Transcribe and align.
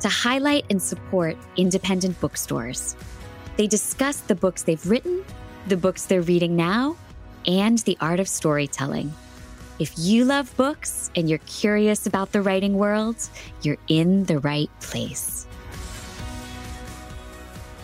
to 0.00 0.08
highlight 0.08 0.64
and 0.70 0.82
support 0.82 1.36
independent 1.56 2.20
bookstores. 2.20 2.96
They 3.56 3.66
discuss 3.66 4.18
the 4.18 4.34
books 4.34 4.62
they've 4.62 4.84
written, 4.86 5.24
the 5.68 5.76
books 5.76 6.06
they're 6.06 6.22
reading 6.22 6.56
now, 6.56 6.96
and 7.46 7.78
the 7.78 7.96
art 8.00 8.20
of 8.20 8.28
storytelling. 8.28 9.12
If 9.78 9.92
you 9.98 10.24
love 10.24 10.56
books 10.56 11.10
and 11.16 11.28
you're 11.28 11.40
curious 11.40 12.06
about 12.06 12.32
the 12.32 12.42
writing 12.42 12.74
world, 12.74 13.16
you're 13.62 13.78
in 13.88 14.24
the 14.24 14.38
right 14.38 14.70
place. 14.80 15.46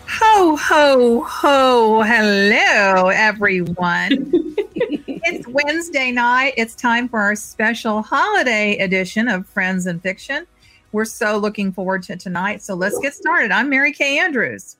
Ho, 0.06 0.56
ho, 0.56 1.24
ho. 1.24 2.02
Hello, 2.02 3.08
everyone. 3.08 4.30
it's 4.74 5.48
Wednesday 5.48 6.12
night. 6.12 6.54
It's 6.56 6.74
time 6.74 7.08
for 7.08 7.20
our 7.20 7.34
special 7.34 8.02
holiday 8.02 8.78
edition 8.78 9.28
of 9.28 9.46
Friends 9.46 9.86
and 9.86 10.02
Fiction. 10.02 10.46
We're 10.92 11.04
so 11.04 11.38
looking 11.38 11.72
forward 11.72 12.02
to 12.04 12.16
tonight. 12.16 12.62
So 12.62 12.74
let's 12.74 12.98
get 12.98 13.14
started. 13.14 13.52
I'm 13.52 13.70
Mary 13.70 13.92
Kay 13.92 14.18
Andrews. 14.18 14.76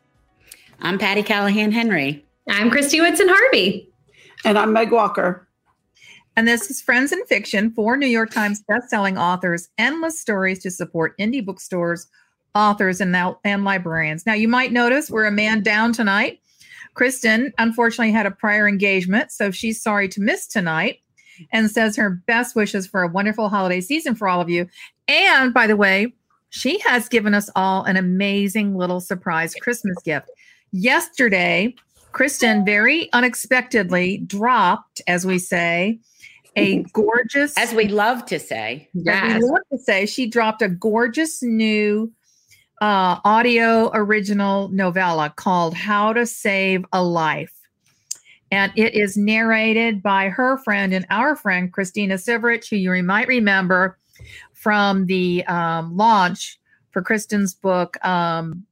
I'm 0.81 0.99
Patti 0.99 1.23
Callahan 1.23 1.71
Henry. 1.71 2.25
I'm 2.49 2.69
Kristy 2.69 3.01
Woodson 3.01 3.29
Harvey. 3.29 3.89
And 4.45 4.59
I'm 4.59 4.73
Meg 4.73 4.91
Walker. 4.91 5.47
And 6.37 6.49
this 6.49 6.69
is 6.69 6.81
Friends 6.81 7.13
and 7.13 7.25
Fiction, 7.29 7.71
for 7.71 7.97
New 7.97 8.09
York 8.09 8.31
Times 8.31 8.65
bestselling 8.69 9.21
authors, 9.21 9.69
endless 9.79 10.21
stories 10.21 10.59
to 10.61 10.71
support 10.71 11.17
indie 11.19 11.45
bookstores, 11.45 12.09
authors, 12.57 13.01
and, 13.01 13.13
now, 13.13 13.39
and 13.45 13.65
librarians. 13.65 14.27
Now, 14.27 14.35
you 14.35 14.49
might 14.49 14.73
notice 14.73 15.11
we're 15.11 15.27
a 15.27 15.33
man 15.33 15.63
down 15.63 15.93
tonight. 15.93 16.41
Kristin, 16.97 17.53
unfortunately, 17.59 18.11
had 18.11 18.27
a 18.27 18.33
prior 18.33 18.67
engagement, 18.67 19.31
so 19.31 19.53
she's 19.53 19.81
sorry 19.81 20.09
to 20.09 20.21
miss 20.21 20.49
tonight 20.49 20.99
and 21.53 21.71
says 21.71 21.97
her 21.97 22.11
best 22.11 22.57
wishes 22.57 22.87
for 22.87 23.03
a 23.03 23.09
wonderful 23.09 23.49
holiday 23.49 23.81
season 23.81 24.15
for 24.15 24.29
all 24.29 24.41
of 24.41 24.51
you. 24.51 24.67
And 25.11 25.53
by 25.53 25.67
the 25.67 25.77
way, 25.77 26.15
she 26.51 26.79
has 26.81 27.09
given 27.09 27.35
us 27.35 27.51
all 27.57 27.83
an 27.83 27.97
amazing 27.97 28.77
little 28.77 29.01
surprise 29.01 29.57
Christmas 29.57 29.97
gift. 30.05 30.31
Yesterday, 30.71 31.75
Kristin 32.13 32.65
very 32.65 33.13
unexpectedly 33.13 34.19
dropped, 34.19 35.03
as 35.09 35.27
we 35.27 35.41
say, 35.41 35.99
a 36.55 36.85
gorgeous, 36.93 37.59
as 37.59 37.75
we 37.75 37.89
love 37.89 38.25
to 38.27 38.39
say, 38.39 38.89
yes. 38.95 39.43
we 39.43 39.49
love 39.49 39.63
to 39.73 39.79
say, 39.79 40.07
she 40.07 40.29
dropped 40.29 40.63
a 40.63 40.69
gorgeous 40.69 41.43
new 41.43 42.13
uh, 42.81 43.19
audio 43.25 43.91
original 43.93 44.69
novella 44.69 45.33
called 45.35 45.75
How 45.75 46.13
to 46.13 46.25
Save 46.25 46.85
a 46.93 47.03
Life. 47.03 47.53
And 48.53 48.73
it 48.77 48.95
is 48.95 49.17
narrated 49.17 50.05
by 50.05 50.29
her 50.29 50.57
friend 50.59 50.93
and 50.93 51.05
our 51.11 51.35
friend, 51.35 51.73
Christina 51.73 52.15
Siverich, 52.15 52.71
who 52.71 52.77
you 52.77 53.03
might 53.03 53.27
remember 53.27 53.97
from 54.61 55.07
the 55.07 55.45
um, 55.47 55.97
launch 55.97 56.59
for 56.91 57.03
Kristin's 57.03 57.55
book, 57.55 58.05
um, 58.05 58.67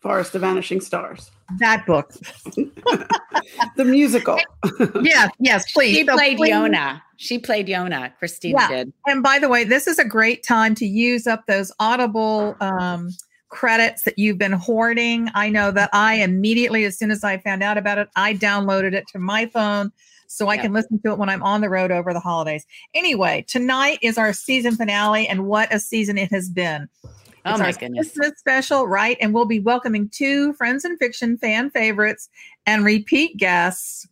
Forest 0.00 0.34
of 0.34 0.42
Vanishing 0.42 0.80
Stars. 0.80 1.30
That 1.58 1.86
book. 1.86 2.12
the 3.76 3.84
musical. 3.84 4.38
yes, 5.02 5.30
yes, 5.38 5.72
please. 5.72 5.96
She 5.96 6.04
so 6.04 6.14
played 6.14 6.36
please. 6.36 6.52
Yona. 6.52 7.00
She 7.16 7.38
played 7.38 7.68
Yona. 7.68 8.12
Christina 8.18 8.58
yeah. 8.58 8.68
did. 8.68 8.92
And 9.06 9.22
by 9.22 9.38
the 9.38 9.48
way, 9.48 9.64
this 9.64 9.86
is 9.86 9.98
a 9.98 10.04
great 10.04 10.42
time 10.42 10.74
to 10.76 10.86
use 10.86 11.26
up 11.26 11.46
those 11.46 11.72
Audible 11.78 12.56
um, 12.60 13.10
credits 13.48 14.02
that 14.02 14.18
you've 14.18 14.38
been 14.38 14.52
hoarding. 14.52 15.28
I 15.34 15.48
know 15.48 15.70
that 15.70 15.88
I 15.92 16.16
immediately, 16.16 16.84
as 16.84 16.98
soon 16.98 17.10
as 17.10 17.22
I 17.22 17.38
found 17.38 17.62
out 17.62 17.78
about 17.78 17.98
it, 17.98 18.08
I 18.16 18.34
downloaded 18.34 18.92
it 18.92 19.04
to 19.12 19.18
my 19.18 19.46
phone 19.46 19.92
so 20.26 20.48
I 20.48 20.56
can 20.56 20.72
listen 20.72 21.00
to 21.02 21.12
it 21.12 21.18
when 21.18 21.28
I'm 21.28 21.42
on 21.42 21.60
the 21.60 21.68
road 21.68 21.90
over 21.90 22.12
the 22.12 22.20
holidays. 22.20 22.66
Anyway, 22.94 23.44
tonight 23.48 23.98
is 24.02 24.18
our 24.18 24.32
season 24.32 24.76
finale, 24.76 25.26
and 25.28 25.46
what 25.46 25.72
a 25.72 25.78
season 25.78 26.18
it 26.18 26.30
has 26.32 26.48
been. 26.48 26.88
Oh 27.44 27.58
my 27.58 27.72
goodness. 27.72 28.12
Christmas 28.12 28.38
special, 28.38 28.86
right? 28.86 29.16
And 29.20 29.34
we'll 29.34 29.46
be 29.46 29.60
welcoming 29.60 30.08
two 30.08 30.52
Friends 30.54 30.84
and 30.84 30.98
Fiction 30.98 31.36
fan 31.36 31.70
favorites 31.70 32.28
and 32.66 32.84
repeat 32.84 33.36
guests, 33.36 34.06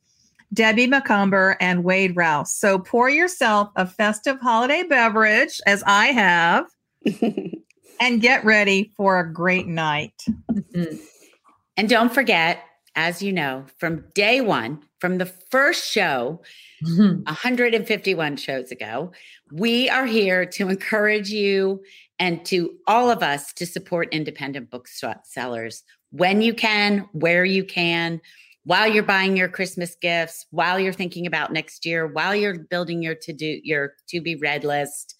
Debbie 0.52 0.88
Macomber 0.88 1.56
and 1.60 1.84
Wade 1.84 2.16
Rouse. 2.16 2.50
So 2.52 2.78
pour 2.78 3.08
yourself 3.08 3.70
a 3.76 3.86
festive 3.86 4.40
holiday 4.40 4.82
beverage, 4.82 5.60
as 5.66 5.84
I 5.86 6.06
have. 6.06 6.66
and 8.00 8.20
get 8.20 8.44
ready 8.44 8.90
for 8.96 9.20
a 9.20 9.32
great 9.32 9.66
night. 9.66 10.14
Mm-hmm. 10.50 10.96
And 11.76 11.88
don't 11.88 12.12
forget, 12.12 12.62
as 12.96 13.22
you 13.22 13.32
know, 13.32 13.66
from 13.78 14.04
day 14.14 14.40
one, 14.40 14.82
from 15.00 15.18
the 15.18 15.26
first 15.26 15.90
show, 15.90 16.40
mm-hmm. 16.84 17.22
151 17.24 18.36
shows 18.36 18.70
ago, 18.70 19.12
we 19.52 19.88
are 19.88 20.06
here 20.06 20.46
to 20.46 20.68
encourage 20.68 21.30
you 21.30 21.82
and 22.18 22.44
to 22.46 22.76
all 22.86 23.10
of 23.10 23.22
us 23.22 23.52
to 23.54 23.66
support 23.66 24.12
independent 24.12 24.70
booksellers 24.70 25.82
when 26.10 26.42
you 26.42 26.54
can, 26.54 27.08
where 27.12 27.44
you 27.44 27.64
can, 27.64 28.20
while 28.64 28.86
you're 28.86 29.02
buying 29.02 29.36
your 29.36 29.48
Christmas 29.48 29.96
gifts, 30.00 30.46
while 30.50 30.78
you're 30.78 30.92
thinking 30.92 31.26
about 31.26 31.52
next 31.52 31.86
year, 31.86 32.06
while 32.06 32.34
you're 32.34 32.58
building 32.58 33.02
your 33.02 33.14
to 33.14 33.32
do 33.32 33.60
your 33.64 33.94
to 34.08 34.20
be 34.20 34.36
read 34.36 34.64
list. 34.64 35.16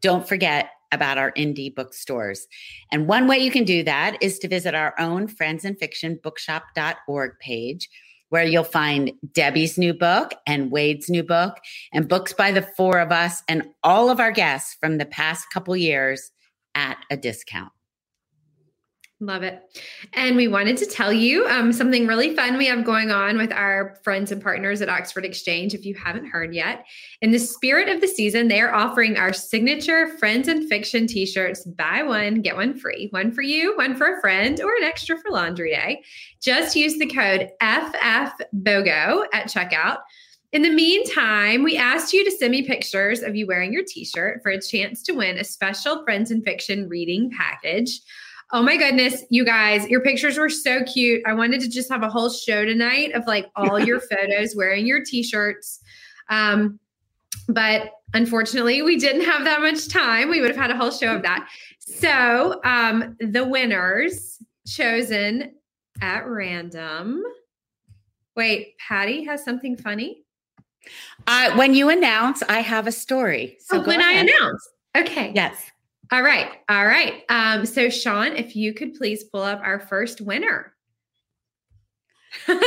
Don't 0.00 0.26
forget 0.26 0.70
about 0.90 1.16
our 1.16 1.32
indie 1.32 1.74
bookstores. 1.74 2.46
And 2.90 3.08
one 3.08 3.26
way 3.26 3.38
you 3.38 3.50
can 3.50 3.64
do 3.64 3.82
that 3.84 4.18
is 4.20 4.38
to 4.40 4.48
visit 4.48 4.74
our 4.74 4.94
own 4.98 5.26
Friends 5.26 5.64
and 5.64 5.78
Fiction 5.78 6.20
bookshop.org 6.22 7.38
page, 7.40 7.88
where 8.32 8.44
you'll 8.44 8.64
find 8.64 9.12
Debbie's 9.34 9.76
new 9.76 9.92
book 9.92 10.32
and 10.46 10.70
Wade's 10.70 11.10
new 11.10 11.22
book 11.22 11.58
and 11.92 12.08
books 12.08 12.32
by 12.32 12.50
the 12.50 12.62
four 12.62 12.98
of 12.98 13.12
us 13.12 13.42
and 13.46 13.62
all 13.82 14.08
of 14.08 14.20
our 14.20 14.32
guests 14.32 14.74
from 14.80 14.96
the 14.96 15.04
past 15.04 15.50
couple 15.52 15.76
years 15.76 16.30
at 16.74 16.96
a 17.10 17.16
discount. 17.18 17.72
Love 19.22 19.44
it. 19.44 19.62
And 20.14 20.34
we 20.34 20.48
wanted 20.48 20.76
to 20.78 20.86
tell 20.86 21.12
you 21.12 21.46
um, 21.46 21.72
something 21.72 22.08
really 22.08 22.34
fun 22.34 22.58
we 22.58 22.66
have 22.66 22.84
going 22.84 23.12
on 23.12 23.38
with 23.38 23.52
our 23.52 23.94
friends 24.02 24.32
and 24.32 24.42
partners 24.42 24.82
at 24.82 24.88
Oxford 24.88 25.24
Exchange. 25.24 25.74
If 25.74 25.86
you 25.86 25.94
haven't 25.94 26.26
heard 26.26 26.52
yet, 26.52 26.84
in 27.20 27.30
the 27.30 27.38
spirit 27.38 27.88
of 27.88 28.00
the 28.00 28.08
season, 28.08 28.48
they 28.48 28.60
are 28.60 28.74
offering 28.74 29.16
our 29.16 29.32
signature 29.32 30.08
Friends 30.18 30.48
and 30.48 30.68
Fiction 30.68 31.06
t 31.06 31.24
shirts 31.24 31.64
buy 31.64 32.02
one, 32.02 32.42
get 32.42 32.56
one 32.56 32.76
free. 32.76 33.06
One 33.10 33.30
for 33.30 33.42
you, 33.42 33.76
one 33.76 33.94
for 33.94 34.16
a 34.16 34.20
friend, 34.20 34.60
or 34.60 34.74
an 34.74 34.82
extra 34.82 35.16
for 35.16 35.30
laundry 35.30 35.70
day. 35.70 36.02
Just 36.40 36.74
use 36.74 36.98
the 36.98 37.06
code 37.06 37.50
FFBOGO 37.62 39.26
at 39.32 39.46
checkout. 39.46 39.98
In 40.50 40.62
the 40.62 40.70
meantime, 40.70 41.62
we 41.62 41.76
asked 41.76 42.12
you 42.12 42.24
to 42.24 42.30
send 42.32 42.50
me 42.50 42.66
pictures 42.66 43.22
of 43.22 43.36
you 43.36 43.46
wearing 43.46 43.72
your 43.72 43.84
t 43.86 44.04
shirt 44.04 44.40
for 44.42 44.50
a 44.50 44.60
chance 44.60 45.00
to 45.04 45.12
win 45.12 45.38
a 45.38 45.44
special 45.44 46.02
Friends 46.02 46.32
and 46.32 46.42
Fiction 46.42 46.88
reading 46.88 47.30
package. 47.30 48.00
Oh 48.54 48.62
my 48.62 48.76
goodness, 48.76 49.24
you 49.30 49.46
guys, 49.46 49.88
your 49.88 50.00
pictures 50.00 50.36
were 50.36 50.50
so 50.50 50.84
cute. 50.84 51.22
I 51.26 51.32
wanted 51.32 51.62
to 51.62 51.70
just 51.70 51.90
have 51.90 52.02
a 52.02 52.10
whole 52.10 52.28
show 52.28 52.66
tonight 52.66 53.12
of 53.12 53.26
like 53.26 53.46
all 53.56 53.78
your 53.78 53.98
photos 54.10 54.54
wearing 54.54 54.86
your 54.86 55.02
t-shirts. 55.02 55.80
Um, 56.28 56.78
but 57.48 57.92
unfortunately, 58.12 58.82
we 58.82 58.98
didn't 58.98 59.24
have 59.24 59.44
that 59.44 59.62
much 59.62 59.88
time. 59.88 60.28
We 60.28 60.42
would 60.42 60.50
have 60.50 60.60
had 60.60 60.70
a 60.70 60.76
whole 60.76 60.90
show 60.90 61.14
of 61.16 61.22
that. 61.22 61.48
So, 61.78 62.60
um, 62.64 63.16
the 63.20 63.44
winners 63.44 64.38
chosen 64.66 65.54
at 66.02 66.26
random. 66.26 67.22
Wait, 68.36 68.74
Patti 68.78 69.24
has 69.24 69.44
something 69.44 69.76
funny. 69.76 70.24
Uh, 71.26 71.54
when 71.56 71.74
you 71.74 71.88
announce, 71.88 72.42
I 72.42 72.60
have 72.60 72.86
a 72.86 72.92
story. 72.92 73.56
So 73.60 73.80
oh, 73.80 73.86
when 73.86 74.00
ahead. 74.00 74.16
I 74.16 74.20
announce. 74.20 74.68
Okay. 74.96 75.32
Yes. 75.34 75.70
All 76.12 76.22
right. 76.22 76.50
All 76.68 76.84
right. 76.86 77.22
Um, 77.30 77.64
so, 77.64 77.88
Sean, 77.88 78.36
if 78.36 78.54
you 78.54 78.74
could 78.74 78.94
please 78.94 79.24
pull 79.24 79.40
up 79.40 79.62
our 79.64 79.80
first 79.80 80.20
winner. 80.20 80.74
Bubba 82.46 82.58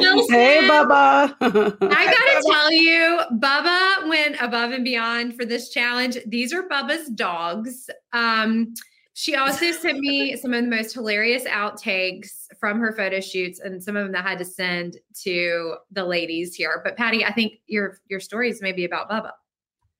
Wilson. 0.00 0.34
Hey, 0.34 0.60
Bubba. 0.62 1.34
I 1.40 2.04
gotta 2.04 2.42
tell 2.48 2.72
you, 2.72 3.20
Bubba 3.32 4.08
went 4.08 4.36
above 4.40 4.70
and 4.70 4.84
beyond 4.84 5.36
for 5.36 5.44
this 5.44 5.70
challenge. 5.70 6.18
These 6.24 6.52
are 6.52 6.68
Bubba's 6.68 7.08
dogs. 7.08 7.90
Um, 8.12 8.74
she 9.14 9.34
also 9.34 9.72
sent 9.72 9.98
me 9.98 10.36
some 10.36 10.54
of 10.54 10.62
the 10.62 10.70
most 10.70 10.92
hilarious 10.94 11.44
outtakes 11.46 12.46
from 12.60 12.78
her 12.78 12.92
photo 12.92 13.20
shoots, 13.20 13.58
and 13.58 13.82
some 13.82 13.96
of 13.96 14.04
them 14.04 14.12
that 14.12 14.24
I 14.24 14.28
had 14.30 14.38
to 14.38 14.44
send 14.44 14.98
to 15.22 15.76
the 15.90 16.04
ladies 16.04 16.54
here. 16.54 16.80
But 16.84 16.96
Patti, 16.96 17.24
I 17.24 17.32
think 17.32 17.54
your 17.66 17.98
your 18.08 18.20
stories 18.20 18.62
may 18.62 18.70
be 18.70 18.84
about 18.84 19.10
Bubba. 19.10 19.32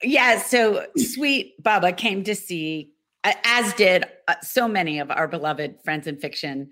Yeah. 0.02 0.41
So 0.41 0.87
sweet 0.96 1.62
Bubba 1.62 1.96
came 1.96 2.25
to 2.25 2.35
see 2.35 2.91
as 3.25 3.73
did 3.75 4.05
uh, 4.29 4.35
so 4.43 4.69
many 4.69 4.99
of 4.99 5.11
our 5.11 5.26
beloved 5.26 5.76
friends 5.82 6.06
in 6.06 6.17
fiction 6.19 6.70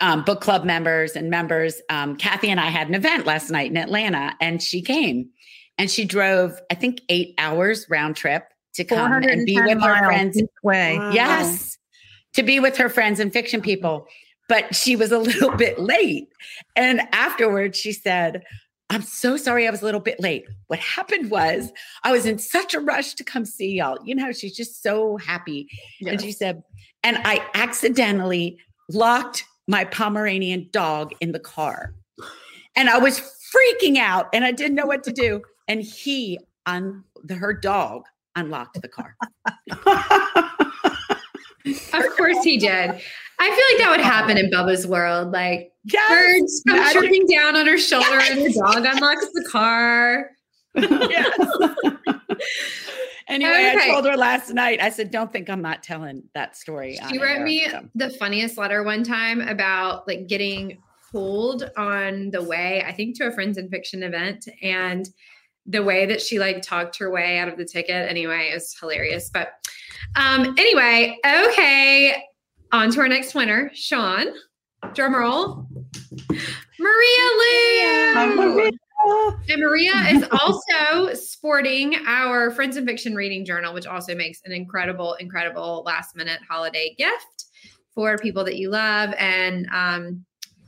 um, 0.00 0.24
book 0.24 0.40
club 0.40 0.64
members 0.64 1.16
and 1.16 1.30
members. 1.30 1.80
Um, 1.88 2.16
Kathy 2.16 2.50
and 2.50 2.60
I 2.60 2.66
had 2.66 2.88
an 2.88 2.94
event 2.94 3.26
last 3.26 3.50
night 3.50 3.70
in 3.70 3.76
Atlanta, 3.76 4.34
and 4.40 4.62
she 4.62 4.82
came 4.82 5.30
and 5.78 5.90
she 5.90 6.04
drove, 6.04 6.58
I 6.70 6.74
think, 6.74 7.00
eight 7.08 7.34
hours 7.38 7.86
round 7.88 8.16
trip 8.16 8.44
to 8.74 8.84
come 8.84 9.12
and 9.12 9.46
be 9.46 9.60
with 9.60 9.80
her 9.80 10.04
friends. 10.04 10.40
Way. 10.62 10.98
Wow. 10.98 11.12
Yes, 11.12 11.78
to 12.34 12.42
be 12.42 12.58
with 12.58 12.76
her 12.76 12.88
friends 12.88 13.20
and 13.20 13.32
fiction 13.32 13.60
people. 13.60 14.06
But 14.48 14.74
she 14.74 14.96
was 14.96 15.12
a 15.12 15.18
little 15.20 15.52
bit 15.52 15.78
late. 15.78 16.28
And 16.76 17.02
afterwards, 17.12 17.78
she 17.78 17.92
said, 17.92 18.42
I'm 18.90 19.02
so 19.02 19.36
sorry 19.36 19.66
I 19.66 19.70
was 19.70 19.82
a 19.82 19.84
little 19.84 20.00
bit 20.00 20.20
late. 20.20 20.46
What 20.66 20.78
happened 20.78 21.30
was 21.30 21.72
I 22.02 22.12
was 22.12 22.26
in 22.26 22.38
such 22.38 22.74
a 22.74 22.80
rush 22.80 23.14
to 23.14 23.24
come 23.24 23.44
see 23.44 23.72
y'all. 23.72 23.98
You 24.04 24.14
know, 24.14 24.30
she's 24.32 24.54
just 24.54 24.82
so 24.82 25.16
happy. 25.16 25.68
And 26.06 26.20
she 26.20 26.32
said, 26.32 26.62
and 27.02 27.18
I 27.24 27.44
accidentally 27.54 28.58
locked 28.90 29.44
my 29.66 29.84
Pomeranian 29.84 30.68
dog 30.70 31.12
in 31.20 31.32
the 31.32 31.40
car. 31.40 31.94
And 32.76 32.90
I 32.90 32.98
was 32.98 33.20
freaking 33.54 33.96
out 33.96 34.28
and 34.32 34.44
I 34.44 34.52
didn't 34.52 34.74
know 34.74 34.86
what 34.86 35.02
to 35.04 35.12
do. 35.12 35.42
And 35.66 35.82
he 35.82 36.38
on 36.66 37.04
the, 37.22 37.34
her 37.34 37.54
dog 37.54 38.04
unlocked 38.36 38.80
the 38.80 38.88
car. 38.88 39.16
Of 41.94 42.16
course 42.16 42.42
he 42.44 42.58
did. 42.58 43.00
I 43.44 43.54
feel 43.54 43.76
like 43.76 43.84
that 43.84 43.90
would 43.90 44.00
happen 44.00 44.38
in 44.38 44.50
Bubba's 44.50 44.86
world. 44.86 45.32
Like 45.32 45.70
Yes, 45.84 46.08
birds 46.10 46.62
come 46.66 46.92
chirping 46.92 47.26
down 47.26 47.56
on 47.56 47.66
her 47.66 47.76
shoulder 47.78 48.18
and 48.22 48.40
the 48.40 48.52
dog 48.54 48.86
unlocks 48.86 49.26
the 49.34 49.44
car. 49.50 50.30
yes. 50.74 51.38
anyway, 53.28 53.50
Okay. 53.74 53.90
I 53.90 53.90
told 53.92 54.06
her 54.06 54.16
last 54.16 54.52
night, 54.54 54.80
I 54.80 54.88
said, 54.88 55.10
don't 55.10 55.30
think 55.32 55.50
I'm 55.50 55.60
not 55.62 55.82
telling 55.82 56.22
that 56.34 56.56
story. 56.56 56.98
She 57.10 57.18
wrote 57.18 57.38
air." 57.38 57.44
me 57.44 57.68
So, 57.68 57.88
the 57.94 58.10
funniest 58.10 58.56
letter 58.56 58.82
one 58.82 59.04
time 59.04 59.40
about 59.42 60.08
like 60.08 60.26
getting 60.26 60.78
pulled 61.12 61.70
on 61.76 62.30
the 62.30 62.42
way, 62.42 62.82
I 62.86 62.92
think 62.92 63.16
to 63.18 63.26
a 63.26 63.32
friends 63.32 63.58
in 63.58 63.68
fiction 63.68 64.02
event 64.02 64.48
and 64.62 65.08
the 65.66 65.82
way 65.82 66.06
that 66.06 66.20
she 66.20 66.38
like 66.38 66.62
talked 66.62 66.98
her 66.98 67.10
way 67.10 67.38
out 67.38 67.48
of 67.48 67.56
the 67.56 67.64
ticket. 67.64 68.08
Anyway, 68.08 68.48
it 68.50 68.54
was 68.54 68.74
hilarious. 68.80 69.30
But 69.32 69.52
um 70.16 70.54
anyway, 70.58 71.18
okay. 71.24 72.22
On 72.74 72.90
to 72.90 72.98
our 72.98 73.06
next 73.06 73.36
winner, 73.36 73.70
Sean. 73.72 74.26
Drum 74.94 75.14
roll. 75.14 75.64
Maria 76.80 77.28
Lou. 77.38 78.34
Maria. 78.34 78.72
And 79.48 79.60
Maria 79.60 79.92
is 80.10 80.24
also 80.32 81.14
sporting 81.14 81.94
our 82.04 82.50
Friends 82.50 82.76
and 82.76 82.84
Fiction 82.84 83.14
reading 83.14 83.44
journal, 83.44 83.72
which 83.74 83.86
also 83.86 84.12
makes 84.16 84.40
an 84.44 84.50
incredible, 84.50 85.14
incredible 85.14 85.84
last 85.86 86.16
minute 86.16 86.40
holiday 86.50 86.96
gift 86.98 87.44
for 87.94 88.18
people 88.18 88.42
that 88.42 88.56
you 88.56 88.70
love. 88.70 89.14
And, 89.20 89.68
um, 89.72 90.24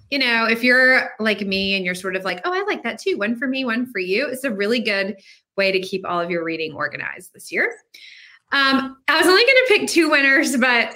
you 0.08 0.20
know, 0.20 0.46
if 0.46 0.62
you're 0.62 1.10
like 1.18 1.40
me 1.40 1.74
and 1.74 1.84
you're 1.84 1.96
sort 1.96 2.14
of 2.14 2.22
like, 2.22 2.40
oh, 2.44 2.54
I 2.54 2.62
like 2.68 2.84
that 2.84 3.00
too, 3.00 3.18
one 3.18 3.34
for 3.34 3.48
me, 3.48 3.64
one 3.64 3.84
for 3.84 3.98
you, 3.98 4.28
it's 4.28 4.44
a 4.44 4.52
really 4.52 4.78
good 4.78 5.16
way 5.56 5.72
to 5.72 5.80
keep 5.80 6.08
all 6.08 6.20
of 6.20 6.30
your 6.30 6.44
reading 6.44 6.72
organized 6.72 7.32
this 7.34 7.50
year. 7.50 7.74
Um, 8.52 8.96
I 9.08 9.18
was 9.18 9.26
only 9.26 9.42
going 9.42 9.56
to 9.56 9.66
pick 9.66 9.88
two 9.88 10.08
winners, 10.08 10.56
but 10.56 10.94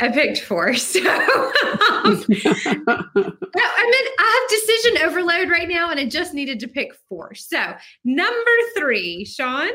I 0.00 0.08
picked 0.08 0.40
four. 0.40 0.74
So 0.78 1.00
um, 1.00 2.24
I 2.30 3.84
mean, 3.90 4.06
I 4.18 4.40
have 4.40 4.50
decision 4.50 4.98
overload 5.06 5.50
right 5.50 5.68
now, 5.68 5.90
and 5.90 5.98
I 5.98 6.06
just 6.06 6.34
needed 6.34 6.60
to 6.60 6.68
pick 6.68 6.92
four. 7.08 7.34
So, 7.34 7.74
number 8.04 8.50
three, 8.76 9.24
Sean, 9.24 9.68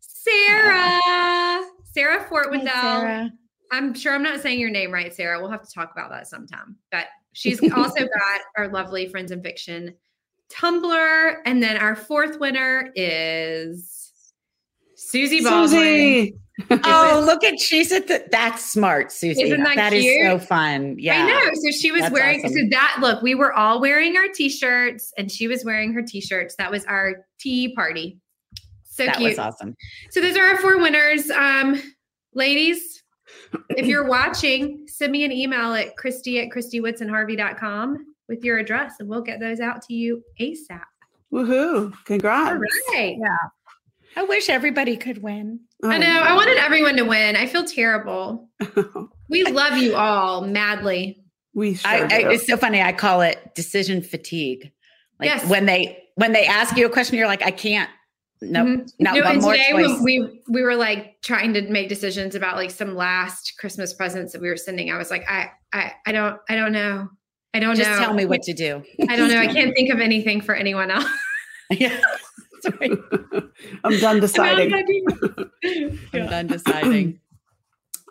Sarah, 0.00 1.62
Sarah 1.92 2.26
Fortwendell. 2.30 3.30
I'm 3.72 3.94
sure 3.94 4.14
I'm 4.14 4.22
not 4.22 4.40
saying 4.40 4.58
your 4.58 4.70
name 4.70 4.92
right, 4.92 5.14
Sarah. 5.14 5.40
We'll 5.40 5.50
have 5.50 5.62
to 5.62 5.72
talk 5.72 5.92
about 5.92 6.10
that 6.10 6.26
sometime. 6.26 6.76
But 6.90 7.06
she's 7.32 7.60
also 7.72 8.00
got 8.00 8.40
our 8.56 8.68
lovely 8.68 9.08
Friends 9.08 9.30
in 9.30 9.42
Fiction 9.42 9.94
tumbler. 10.50 11.46
And 11.46 11.62
then 11.62 11.76
our 11.76 11.96
fourth 11.96 12.40
winner 12.40 12.90
is 12.94 14.10
Susie 14.96 15.42
Baldwin. 15.42 15.68
Susie. 15.68 16.34
Oh, 16.84 17.22
look 17.24 17.44
at 17.44 17.58
she's 17.60 17.92
at 17.92 18.06
the 18.08 18.24
that's 18.30 18.64
smart, 18.64 19.12
Susie. 19.12 19.42
Isn't 19.42 19.62
that 19.62 19.76
that 19.76 19.92
is 19.92 20.02
cute? 20.02 20.26
so 20.26 20.38
fun. 20.38 20.96
Yeah. 20.98 21.22
I 21.24 21.26
know. 21.26 21.50
So 21.54 21.70
she 21.70 21.92
was 21.92 22.02
That's 22.02 22.12
wearing, 22.12 22.40
awesome. 22.44 22.56
so 22.56 22.64
that 22.70 22.96
look, 23.00 23.22
we 23.22 23.34
were 23.34 23.52
all 23.52 23.80
wearing 23.80 24.16
our 24.16 24.28
t 24.34 24.48
shirts 24.48 25.12
and 25.18 25.30
she 25.30 25.46
was 25.48 25.64
wearing 25.64 25.92
her 25.92 26.02
t 26.02 26.20
shirts. 26.20 26.54
That 26.56 26.70
was 26.70 26.84
our 26.86 27.26
tea 27.38 27.74
party. 27.74 28.18
So 28.84 29.06
That 29.06 29.16
cute. 29.16 29.30
was 29.30 29.38
awesome. 29.38 29.76
So 30.10 30.20
those 30.20 30.36
are 30.36 30.44
our 30.44 30.58
four 30.58 30.78
winners. 30.78 31.30
Um, 31.30 31.80
ladies, 32.34 33.02
if 33.70 33.86
you're 33.86 34.06
watching, 34.08 34.86
send 34.88 35.12
me 35.12 35.24
an 35.24 35.32
email 35.32 35.72
at 35.74 35.96
Kristy 35.96 36.42
at 36.44 36.50
KristyWoodsonHarvey.com 36.54 38.06
with 38.28 38.44
your 38.44 38.58
address 38.58 38.94
and 39.00 39.08
we'll 39.08 39.22
get 39.22 39.40
those 39.40 39.60
out 39.60 39.82
to 39.82 39.94
you 39.94 40.22
ASAP. 40.40 40.82
Woohoo. 41.32 41.92
Congrats. 42.04 42.50
All 42.50 42.58
right. 42.94 43.16
Yeah. 43.18 43.36
I 44.16 44.24
wish 44.24 44.48
everybody 44.48 44.96
could 44.96 45.22
win. 45.22 45.60
I 45.84 45.98
know. 45.98 46.20
I 46.22 46.34
wanted 46.34 46.58
everyone 46.58 46.96
to 46.96 47.02
win. 47.04 47.36
I 47.36 47.46
feel 47.46 47.64
terrible. 47.64 48.48
We 49.30 49.44
love 49.44 49.78
you 49.78 49.94
all 49.94 50.40
madly. 50.40 51.22
we 51.54 51.74
sure 51.74 51.88
I, 51.88 51.98
I, 52.00 52.32
it's 52.32 52.48
so 52.48 52.56
funny. 52.56 52.82
I 52.82 52.92
call 52.92 53.20
it 53.20 53.54
decision 53.54 54.02
fatigue. 54.02 54.72
Like 55.20 55.28
Yes. 55.28 55.48
when 55.48 55.66
they 55.66 56.02
when 56.16 56.32
they 56.32 56.46
ask 56.46 56.76
you 56.76 56.84
a 56.84 56.90
question, 56.90 57.16
you're 57.16 57.28
like, 57.28 57.42
I 57.42 57.52
can't. 57.52 57.88
No, 58.42 58.64
Mhm. 58.64 58.90
not 58.98 59.14
No, 59.14 59.20
one 59.22 59.32
and 59.34 59.40
more 59.42 59.52
today 59.52 59.70
choice. 59.70 60.00
we 60.02 60.42
we 60.48 60.62
were 60.64 60.74
like 60.74 61.22
trying 61.22 61.52
to 61.54 61.62
make 61.70 61.88
decisions 61.88 62.34
about 62.34 62.56
like 62.56 62.72
some 62.72 62.96
last 62.96 63.52
Christmas 63.60 63.94
presents 63.94 64.32
that 64.32 64.40
we 64.42 64.48
were 64.48 64.56
sending. 64.56 64.90
I 64.90 64.98
was 64.98 65.10
like, 65.12 65.24
I 65.30 65.50
I 65.72 65.92
I 66.06 66.10
don't 66.10 66.40
I 66.48 66.56
don't 66.56 66.72
know. 66.72 67.08
I 67.54 67.60
don't 67.60 67.76
Just 67.76 67.88
know. 67.88 67.94
Just 67.96 68.04
tell 68.04 68.14
me 68.14 68.24
what 68.24 68.42
to 68.50 68.52
do. 68.52 68.82
I 69.08 69.14
don't 69.14 69.28
know. 69.28 69.38
I 69.38 69.46
can't 69.54 69.72
think 69.76 69.92
of 69.94 70.00
anything 70.00 70.40
for 70.40 70.56
anyone 70.56 70.90
else. 70.90 71.06
yeah. 71.70 72.00
Sorry. 72.62 72.92
I'm 73.84 73.98
done 73.98 74.20
deciding. 74.20 74.72
I'm 76.12 76.26
done 76.26 76.46
deciding. 76.46 77.20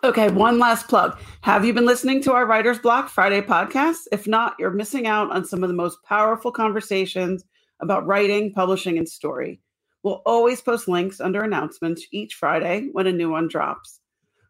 Okay, 0.02 0.30
one 0.30 0.58
last 0.58 0.88
plug. 0.88 1.18
Have 1.42 1.62
you 1.62 1.74
been 1.74 1.84
listening 1.84 2.22
to 2.22 2.32
our 2.32 2.46
Writer's 2.46 2.78
Block 2.78 3.10
Friday 3.10 3.42
podcast? 3.42 4.06
If 4.10 4.26
not, 4.26 4.54
you're 4.58 4.70
missing 4.70 5.06
out 5.06 5.30
on 5.30 5.44
some 5.44 5.62
of 5.62 5.68
the 5.68 5.74
most 5.74 6.02
powerful 6.04 6.50
conversations 6.50 7.44
about 7.80 8.06
writing, 8.06 8.50
publishing, 8.50 8.96
and 8.96 9.06
story. 9.06 9.60
We'll 10.02 10.22
always 10.24 10.62
post 10.62 10.88
links 10.88 11.20
under 11.20 11.42
announcements 11.42 12.06
each 12.12 12.32
Friday 12.32 12.88
when 12.92 13.06
a 13.08 13.12
new 13.12 13.28
one 13.28 13.46
drops. 13.46 14.00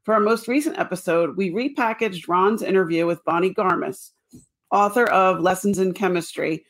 For 0.04 0.14
our 0.14 0.20
most 0.20 0.46
recent 0.46 0.78
episode, 0.78 1.36
we 1.36 1.50
repackaged 1.50 2.28
Ron's 2.28 2.62
interview 2.62 3.04
with 3.06 3.24
Bonnie 3.24 3.52
Garmus, 3.52 4.12
author 4.70 5.06
of 5.06 5.40
Lessons 5.40 5.80
in 5.80 5.94
Chemistry, 5.94 6.64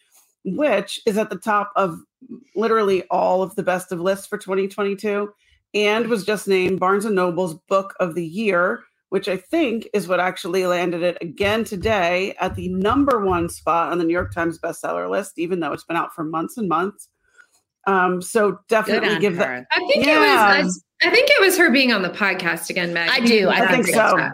which 0.45 1.01
is 1.05 1.19
at 1.19 1.29
the 1.29 1.37
top 1.37 1.71
of 1.77 2.01
literally 2.55 3.03
all 3.11 3.43
of 3.43 3.55
the 3.55 3.63
best 3.63 3.93
of 3.93 4.01
lists 4.01 4.27
for 4.27 4.39
2022 4.39 5.33
and 5.75 6.07
was 6.09 6.25
just 6.25 6.49
named 6.49 6.81
Barnes 6.81 7.05
and 7.05 7.15
Noble's 7.15 7.55
Book 7.69 7.95
of 8.01 8.15
the 8.15 8.25
Year, 8.27 8.83
which 9.11 9.29
I 9.29 9.37
think 9.37 9.89
is 9.95 10.09
what 10.09 10.21
actually 10.21 10.67
landed 10.67 11.03
it 11.03 11.17
again 11.21 11.65
today 11.65 12.35
at 12.41 12.55
the 12.57 12.69
number 12.69 13.25
one 13.25 13.49
spot 13.49 13.93
on 13.93 13.99
the 13.99 14.05
New 14.05 14.13
York 14.13 14.33
Times 14.35 14.59
bestseller 14.59 15.09
list, 15.09 15.39
even 15.39 15.61
though 15.61 15.73
it's 15.73 15.85
been 15.85 15.97
out 15.97 16.15
for 16.15 16.25
months 16.25 16.57
and 16.57 16.69
months. 16.69 17.09
Um, 17.87 18.21
so 18.21 18.59
definitely 18.69 19.09
on 19.15 19.21
give 19.21 19.37
that. 19.37 19.67
I 19.73 19.79
think 19.87 20.05
Yeah. 20.05 20.59
it 20.59 20.65
was. 20.65 20.85
I 21.03 21.11
think 21.11 21.31
it 21.31 21.41
was 21.41 21.57
her 21.57 21.71
being 21.71 21.93
on 21.93 22.03
the 22.03 22.11
podcast 22.11 22.69
again, 22.69 22.93
Meg. 22.93 23.09
I 23.11 23.21
do. 23.21 23.49
I 23.49 23.67
think 23.69 23.87
so. 23.87 24.19
Yeah. 24.19 24.33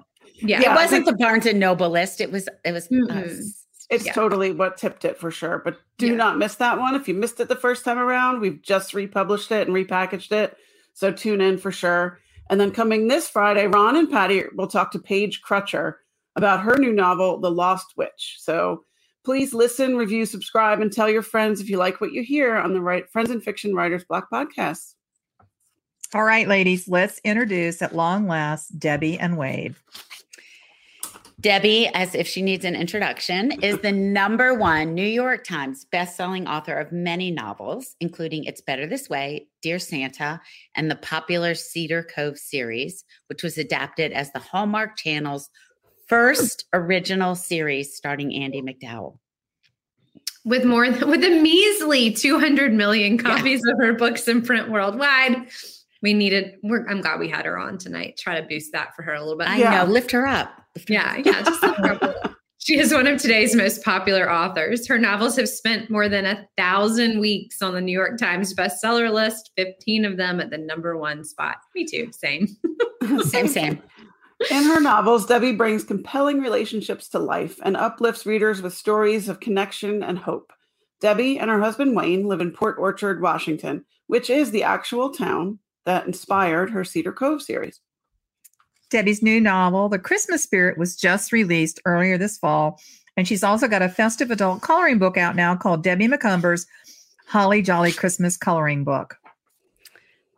Yeah, 0.60 0.72
it 0.72 0.74
wasn't 0.74 1.04
think- 1.04 1.16
the 1.18 1.24
Barnes 1.24 1.46
and 1.46 1.60
Noble 1.60 1.88
list. 1.88 2.20
It 2.20 2.30
was. 2.32 2.48
It 2.64 2.72
was. 2.72 2.88
Mm-mm. 2.88 3.40
It's 3.88 4.06
Yeah. 4.06 4.12
totally 4.12 4.52
what 4.52 4.76
tipped 4.76 5.04
it 5.04 5.18
for 5.18 5.30
sure. 5.30 5.58
But 5.64 5.78
do 5.98 6.08
Yeah. 6.08 6.14
not 6.14 6.38
miss 6.38 6.56
that 6.56 6.78
one. 6.78 6.94
If 6.94 7.06
you 7.08 7.14
missed 7.14 7.40
it 7.40 7.48
the 7.48 7.56
first 7.56 7.84
time 7.84 7.98
around, 7.98 8.40
we've 8.40 8.60
just 8.62 8.94
republished 8.94 9.52
it 9.52 9.68
and 9.68 9.76
repackaged 9.76 10.32
it. 10.32 10.56
So 10.92 11.12
tune 11.12 11.40
in 11.40 11.58
for 11.58 11.70
sure. 11.70 12.18
And 12.50 12.60
then 12.60 12.70
coming 12.70 13.08
this 13.08 13.28
Friday, 13.28 13.66
Ron 13.66 13.96
and 13.96 14.10
Patti 14.10 14.44
will 14.54 14.66
talk 14.66 14.90
to 14.92 14.98
Paige 14.98 15.42
Crutcher 15.42 15.94
about 16.36 16.60
her 16.62 16.76
new 16.78 16.92
novel, 16.92 17.38
The 17.38 17.50
Lost 17.50 17.96
Witch. 17.96 18.36
So 18.38 18.84
please 19.24 19.52
listen, 19.54 19.96
review, 19.96 20.24
subscribe, 20.26 20.80
and 20.80 20.92
tell 20.92 21.08
your 21.10 21.22
friends 21.22 21.60
if 21.60 21.68
you 21.68 21.76
like 21.76 22.00
what 22.00 22.12
you 22.12 22.22
hear 22.22 22.56
on 22.56 22.72
the 22.74 22.80
right 22.80 23.08
Friends 23.10 23.30
and 23.30 23.42
Fiction 23.42 23.74
Writers 23.74 24.04
Block 24.04 24.28
podcast. 24.32 24.94
All 26.14 26.22
right, 26.22 26.46
ladies, 26.46 26.86
let's 26.86 27.20
introduce 27.24 27.82
at 27.82 27.94
long 27.94 28.28
last 28.28 28.78
Debbie 28.78 29.18
and 29.18 29.36
Wade. 29.36 29.74
Debbie, 31.46 31.86
as 31.94 32.16
if 32.16 32.26
she 32.26 32.42
needs 32.42 32.64
an 32.64 32.74
introduction, 32.74 33.52
is 33.62 33.78
the 33.78 33.92
number 33.92 34.52
one 34.52 34.94
New 34.94 35.06
York 35.06 35.44
Times 35.44 35.86
bestselling 35.92 36.48
author 36.48 36.74
of 36.74 36.90
many 36.90 37.30
novels, 37.30 37.94
including 38.00 38.42
It's 38.42 38.60
Better 38.60 38.84
This 38.84 39.08
Way, 39.08 39.46
Dear 39.62 39.78
Santa, 39.78 40.40
and 40.74 40.90
the 40.90 40.96
popular 40.96 41.54
Cedar 41.54 42.02
Cove 42.02 42.36
series, 42.36 43.04
which 43.28 43.44
was 43.44 43.58
adapted 43.58 44.10
as 44.10 44.32
the 44.32 44.40
Hallmark 44.40 44.96
Channel's 44.96 45.48
first 46.08 46.64
original 46.72 47.36
series 47.36 47.94
starring 47.94 48.34
Andie 48.34 48.60
MacDowell. 48.60 49.20
With 50.44 50.64
more 50.64 50.90
with 50.90 51.22
a 51.22 51.40
measly 51.40 52.10
200 52.10 52.72
million 52.72 53.18
copies 53.18 53.62
of 53.64 53.78
her 53.78 53.92
books 53.92 54.26
in 54.26 54.42
print 54.42 54.68
worldwide. 54.68 55.46
We 56.06 56.14
needed. 56.14 56.54
We're, 56.62 56.86
I'm 56.88 57.00
glad 57.00 57.18
we 57.18 57.28
had 57.28 57.44
her 57.46 57.58
on 57.58 57.78
tonight. 57.78 58.16
Try 58.16 58.40
to 58.40 58.46
boost 58.46 58.70
that 58.70 58.94
for 58.94 59.02
her 59.02 59.14
a 59.14 59.20
little 59.20 59.36
bit. 59.36 59.48
I 59.48 59.56
Yeah. 59.56 59.82
know. 59.84 59.90
Lift 59.90 60.12
her 60.12 60.24
up. 60.24 60.52
Lift 60.76 60.88
her 60.90 60.94
Yeah, 60.94 61.16
yeah. 61.16 61.42
Just 61.42 61.60
lift 61.64 61.78
her 61.78 61.92
up 61.94 62.02
a 62.02 62.36
she 62.58 62.78
is 62.78 62.92
one 62.92 63.06
of 63.08 63.20
today's 63.20 63.54
most 63.56 63.82
popular 63.84 64.30
authors. 64.30 64.86
Her 64.88 64.98
novels 64.98 65.36
have 65.36 65.48
spent 65.48 65.90
more 65.90 66.08
than 66.08 66.24
a 66.26 66.46
thousand 66.56 67.18
weeks 67.20 67.60
on 67.62 67.74
the 67.74 67.80
New 67.80 67.92
York 67.92 68.18
Times 68.18 68.54
bestseller 68.54 69.12
list. 69.12 69.50
Fifteen 69.56 70.04
of 70.04 70.16
them 70.16 70.38
at 70.40 70.50
the 70.50 70.58
number 70.58 70.96
one 70.96 71.24
spot. 71.24 71.56
Me 71.74 71.84
too. 71.84 72.08
Same. 72.12 72.46
Same, 73.24 73.46
same. 73.48 73.82
In 74.50 74.62
her 74.64 74.80
novels, 74.80 75.26
Debbie 75.26 75.52
brings 75.52 75.82
compelling 75.84 76.40
relationships 76.40 77.08
to 77.10 77.18
life 77.18 77.58
and 77.64 77.76
uplifts 77.76 78.26
readers 78.26 78.60
with 78.62 78.74
stories 78.74 79.28
of 79.28 79.40
connection 79.40 80.02
and 80.02 80.18
hope. 80.18 80.52
Debbie 81.00 81.38
and 81.38 81.48
her 81.50 81.60
husband 81.60 81.94
Wayne 81.96 82.26
live 82.26 82.40
in 82.40 82.50
Port 82.52 82.76
Orchard, 82.78 83.20
Washington, 83.22 83.84
which 84.08 84.28
is 84.28 84.50
the 84.50 84.62
actual 84.64 85.10
town 85.10 85.58
that 85.86 86.06
inspired 86.06 86.70
her 86.70 86.84
Cedar 86.84 87.12
Cove 87.12 87.40
series. 87.40 87.80
Debbie's 88.90 89.22
new 89.22 89.40
novel, 89.40 89.88
The 89.88 89.98
Christmas 89.98 90.42
Spirit, 90.42 90.78
was 90.78 90.96
just 90.96 91.32
released 91.32 91.80
earlier 91.84 92.18
this 92.18 92.38
fall. 92.38 92.78
And 93.16 93.26
she's 93.26 93.42
also 93.42 93.66
got 93.66 93.82
a 93.82 93.88
festive 93.88 94.30
adult 94.30 94.60
coloring 94.60 94.98
book 94.98 95.16
out 95.16 95.34
now 95.34 95.56
called 95.56 95.82
Debbie 95.82 96.06
Macomber's 96.06 96.66
Holly 97.26 97.62
Jolly 97.62 97.92
Christmas 97.92 98.36
Coloring 98.36 98.84
Book. 98.84 99.16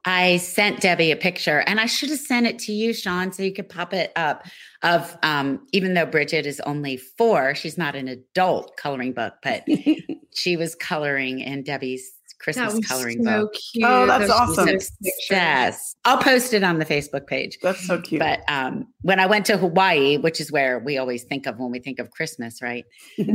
I 0.05 0.39
sent 0.39 0.81
Debbie 0.81 1.11
a 1.11 1.17
picture 1.17 1.59
and 1.67 1.79
I 1.79 1.87
should 1.87 2.09
have 2.09 2.21
sent 2.21 2.47
it 2.47 2.59
to 2.61 2.73
you, 2.73 2.95
Sean, 2.95 3.31
so 3.33 3.43
you 3.43 3.53
could 3.53 3.69
pop 3.69 3.93
it 3.93 4.13
up 4.17 4.47
of 4.83 5.15
um, 5.23 5.67
even 5.73 5.93
though 5.93 6.07
Bridget 6.07 6.47
is 6.47 6.61
only 6.61 6.97
four, 6.97 7.55
she's 7.55 7.77
not 7.77 7.95
an 7.95 8.09
adult 8.09 8.77
coloring 8.79 9.13
book, 9.13 9.35
but 9.43 9.65
she 10.35 10.57
was 10.57 10.75
coloring 10.75 11.41
in 11.41 11.63
Debbie's 11.63 12.18
Christmas 12.41 12.79
coloring 12.87 13.23
so 13.25 13.43
book. 13.43 13.55
cute. 13.73 13.85
Oh, 13.87 14.07
that's 14.07 14.23
Those 14.29 14.31
awesome. 14.31 14.67
pictures. 14.67 14.93
Yes. 15.31 15.95
I'll 16.05 16.19
post 16.19 16.55
it 16.55 16.63
on 16.63 16.79
the 16.79 16.85
Facebook 16.87 17.27
page. 17.27 17.59
That's 17.63 17.87
so 17.87 18.01
cute. 18.01 18.21
But 18.21 18.41
um, 18.49 18.87
when 19.03 19.21
I 19.21 19.27
went 19.27 19.47
to 19.47 19.57
Hawaii, 19.57 20.19
which 20.19 20.41
is 20.41 20.51
where 20.53 20.79
we 20.79 20.99
always 20.99 21.25
think 21.25 21.47
of 21.47 21.59
when 21.59 21.71
we 21.71 21.79
think 21.81 21.99
of 21.99 22.11
Christmas, 22.11 22.63
right? 22.63 22.85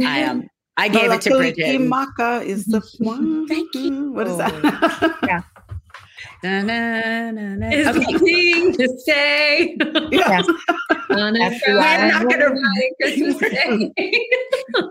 I 0.06 0.24
um 0.24 0.48
I 0.78 0.88
gave 0.88 1.12
it 1.12 1.22
to 1.22 1.30
Bridget. 1.38 1.76
and- 1.76 1.88
Maka 1.90 2.42
is 2.44 2.66
the 2.66 2.82
one. 2.98 3.48
Thank 3.48 3.76
you. 3.76 4.12
What 4.14 4.28
is 4.28 4.38
that? 4.38 4.52
Na, 5.22 5.42
na, 6.44 6.62
na, 6.62 7.32
na. 7.32 7.70
Is 7.70 7.88
Okay. 7.88 8.00
the 8.14 8.20
thing 8.20 8.74
to 8.74 8.98
say. 9.00 9.78
yeah. 10.12 10.42
On 11.10 11.36
a 11.36 11.40
That's 11.40 11.64
Friday 11.64 11.74
right. 11.78 12.08
not 12.14 12.30
gonna- 12.30 12.50
night, 12.54 12.92
Christmas 13.02 13.38
Day. 13.38 13.92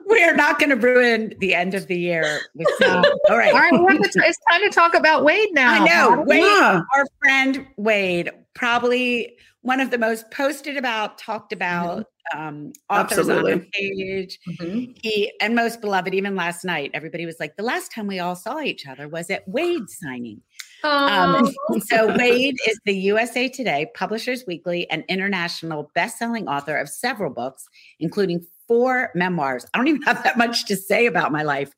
We're 0.06 0.34
not 0.36 0.58
going 0.58 0.70
to 0.70 0.76
ruin 0.76 1.34
the 1.40 1.54
end 1.54 1.74
of 1.74 1.86
the 1.86 1.96
year 1.98 2.40
with 2.54 2.68
No. 2.80 3.02
All 3.28 3.36
right. 3.36 3.52
All 3.52 3.84
right, 3.84 4.02
to 4.02 4.08
t- 4.08 4.20
it's 4.24 4.38
time 4.50 4.60
to 4.62 4.70
talk 4.70 4.94
about 4.94 5.24
Wade 5.24 5.48
now. 5.52 5.82
I 5.82 5.86
know. 5.86 6.22
Wade, 6.26 6.40
Yeah. 6.42 6.80
our 6.94 7.04
friend 7.22 7.66
Wade, 7.76 8.30
probably 8.54 9.36
one 9.62 9.80
of 9.80 9.90
the 9.90 9.98
most 9.98 10.30
posted 10.30 10.76
about, 10.76 11.18
talked 11.18 11.52
about 11.52 12.06
um, 12.36 12.72
authors 12.88 13.28
on 13.28 13.44
our 13.44 13.50
Absolutely. 13.52 13.68
page. 13.72 14.38
Mhm. 14.60 14.96
He 15.02 15.32
and 15.40 15.54
most 15.56 15.80
beloved. 15.80 16.14
Even 16.14 16.36
last 16.36 16.64
night, 16.64 16.90
everybody 16.94 17.26
was 17.26 17.36
like, 17.40 17.56
"The 17.56 17.64
last 17.64 17.92
time 17.92 18.06
we 18.06 18.20
all 18.20 18.36
saw 18.36 18.60
each 18.60 18.86
other 18.86 19.08
was 19.08 19.28
at 19.28 19.46
Wade's 19.48 19.98
signing." 20.00 20.40
Um, 20.84 21.52
Oh, 21.70 21.78
so 21.86 22.16
Wade 22.16 22.56
is 22.66 22.78
the 22.84 22.94
USA 22.94 23.48
Today, 23.48 23.90
Publishers 23.94 24.44
Weekly, 24.46 24.88
and 24.90 25.04
international 25.08 25.90
best-selling 25.94 26.48
author 26.48 26.76
of 26.76 26.88
several 26.88 27.30
books, 27.30 27.66
including 28.00 28.46
four 28.68 29.10
memoirs. 29.14 29.66
I 29.72 29.78
don't 29.78 29.88
even 29.88 30.02
have 30.06 30.22
that 30.24 30.38
much 30.38 30.66
to 30.66 30.76
say 30.76 31.06
about 31.06 31.32
my 31.32 31.42
life, 31.42 31.72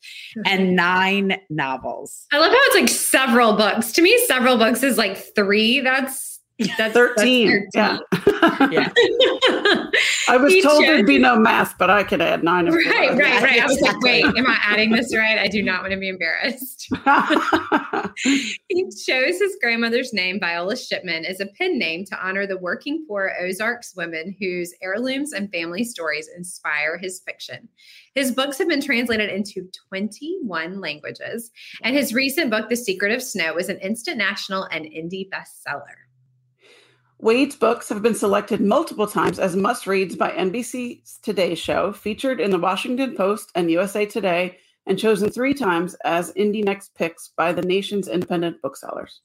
and 0.46 0.76
nine 0.76 1.38
novels. 1.50 2.26
I 2.32 2.38
love 2.38 2.50
how 2.50 2.58
it's 2.58 2.76
like 2.76 2.88
several 2.88 3.54
books. 3.54 3.92
To 3.92 4.02
me, 4.02 4.16
several 4.26 4.56
books 4.56 4.82
is 4.82 4.98
like 4.98 5.16
three. 5.34 5.80
That's 5.80 6.33
that's 6.78 6.94
13. 6.94 7.68
That's 7.72 7.74
Yeah. 7.74 7.98
Yeah. 8.70 8.92
I 10.28 10.36
was 10.36 10.52
He 10.52 10.62
told 10.62 10.84
there'd 10.84 11.06
be 11.06 11.18
no 11.18 11.36
math, 11.36 11.76
but 11.78 11.88
I 11.90 12.04
could 12.04 12.20
add 12.20 12.44
nine. 12.44 12.66
Right, 12.66 13.10
you 13.10 13.18
right, 13.18 13.42
right. 13.42 13.62
I 13.62 13.66
was 13.66 13.80
like, 13.80 13.98
wait, 14.00 14.24
am 14.24 14.46
I 14.46 14.58
adding 14.62 14.90
this 14.90 15.14
right? 15.16 15.38
I 15.38 15.48
do 15.48 15.62
not 15.62 15.80
want 15.80 15.92
to 15.92 15.98
be 15.98 16.08
embarrassed. 16.08 16.88
He 18.68 18.84
chose 18.84 19.38
his 19.38 19.56
grandmother's 19.60 20.12
name, 20.12 20.40
Viola 20.40 20.76
Shipman, 20.76 21.24
as 21.24 21.40
a 21.40 21.46
pen 21.46 21.78
name 21.78 22.04
to 22.06 22.26
honor 22.26 22.46
the 22.46 22.58
working 22.58 23.04
poor 23.06 23.32
Ozarks 23.40 23.94
women 23.96 24.34
whose 24.38 24.74
heirlooms 24.82 25.32
and 25.32 25.50
family 25.52 25.84
stories 25.84 26.28
inspire 26.34 26.98
his 26.98 27.20
fiction. 27.20 27.68
His 28.14 28.32
books 28.32 28.58
have 28.58 28.68
been 28.68 28.82
translated 28.82 29.30
into 29.30 29.68
21 29.88 30.80
languages, 30.80 31.50
and 31.82 31.96
his 31.96 32.14
recent 32.14 32.50
book, 32.50 32.68
The 32.68 32.76
Secret 32.76 33.12
of 33.12 33.22
Snow, 33.22 33.54
was 33.54 33.68
an 33.68 33.78
instant 33.78 34.18
national 34.18 34.64
and 34.64 34.84
indie 34.86 35.28
bestseller. 35.28 36.03
Wade's 37.18 37.56
books 37.56 37.88
have 37.88 38.02
been 38.02 38.14
selected 38.14 38.60
multiple 38.60 39.06
times 39.06 39.38
as 39.38 39.56
must 39.56 39.86
reads 39.86 40.16
by 40.16 40.30
NBC's 40.32 41.18
Today 41.22 41.54
Show, 41.54 41.92
featured 41.92 42.40
in 42.40 42.50
the 42.50 42.58
Washington 42.58 43.14
Post 43.14 43.50
and 43.54 43.70
USA 43.70 44.04
Today, 44.04 44.58
and 44.86 44.98
chosen 44.98 45.30
three 45.30 45.54
times 45.54 45.94
as 46.04 46.32
Indie 46.34 46.64
Next 46.64 46.94
Picks 46.94 47.30
by 47.36 47.52
the 47.52 47.62
nation's 47.62 48.08
independent 48.08 48.60
booksellers. 48.60 49.20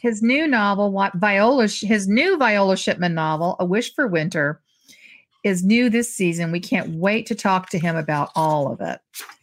His 0.00 0.22
new 0.22 0.46
novel, 0.46 0.92
Viola, 1.14 1.66
his 1.66 2.06
new 2.06 2.36
Viola 2.36 2.76
Shipman 2.76 3.14
novel, 3.14 3.56
A 3.58 3.64
Wish 3.64 3.94
for 3.94 4.06
Winter, 4.06 4.60
is 5.42 5.64
new 5.64 5.88
this 5.88 6.14
season. 6.14 6.52
We 6.52 6.60
can't 6.60 6.90
wait 6.96 7.26
to 7.26 7.34
talk 7.34 7.70
to 7.70 7.78
him 7.78 7.96
about 7.96 8.30
all 8.36 8.70
of 8.70 8.80
it. 8.80 9.00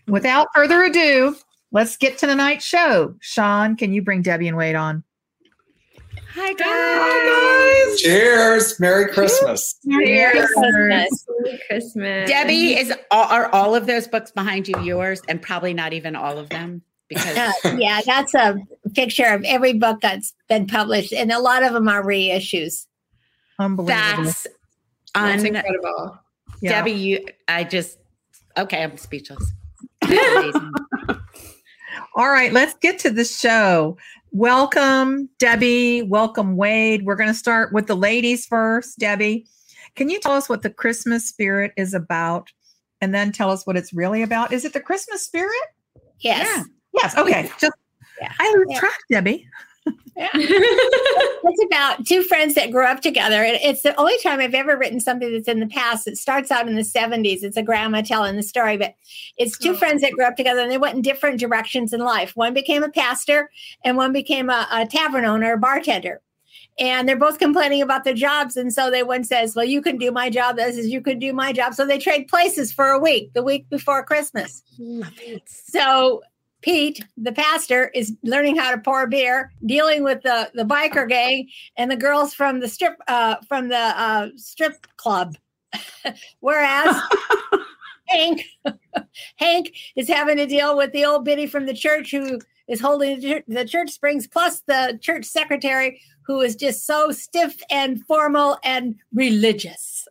Without 0.08 0.48
further 0.54 0.84
ado, 0.84 1.36
let's 1.72 1.98
get 1.98 2.18
to 2.20 2.28
the 2.28 2.36
night 2.36 2.62
show. 2.62 3.16
Sean, 3.20 3.76
can 3.76 3.94
you 3.94 4.02
bring 4.02 4.22
Debbie 4.22 4.48
and 4.48 4.58
Wade 4.58 4.76
on? 4.76 5.04
Hi 6.40 6.54
Hi, 6.60 7.88
guys. 7.90 8.00
Cheers. 8.00 8.80
Merry 8.80 9.12
Christmas. 9.12 9.80
Merry 9.84 10.30
Christmas. 10.32 11.26
Merry 11.42 11.60
Christmas. 11.68 12.30
Debbie, 12.30 12.76
is 12.76 12.94
all, 13.10 13.26
are 13.26 13.50
all 13.54 13.74
of 13.74 13.88
those 13.88 14.08
books 14.08 14.30
behind 14.30 14.68
you 14.68 14.80
yours, 14.82 15.20
and 15.28 15.42
probably 15.42 15.74
not 15.74 15.94
even 15.94 16.16
all 16.16 16.38
of 16.38 16.50
them 16.50 16.84
because 17.08 17.36
Uh, 17.66 17.76
yeah, 17.80 18.02
that's 18.06 18.36
a 18.36 18.56
picture 18.94 19.26
of 19.26 19.44
every 19.46 19.74
book 19.74 20.00
that's 20.00 20.36
been 20.48 20.68
published, 20.68 21.12
and 21.12 21.32
a 21.32 21.40
lot 21.40 21.64
of 21.64 21.74
them 21.74 21.88
are 21.88 22.04
reissues. 22.04 22.86
Unbelievable. 23.58 24.24
that's 24.26 24.46
That's 25.16 25.44
un- 25.44 25.56
incredible. 25.56 26.20
Yeah. 26.62 26.70
Debbie. 26.72 26.92
You, 26.92 27.26
I 27.48 27.64
just 27.64 27.98
okay. 28.58 28.84
I'm 28.84 28.98
speechless. 28.98 29.52
All 32.16 32.30
right, 32.30 32.52
let's 32.54 32.74
get 32.76 33.00
to 33.00 33.10
the 33.12 33.26
show. 33.26 33.98
Welcome, 34.42 35.30
Debbie. 35.40 36.04
Welcome, 36.04 36.58
Wade. 36.58 37.06
We're 37.06 37.16
going 37.16 37.28
to 37.28 37.34
start 37.34 37.74
with 37.74 37.88
the 37.88 37.96
ladies 37.96 38.46
first. 38.46 39.00
Debbie, 39.00 39.48
can 39.96 40.10
you 40.12 40.20
tell 40.20 40.34
us 40.34 40.48
what 40.48 40.62
the 40.62 40.70
Christmas 40.70 41.28
spirit 41.28 41.74
is 41.76 41.96
about? 41.96 42.52
And 43.02 43.16
then 43.16 43.32
tell 43.32 43.50
us 43.50 43.66
what 43.66 43.76
it's 43.76 43.94
really 43.94 44.22
about. 44.22 44.54
Is 44.54 44.64
it 44.64 44.74
the 44.74 44.80
Christmas 44.80 45.26
spirit? 45.26 45.58
Yes. 46.20 46.68
Yes. 46.94 47.18
Okay. 47.18 47.50
Just 47.58 47.74
Yeah. 48.22 48.32
I 48.40 48.54
lose 48.56 48.68
Yeah. 48.70 48.80
track, 48.80 49.00
Debbie. 49.10 49.48
It's 51.50 51.64
about 51.66 52.06
two 52.06 52.24
friends 52.24 52.56
that 52.56 52.72
grew 52.72 52.86
up 52.86 53.02
together. 53.02 53.42
And 53.44 53.58
it's 53.62 53.82
the 53.82 53.96
only 54.00 54.18
time 54.22 54.40
I've 54.40 54.54
ever 54.54 54.76
written 54.78 55.00
something 55.00 55.32
that's 55.32 55.48
in 55.48 55.60
the 55.60 55.68
past. 55.68 56.08
It 56.08 56.18
starts 56.18 56.52
out 56.52 56.68
in 56.68 56.76
the 56.76 56.82
70s. 56.82 57.44
It's 57.44 57.56
a 57.56 57.64
grandma 57.64 58.02
telling 58.02 58.36
the 58.36 58.44
story, 58.44 58.78
but 58.78 58.96
it's 59.38 59.58
two 59.58 59.72
Oh. 59.72 59.76
friends 59.78 60.02
that 60.02 60.12
grew 60.12 60.26
up 60.26 60.36
together 60.36 60.60
and 60.62 60.70
they 60.72 60.78
went 60.78 60.96
in 60.96 61.02
different 61.02 61.40
directions 61.40 61.94
in 61.94 62.02
life. 62.02 62.36
One 62.36 62.54
became 62.54 62.84
a 62.84 62.90
pastor 62.90 63.50
and 63.86 63.96
one 63.96 64.12
became 64.12 64.50
a, 64.50 64.68
a 64.72 64.86
tavern 64.86 65.24
owner, 65.26 65.54
a 65.54 65.58
bartender. 65.58 66.22
And 66.80 67.08
they're 67.08 67.16
both 67.16 67.40
complaining 67.40 67.82
about 67.82 68.04
their 68.04 68.14
jobs. 68.14 68.56
And 68.58 68.72
so 68.74 68.92
they 68.92 69.04
one 69.04 69.24
says, 69.24 69.56
Well, 69.56 69.66
you 69.66 69.82
can 69.82 69.98
do 69.98 70.12
my 70.12 70.30
job. 70.30 70.58
This 70.58 70.78
is 70.78 70.88
you 70.90 71.02
can 71.02 71.18
do 71.18 71.32
my 71.34 71.52
job. 71.54 71.74
So 71.76 71.88
they 71.88 71.98
trade 71.98 72.28
places 72.28 72.72
for 72.74 72.90
a 72.90 73.00
week, 73.00 73.34
the 73.34 73.42
week 73.44 73.68
before 73.70 74.04
Christmas. 74.04 74.62
So 75.46 76.22
Pete, 76.68 77.06
the 77.16 77.32
pastor, 77.32 77.88
is 77.96 78.18
learning 78.24 78.58
how 78.58 78.72
to 78.72 78.78
pour 78.78 79.08
beer, 79.08 79.54
dealing 79.66 80.04
with 80.04 80.22
the 80.24 80.52
the 80.54 80.66
biker 80.66 81.08
gang 81.08 81.48
and 81.78 81.90
the 81.90 81.96
girls 81.96 82.34
from 82.34 82.60
the 82.60 82.68
strip 82.68 82.98
uh, 83.08 83.38
from 83.48 83.70
the 83.70 83.78
uh, 83.78 84.28
strip 84.36 84.86
club. 84.98 85.38
Whereas 86.42 86.94
Hank 88.10 88.44
Hank 89.38 89.74
is 89.96 90.10
having 90.10 90.36
to 90.36 90.46
deal 90.46 90.76
with 90.76 90.92
the 90.92 91.06
old 91.06 91.24
biddy 91.24 91.48
from 91.48 91.68
the 91.68 91.74
church 91.74 92.12
who 92.12 92.42
is 92.68 92.82
holding 92.82 93.22
the 93.22 93.44
the 93.48 93.64
church 93.64 93.92
springs, 93.92 94.28
plus 94.28 94.60
the 94.68 95.00
church 95.02 95.24
secretary 95.24 96.02
who 96.24 96.42
is 96.42 96.58
just 96.58 96.86
so 96.86 97.12
stiff 97.12 97.56
and 97.72 98.06
formal 98.08 98.58
and 98.66 98.96
religious. 99.14 100.06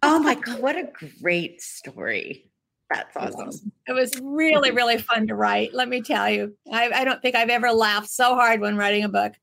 Oh 0.00 0.20
my 0.20 0.36
god, 0.36 0.60
what 0.60 0.76
a 0.76 0.88
great 1.20 1.60
story! 1.60 2.47
That's 2.90 3.16
awesome. 3.16 3.72
It 3.86 3.92
was 3.92 4.18
really, 4.22 4.70
really 4.70 4.98
fun 4.98 5.26
to 5.26 5.34
write. 5.34 5.74
Let 5.74 5.88
me 5.88 6.00
tell 6.00 6.30
you, 6.30 6.56
I, 6.72 6.90
I 6.90 7.04
don't 7.04 7.20
think 7.20 7.34
I've 7.34 7.50
ever 7.50 7.70
laughed 7.70 8.08
so 8.08 8.34
hard 8.34 8.60
when 8.60 8.76
writing 8.76 9.04
a 9.04 9.08
book. 9.08 9.34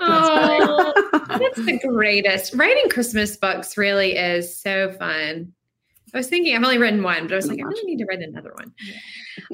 Oh, 0.00 0.92
that's 1.28 1.64
the 1.64 1.78
greatest. 1.78 2.54
Writing 2.54 2.88
Christmas 2.90 3.36
books 3.36 3.76
really 3.76 4.16
is 4.16 4.60
so 4.60 4.92
fun. 4.92 5.52
I 6.14 6.16
was 6.16 6.28
thinking 6.28 6.56
I've 6.56 6.64
only 6.64 6.78
written 6.78 7.02
one, 7.02 7.24
but 7.24 7.32
I 7.34 7.36
was 7.36 7.48
like, 7.48 7.60
I 7.60 7.64
really 7.64 7.84
need 7.84 7.98
to 7.98 8.06
write 8.06 8.20
another 8.20 8.52
one. 8.54 8.72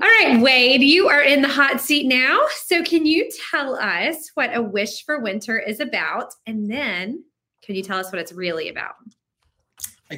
All 0.01 0.09
right, 0.09 0.41
Wade, 0.41 0.83
you 0.83 1.09
are 1.09 1.23
in 1.23 1.43
the 1.43 1.49
hot 1.49 1.81
seat 1.81 2.07
now. 2.07 2.43
So 2.65 2.83
can 2.85 3.05
you 3.07 3.29
tell 3.51 3.75
us 3.75 4.31
what 4.35 4.57
a 4.57 4.63
wish 4.63 5.05
for 5.05 5.19
winter 5.19 5.59
is 5.59 5.81
about? 5.81 6.33
And 6.47 6.71
then 6.71 7.25
can 7.65 7.75
you 7.75 7.83
tell 7.83 7.99
us 7.99 8.13
what 8.13 8.21
it's 8.21 8.33
really 8.33 8.69
about? 8.69 8.95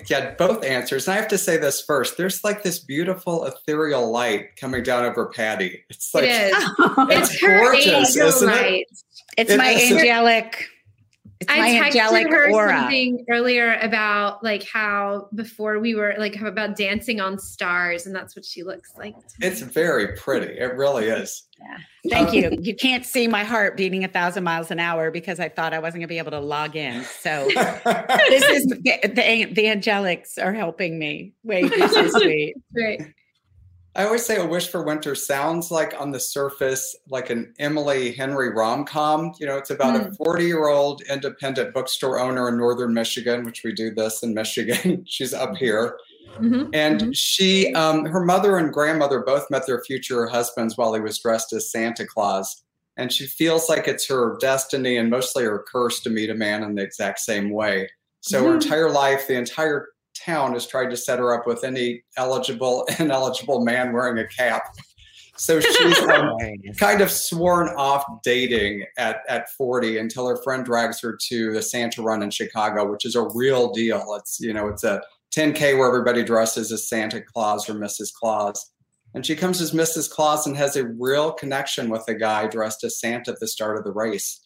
Get 0.04 0.36
both 0.38 0.64
answers. 0.64 1.06
And 1.08 1.14
I 1.14 1.20
have 1.20 1.28
to 1.28 1.38
say 1.38 1.56
this 1.56 1.80
first. 1.80 2.16
There's 2.16 2.42
like 2.44 2.62
this 2.62 2.78
beautiful 2.78 3.44
ethereal 3.44 4.10
light 4.10 4.56
coming 4.56 4.82
down 4.82 5.04
over 5.04 5.26
Patti. 5.26 5.84
It's 5.88 6.12
like 6.14 6.24
it 6.24 6.52
is. 6.52 6.64
it's, 6.78 7.30
It's 7.30 7.40
her 7.42 7.58
gorgeous, 7.60 8.16
isn't 8.16 8.48
it? 8.48 8.86
It's 9.38 9.50
It 9.52 9.58
my 9.58 9.70
is- 9.70 9.92
angelic. 9.92 10.66
It's 11.40 11.50
my 11.50 11.58
I 11.58 11.70
texted 11.70 11.86
angelic 11.86 12.28
her 12.28 12.50
aura. 12.50 12.78
something 12.80 13.24
earlier 13.30 13.78
about 13.82 14.42
like 14.42 14.64
how 14.64 15.28
before 15.34 15.78
we 15.78 15.94
were 15.94 16.14
like 16.18 16.34
how 16.34 16.46
about 16.46 16.76
dancing 16.76 17.20
on 17.20 17.38
stars, 17.38 18.06
and 18.06 18.14
that's 18.14 18.34
what 18.34 18.44
she 18.44 18.62
looks 18.62 18.92
like. 18.96 19.14
to 19.14 19.34
me. 19.40 19.46
It's 19.46 19.60
very 19.60 20.16
pretty. 20.16 20.58
It 20.58 20.74
really 20.76 21.06
is. 21.06 21.42
Yeah. 21.58 21.78
Thank 22.10 22.32
you. 22.32 22.50
You 22.66 22.74
can't 22.74 23.04
see 23.04 23.28
my 23.28 23.44
heart 23.44 23.76
beating 23.76 24.02
a 24.04 24.08
thousand 24.08 24.44
miles 24.44 24.70
an 24.70 24.80
hour 24.80 25.10
because 25.10 25.38
I 25.38 25.48
thought 25.48 25.72
I 25.72 25.78
wasn't 25.78 26.00
going 26.00 26.08
to 26.08 26.08
be 26.08 26.18
able 26.18 26.32
to 26.32 26.40
log 26.40 26.74
in. 26.74 27.04
So 27.04 27.46
this 27.54 28.42
is 28.44 28.66
the, 28.66 28.98
the, 29.04 29.44
the 29.52 29.64
angelics 29.64 30.42
are 30.42 30.52
helping 30.52 30.98
me. 30.98 31.32
Wait, 31.44 31.70
you're 31.76 31.88
so 31.92 32.08
sweet. 32.08 32.56
Great. 32.74 33.02
I 33.96 34.04
always 34.04 34.26
say 34.26 34.36
a 34.36 34.46
wish 34.46 34.68
for 34.68 34.82
winter 34.82 35.14
sounds 35.14 35.70
like 35.70 35.98
on 35.98 36.10
the 36.10 36.20
surface 36.20 36.94
like 37.08 37.30
an 37.30 37.54
Emily 37.58 38.12
Henry 38.12 38.50
rom 38.50 38.84
com. 38.84 39.32
You 39.40 39.46
know, 39.46 39.56
it's 39.56 39.70
about 39.70 39.96
a 39.96 40.12
40 40.12 40.44
year 40.44 40.68
old 40.68 41.00
independent 41.10 41.72
bookstore 41.72 42.20
owner 42.20 42.48
in 42.50 42.58
northern 42.58 42.92
Michigan, 42.92 43.44
which 43.44 43.62
we 43.64 43.72
do 43.72 43.94
this 43.94 44.22
in 44.22 44.34
Michigan. 44.34 45.02
She's 45.08 45.32
up 45.32 45.56
here. 45.56 45.98
Mhm. 46.38 46.68
And 46.74 47.16
she, 47.16 47.72
um, 47.72 48.04
her 48.04 48.22
mother 48.22 48.58
and 48.58 48.70
grandmother 48.70 49.20
both 49.20 49.50
met 49.50 49.66
their 49.66 49.82
future 49.82 50.26
husbands 50.26 50.76
while 50.76 50.92
he 50.92 51.00
was 51.00 51.18
dressed 51.18 51.54
as 51.54 51.70
Santa 51.72 52.04
Claus. 52.06 52.64
And 52.98 53.10
she 53.10 53.26
feels 53.26 53.70
like 53.70 53.88
it's 53.88 54.06
her 54.08 54.36
destiny 54.40 54.98
and 54.98 55.08
mostly 55.08 55.44
her 55.44 55.64
curse 55.72 56.00
to 56.00 56.10
meet 56.10 56.28
a 56.28 56.34
man 56.34 56.62
in 56.62 56.74
the 56.74 56.82
exact 56.82 57.20
same 57.20 57.50
way. 57.50 57.88
So 58.20 58.44
her 58.44 58.50
Mhm. 58.50 58.62
entire 58.62 58.90
life, 58.90 59.26
the 59.26 59.36
entire 59.38 59.88
town 60.26 60.52
has 60.52 60.66
tried 60.66 60.90
to 60.90 60.96
set 60.96 61.18
her 61.18 61.32
up 61.32 61.46
with 61.46 61.64
any 61.64 62.02
eligible, 62.16 62.86
ineligible 62.98 63.64
man 63.64 63.92
wearing 63.92 64.18
a 64.18 64.26
cap. 64.26 64.62
So 65.38 65.60
she's 65.60 65.98
um, 66.00 66.36
kind 66.78 67.00
of 67.00 67.10
sworn 67.10 67.68
off 67.76 68.04
dating 68.24 68.84
at, 68.98 69.20
at 69.28 69.50
40 69.50 69.98
until 69.98 70.26
her 70.26 70.42
friend 70.42 70.64
drags 70.64 71.00
her 71.02 71.16
to 71.28 71.52
the 71.52 71.62
Santa 71.62 72.02
Run 72.02 72.22
in 72.22 72.30
Chicago, 72.30 72.90
which 72.90 73.04
is 73.04 73.14
a 73.14 73.28
real 73.34 73.70
deal. 73.70 74.14
It's, 74.18 74.40
you 74.40 74.52
know, 74.52 74.68
it's 74.68 74.84
a 74.84 75.02
10K 75.34 75.78
where 75.78 75.88
everybody 75.88 76.24
dresses 76.24 76.72
as 76.72 76.88
Santa 76.88 77.20
Claus 77.20 77.68
or 77.68 77.74
Mrs. 77.74 78.12
Claus. 78.12 78.72
And 79.14 79.24
she 79.24 79.36
comes 79.36 79.60
as 79.60 79.72
Mrs. 79.72 80.10
Claus 80.10 80.46
and 80.46 80.56
has 80.56 80.76
a 80.76 80.88
real 80.98 81.32
connection 81.32 81.90
with 81.90 82.04
a 82.08 82.14
guy 82.14 82.46
dressed 82.46 82.84
as 82.84 83.00
Santa 83.00 83.32
at 83.32 83.40
the 83.40 83.48
start 83.48 83.76
of 83.76 83.84
the 83.84 83.92
race. 83.92 84.40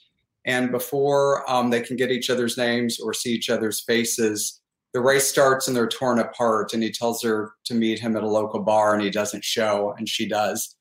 And 0.44 0.70
before 0.70 1.48
um, 1.50 1.70
they 1.70 1.80
can 1.80 1.96
get 1.96 2.10
each 2.10 2.30
other's 2.30 2.56
names 2.56 2.98
or 2.98 3.12
see 3.12 3.32
each 3.32 3.50
other's 3.50 3.80
faces, 3.80 4.59
the 4.92 5.00
race 5.00 5.28
starts 5.28 5.68
and 5.68 5.76
they're 5.76 5.88
torn 5.88 6.18
apart. 6.18 6.74
And 6.74 6.82
he 6.82 6.90
tells 6.90 7.22
her 7.22 7.52
to 7.66 7.74
meet 7.74 8.00
him 8.00 8.16
at 8.16 8.22
a 8.22 8.28
local 8.28 8.60
bar 8.60 8.94
and 8.94 9.02
he 9.02 9.10
doesn't 9.10 9.44
show, 9.44 9.94
and 9.96 10.08
she 10.08 10.28
does. 10.28 10.74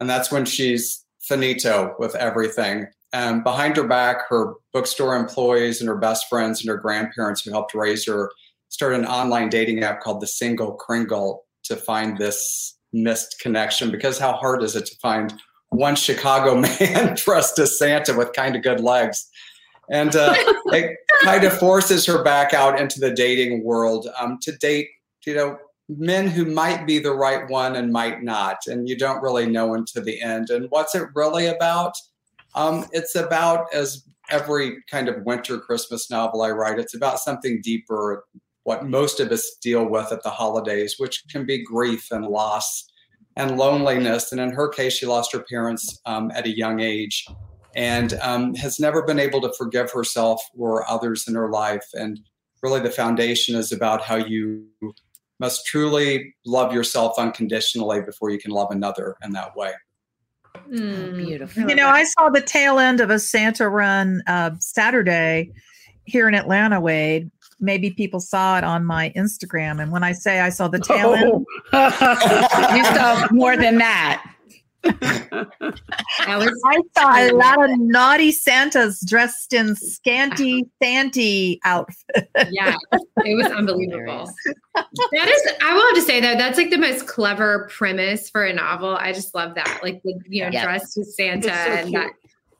And 0.00 0.08
that's 0.08 0.30
when 0.30 0.44
she's 0.44 1.04
finito 1.20 1.94
with 1.98 2.14
everything. 2.14 2.86
And 3.12 3.42
behind 3.42 3.76
her 3.76 3.86
back, 3.86 4.28
her 4.28 4.54
bookstore 4.72 5.16
employees 5.16 5.80
and 5.80 5.88
her 5.88 5.96
best 5.96 6.28
friends 6.28 6.60
and 6.60 6.68
her 6.68 6.76
grandparents 6.76 7.42
who 7.42 7.50
helped 7.50 7.74
raise 7.74 8.06
her 8.06 8.30
start 8.68 8.94
an 8.94 9.06
online 9.06 9.48
dating 9.48 9.82
app 9.82 10.00
called 10.00 10.20
The 10.20 10.26
Single 10.26 10.74
Kringle 10.74 11.44
to 11.64 11.76
find 11.76 12.18
this 12.18 12.76
missed 12.92 13.38
connection. 13.40 13.90
Because 13.90 14.18
how 14.18 14.32
hard 14.32 14.62
is 14.62 14.76
it 14.76 14.86
to 14.86 14.96
find 14.96 15.32
one 15.70 15.96
Chicago 15.96 16.54
man 16.80 17.14
dressed 17.16 17.58
as 17.58 17.78
Santa 17.78 18.14
with 18.14 18.32
kind 18.32 18.56
of 18.56 18.62
good 18.62 18.80
legs? 18.80 19.28
And 19.90 20.14
uh, 20.14 20.34
it 20.66 20.96
kind 21.22 21.44
of 21.44 21.56
forces 21.58 22.06
her 22.06 22.22
back 22.22 22.54
out 22.54 22.80
into 22.80 23.00
the 23.00 23.10
dating 23.10 23.64
world 23.64 24.08
um, 24.18 24.38
to 24.42 24.52
date, 24.56 24.88
you 25.24 25.34
know, 25.34 25.58
men 25.88 26.26
who 26.26 26.44
might 26.44 26.86
be 26.86 26.98
the 26.98 27.12
right 27.12 27.48
one 27.48 27.76
and 27.76 27.92
might 27.92 28.22
not. 28.22 28.58
And 28.66 28.88
you 28.88 28.96
don't 28.96 29.22
really 29.22 29.46
know 29.46 29.74
until 29.74 30.02
the 30.02 30.20
end. 30.20 30.50
And 30.50 30.66
what's 30.70 30.94
it 30.94 31.08
really 31.14 31.46
about? 31.46 31.94
Um, 32.54 32.86
it's 32.92 33.14
about, 33.14 33.66
as 33.72 34.04
every 34.30 34.82
kind 34.90 35.08
of 35.08 35.22
winter 35.24 35.58
Christmas 35.58 36.10
novel 36.10 36.42
I 36.42 36.50
write, 36.50 36.78
it's 36.78 36.94
about 36.94 37.20
something 37.20 37.60
deeper, 37.62 38.24
what 38.64 38.86
most 38.86 39.20
of 39.20 39.30
us 39.30 39.56
deal 39.62 39.84
with 39.88 40.10
at 40.10 40.22
the 40.22 40.30
holidays, 40.30 40.96
which 40.98 41.22
can 41.30 41.46
be 41.46 41.62
grief 41.62 42.08
and 42.10 42.26
loss 42.26 42.90
and 43.36 43.56
loneliness. 43.56 44.32
And 44.32 44.40
in 44.40 44.50
her 44.50 44.68
case, 44.68 44.94
she 44.94 45.06
lost 45.06 45.32
her 45.32 45.44
parents 45.48 46.00
um, 46.06 46.32
at 46.34 46.46
a 46.46 46.56
young 46.56 46.80
age 46.80 47.26
and 47.76 48.14
um, 48.22 48.54
has 48.54 48.80
never 48.80 49.02
been 49.02 49.20
able 49.20 49.40
to 49.42 49.52
forgive 49.56 49.92
herself 49.92 50.42
or 50.56 50.88
others 50.90 51.28
in 51.28 51.34
her 51.34 51.50
life. 51.50 51.84
And 51.92 52.18
really, 52.62 52.80
the 52.80 52.90
foundation 52.90 53.54
is 53.54 53.70
about 53.70 54.02
how 54.02 54.16
you 54.16 54.66
must 55.38 55.66
truly 55.66 56.34
love 56.46 56.72
yourself 56.72 57.18
unconditionally 57.18 58.00
before 58.00 58.30
you 58.30 58.38
can 58.38 58.50
love 58.50 58.70
another 58.70 59.16
in 59.22 59.32
that 59.32 59.54
way. 59.54 59.72
Mm. 60.70 61.18
Beautiful. 61.18 61.68
You 61.68 61.76
know, 61.76 61.88
I 61.88 62.04
saw 62.04 62.30
the 62.30 62.40
tail 62.40 62.78
end 62.78 63.00
of 63.00 63.10
a 63.10 63.18
Santa 63.18 63.68
run 63.68 64.22
uh, 64.26 64.52
Saturday 64.58 65.52
here 66.04 66.28
in 66.28 66.34
Atlanta, 66.34 66.80
Wade. 66.80 67.30
Maybe 67.60 67.90
people 67.90 68.20
saw 68.20 68.56
it 68.56 68.64
on 68.64 68.86
my 68.86 69.12
Instagram. 69.14 69.82
And 69.82 69.92
when 69.92 70.02
I 70.02 70.12
say 70.12 70.40
I 70.40 70.48
saw 70.48 70.68
the 70.68 70.78
tail 70.78 71.12
end, 71.12 71.46
you 72.76 72.84
saw 72.84 73.28
more 73.32 73.56
than 73.56 73.78
that. 73.78 74.35
That 75.00 76.38
was 76.38 76.62
I 76.64 76.80
saw 76.96 77.16
a 77.18 77.32
lot 77.32 77.62
of 77.70 77.78
naughty 77.78 78.32
Santas 78.32 79.00
dressed 79.06 79.52
in 79.52 79.74
scanty 79.76 80.64
Santy 80.82 81.60
outfits. 81.64 82.28
yeah, 82.50 82.74
it 83.24 83.34
was 83.36 83.46
unbelievable. 83.46 84.32
That 84.74 85.28
is, 85.28 85.52
I 85.62 85.74
will 85.74 85.82
have 85.82 85.94
to 85.94 86.02
say 86.02 86.20
though, 86.20 86.36
that's 86.36 86.58
like 86.58 86.70
the 86.70 86.78
most 86.78 87.06
clever 87.06 87.68
premise 87.72 88.28
for 88.30 88.44
a 88.44 88.52
novel. 88.52 88.96
I 88.96 89.12
just 89.12 89.34
love 89.34 89.54
that, 89.54 89.80
like 89.82 90.02
the 90.02 90.14
you 90.28 90.44
know 90.44 90.50
Yeah. 90.52 90.64
dressed 90.64 90.96
as 90.98 91.14
Santa 91.16 91.48
so 91.48 91.50
and 91.52 91.88
cute. 91.90 92.02
that 92.02 92.12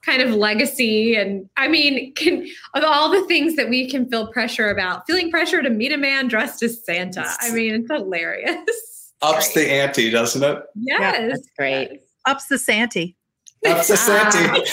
kind 0.03 0.23
of 0.23 0.31
legacy. 0.35 1.17
And 1.17 1.49
I 1.57 1.69
mean, 1.69 2.15
can 2.15 2.47
of 2.75 2.85
all 2.85 3.11
the 3.11 3.27
things 3.27 3.57
that 3.57 3.69
we 3.69 3.89
can 3.91 4.09
feel 4.09 4.29
pressure 4.33 4.71
about, 4.71 5.07
feeling 5.07 5.31
pressure 5.31 5.63
to 5.63 5.71
meet 5.71 5.93
a 5.93 5.97
man 5.99 6.29
dressed 6.29 6.63
as 6.63 6.85
Santa. 6.85 7.27
I 7.41 7.51
mean, 7.53 7.75
it's 7.75 7.91
hilarious. 7.91 9.13
Ups 9.23 9.55
the 9.55 9.69
ante, 9.73 10.11
doesn't 10.11 10.43
it? 10.45 10.63
Yes, 10.75 11.31
That's 11.33 11.49
great. 11.59 12.03
Ups 12.27 12.47
the 12.47 12.59
Santy. 12.59 13.17
Ups 13.65 13.89
the 13.89 13.97
ante. 14.13 14.71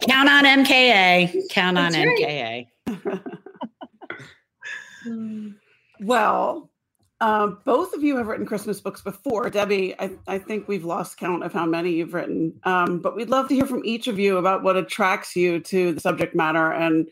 Count 0.08 0.28
on 0.28 0.44
MKA. 0.44 1.48
Count 1.50 1.78
on 1.78 1.92
That's 1.92 2.06
right. 2.22 2.66
MKA. 2.86 3.22
Well, 6.02 6.70
uh, 7.20 7.48
both 7.66 7.92
of 7.92 8.02
you 8.02 8.16
have 8.16 8.26
written 8.26 8.46
Christmas 8.46 8.80
books 8.80 9.02
before. 9.02 9.50
Debbie, 9.50 9.94
I, 10.00 10.12
I 10.26 10.38
think 10.38 10.66
we've 10.66 10.84
lost 10.84 11.18
count 11.18 11.44
of 11.44 11.52
how 11.52 11.66
many 11.66 11.92
you've 11.92 12.14
written. 12.14 12.58
Um, 12.64 13.00
but 13.00 13.14
we'd 13.14 13.28
love 13.28 13.48
to 13.48 13.54
hear 13.54 13.66
from 13.66 13.84
each 13.84 14.08
of 14.08 14.18
you 14.18 14.38
about 14.38 14.62
what 14.62 14.76
attracts 14.76 15.36
you 15.36 15.60
to 15.60 15.92
the 15.92 16.00
subject 16.00 16.34
matter 16.34 16.72
and 16.72 17.08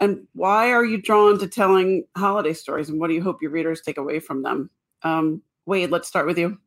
and 0.00 0.26
why 0.34 0.70
are 0.70 0.84
you 0.84 1.00
drawn 1.00 1.38
to 1.40 1.48
telling 1.48 2.04
holiday 2.16 2.52
stories 2.52 2.88
and 2.88 3.00
what 3.00 3.08
do 3.08 3.14
you 3.14 3.22
hope 3.22 3.42
your 3.42 3.50
readers 3.50 3.80
take 3.80 3.98
away 3.98 4.20
from 4.20 4.42
them? 4.42 4.70
Um, 5.02 5.42
Wade, 5.66 5.90
let's 5.90 6.06
start 6.06 6.26
with 6.26 6.38
you. 6.38 6.58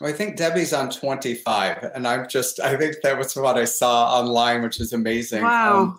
Well, 0.00 0.10
I 0.10 0.14
think 0.14 0.36
Debbie's 0.36 0.72
on 0.72 0.90
25, 0.90 1.90
and 1.94 2.08
I'm 2.08 2.26
just, 2.28 2.58
I 2.58 2.76
think 2.76 2.96
that 3.02 3.18
was 3.18 3.36
what 3.36 3.58
I 3.58 3.66
saw 3.66 4.18
online, 4.18 4.62
which 4.62 4.80
is 4.80 4.94
amazing. 4.94 5.42
Wow. 5.42 5.96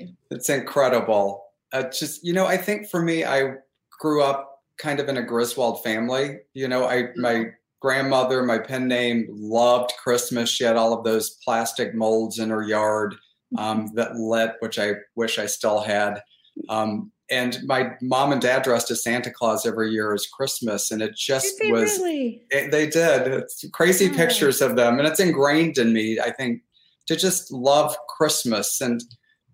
Um, 0.00 0.16
it's 0.30 0.48
incredible. 0.48 1.44
Uh, 1.72 1.84
just, 1.84 2.24
you 2.24 2.32
know, 2.32 2.46
I 2.46 2.56
think 2.56 2.88
for 2.88 3.00
me, 3.00 3.24
I 3.24 3.54
grew 4.00 4.22
up 4.22 4.62
kind 4.76 4.98
of 4.98 5.08
in 5.08 5.18
a 5.18 5.22
Griswold 5.22 5.84
family. 5.84 6.38
You 6.54 6.66
know, 6.66 6.86
I, 6.86 7.10
my 7.16 7.52
grandmother, 7.80 8.42
my 8.42 8.58
pen 8.58 8.88
name, 8.88 9.28
loved 9.30 9.92
Christmas. 10.02 10.50
She 10.50 10.64
had 10.64 10.76
all 10.76 10.92
of 10.92 11.04
those 11.04 11.38
plastic 11.44 11.94
molds 11.94 12.40
in 12.40 12.50
her 12.50 12.62
yard 12.62 13.14
um, 13.56 13.92
that 13.94 14.16
lit, 14.16 14.54
which 14.60 14.80
I 14.80 14.94
wish 15.14 15.38
I 15.38 15.46
still 15.46 15.80
had. 15.80 16.22
Um, 16.68 17.12
and 17.30 17.58
my 17.64 17.92
mom 18.02 18.32
and 18.32 18.40
dad 18.42 18.62
dressed 18.62 18.90
as 18.90 19.02
Santa 19.02 19.30
Claus 19.30 19.64
every 19.66 19.90
year 19.90 20.12
as 20.12 20.26
Christmas, 20.26 20.90
and 20.90 21.00
it 21.02 21.14
just 21.16 21.54
was 21.70 21.98
really? 21.98 22.42
it, 22.50 22.70
they 22.70 22.86
did. 22.86 23.28
It's 23.28 23.64
crazy 23.72 24.10
Oh. 24.10 24.14
pictures 24.14 24.60
of 24.60 24.76
them, 24.76 24.98
and 24.98 25.08
it's 25.08 25.20
ingrained 25.20 25.78
in 25.78 25.92
me. 25.92 26.20
I 26.20 26.30
think 26.30 26.62
to 27.06 27.16
just 27.16 27.50
love 27.52 27.96
Christmas, 28.16 28.80
and 28.80 29.02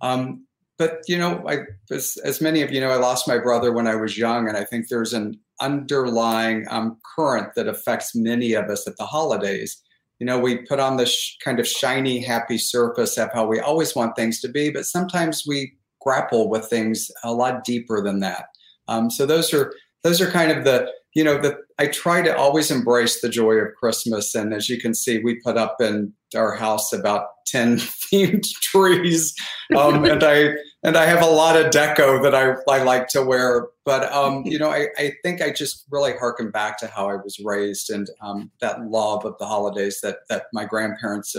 um, 0.01 0.47
but 0.79 1.01
you 1.09 1.19
know, 1.19 1.45
I 1.47 1.59
as, 1.91 2.17
as 2.25 2.41
many 2.41 2.63
of 2.63 2.73
you 2.73 2.81
know, 2.81 2.91
I 2.91 2.97
lost 2.97 3.29
my 3.29 3.39
brother 3.39 3.73
when 3.73 3.87
I 3.87 3.95
was 3.97 4.19
young, 4.19 4.49
and 4.49 4.57
I 4.57 4.65
think 4.65 4.89
there's 4.89 5.13
an 5.13 5.39
underlying 5.61 6.67
um, 6.71 6.99
current 7.17 7.55
that 7.55 7.69
affects 7.69 8.15
many 8.15 8.55
of 8.55 8.69
us 8.71 8.87
at 8.89 8.97
the 8.97 9.07
holidays. 9.07 9.81
You 10.19 10.27
know, 10.27 10.39
we 10.39 10.59
put 10.59 10.81
on 10.81 10.97
this 10.97 11.11
sh- 11.13 11.37
kind 11.43 11.61
of 11.61 11.67
shiny, 11.67 12.21
happy 12.21 12.59
surface 12.59 13.17
of 13.19 13.31
how 13.33 13.47
we 13.47 13.61
always 13.61 13.95
want 13.95 14.17
things 14.17 14.41
to 14.41 14.49
be, 14.49 14.71
but 14.71 14.85
sometimes 14.87 15.45
we 15.47 15.75
grapple 16.01 16.49
with 16.49 16.67
things 16.67 17.11
a 17.25 17.33
lot 17.33 17.65
deeper 17.65 18.03
than 18.03 18.21
that. 18.21 18.47
Um, 18.89 19.11
so 19.11 19.27
those 19.27 19.53
are 19.55 19.73
those 20.03 20.21
are 20.21 20.31
kind 20.31 20.51
of 20.51 20.65
the 20.65 20.91
you 21.15 21.25
know, 21.25 21.41
the, 21.41 21.59
I 21.79 21.87
try 21.87 22.23
to 22.23 22.37
always 22.37 22.71
embrace 22.71 23.21
the 23.21 23.29
joy 23.29 23.55
of 23.55 23.75
Christmas. 23.75 24.35
And 24.35 24.55
as 24.55 24.69
you 24.69 24.81
can 24.81 24.95
see, 24.95 25.19
we 25.19 25.41
put 25.41 25.57
up 25.57 25.81
in 25.81 26.13
our 26.37 26.55
house 26.55 26.93
about 26.93 27.27
10 27.47 27.77
themed 27.79 28.49
trees. 28.61 29.35
Um, 29.77 30.05
and 30.09 30.23
I, 30.23 30.55
and 30.85 30.97
I 30.97 31.07
have 31.07 31.23
a 31.23 31.27
lot 31.27 31.57
of 31.57 31.73
deco 31.73 32.23
that 32.23 32.35
I, 32.35 32.55
I 32.73 32.83
like 32.85 33.09
to 33.09 33.23
wear. 33.23 33.69
But, 33.85 34.11
um, 34.13 34.45
you 34.47 34.59
know, 34.59 34.71
I, 34.71 34.87
I 34.99 35.13
think 35.25 35.43
I 35.43 35.51
just 35.51 35.85
really 35.91 36.13
harken 36.13 36.51
back 36.51 36.79
to 36.79 36.87
how 36.87 37.09
I 37.09 37.17
was 37.17 37.41
raised 37.45 37.91
and 37.91 38.09
um, 38.21 38.53
that 38.61 38.81
love 38.85 39.25
of 39.25 39.37
the 39.39 39.47
holidays 39.47 40.01
that, 40.03 40.19
that 40.29 40.45
my 40.53 40.65
grandparents 40.65 41.35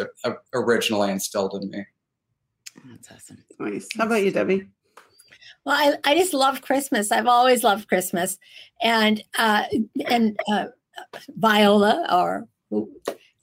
originally 0.53 1.11
instilled 1.11 1.53
in 1.61 1.69
me. 1.69 1.85
That's 2.85 3.11
awesome. 3.11 3.43
Nice. 3.59 3.87
How 3.97 4.05
about 4.05 4.23
you, 4.23 4.31
Debbie? 4.31 4.67
Well, 5.65 5.75
I, 5.75 6.11
I 6.11 6.15
just 6.15 6.33
love 6.33 6.61
Christmas. 6.61 7.11
I've 7.11 7.27
always 7.27 7.63
loved 7.63 7.87
Christmas, 7.87 8.37
and 8.81 9.23
uh, 9.37 9.63
and 10.07 10.39
uh, 10.51 10.67
Viola 11.35 12.07
or 12.11 12.47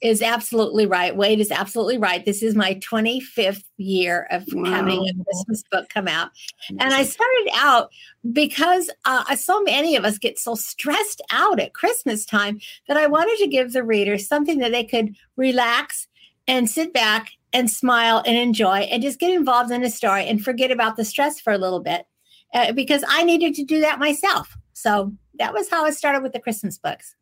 is 0.01 0.21
absolutely 0.21 0.85
right. 0.85 1.15
Wade 1.15 1.39
is 1.39 1.51
absolutely 1.51 1.97
right. 1.97 2.23
This 2.23 2.41
is 2.41 2.55
my 2.55 2.75
25th 2.75 3.63
year 3.77 4.27
of 4.31 4.45
wow. 4.53 4.69
having 4.69 4.99
a 4.99 5.23
Christmas 5.23 5.63
book 5.69 5.89
come 5.89 6.07
out. 6.07 6.31
And 6.69 6.93
I 6.93 7.03
started 7.03 7.49
out 7.55 7.89
because 8.31 8.89
uh, 9.03 9.35
so 9.35 9.61
many 9.63 9.97
of 9.97 10.05
us 10.05 10.17
get 10.17 10.39
so 10.39 10.55
stressed 10.55 11.21
out 11.31 11.59
at 11.59 11.73
Christmas 11.73 12.25
time 12.25 12.59
that 12.87 12.95
I 12.95 13.07
wanted 13.07 13.37
to 13.39 13.47
give 13.47 13.73
the 13.73 13.83
readers 13.83 14.27
something 14.27 14.59
that 14.59 14.71
they 14.71 14.85
could 14.85 15.15
relax 15.35 16.07
and 16.47 16.69
sit 16.69 16.93
back 16.93 17.31
and 17.53 17.69
smile 17.69 18.23
and 18.25 18.37
enjoy 18.37 18.79
and 18.79 19.01
just 19.01 19.19
get 19.19 19.31
involved 19.31 19.71
in 19.71 19.83
a 19.83 19.89
story 19.89 20.25
and 20.27 20.43
forget 20.43 20.71
about 20.71 20.95
the 20.97 21.05
stress 21.05 21.39
for 21.39 21.53
a 21.53 21.57
little 21.57 21.79
bit 21.79 22.05
uh, 22.53 22.71
because 22.73 23.03
I 23.07 23.23
needed 23.23 23.55
to 23.55 23.63
do 23.63 23.81
that 23.81 23.99
myself. 23.99 24.55
So 24.73 25.13
that 25.39 25.53
was 25.53 25.69
how 25.69 25.85
I 25.85 25.91
started 25.91 26.23
with 26.23 26.33
the 26.33 26.39
Christmas 26.39 26.77
books. 26.77 27.15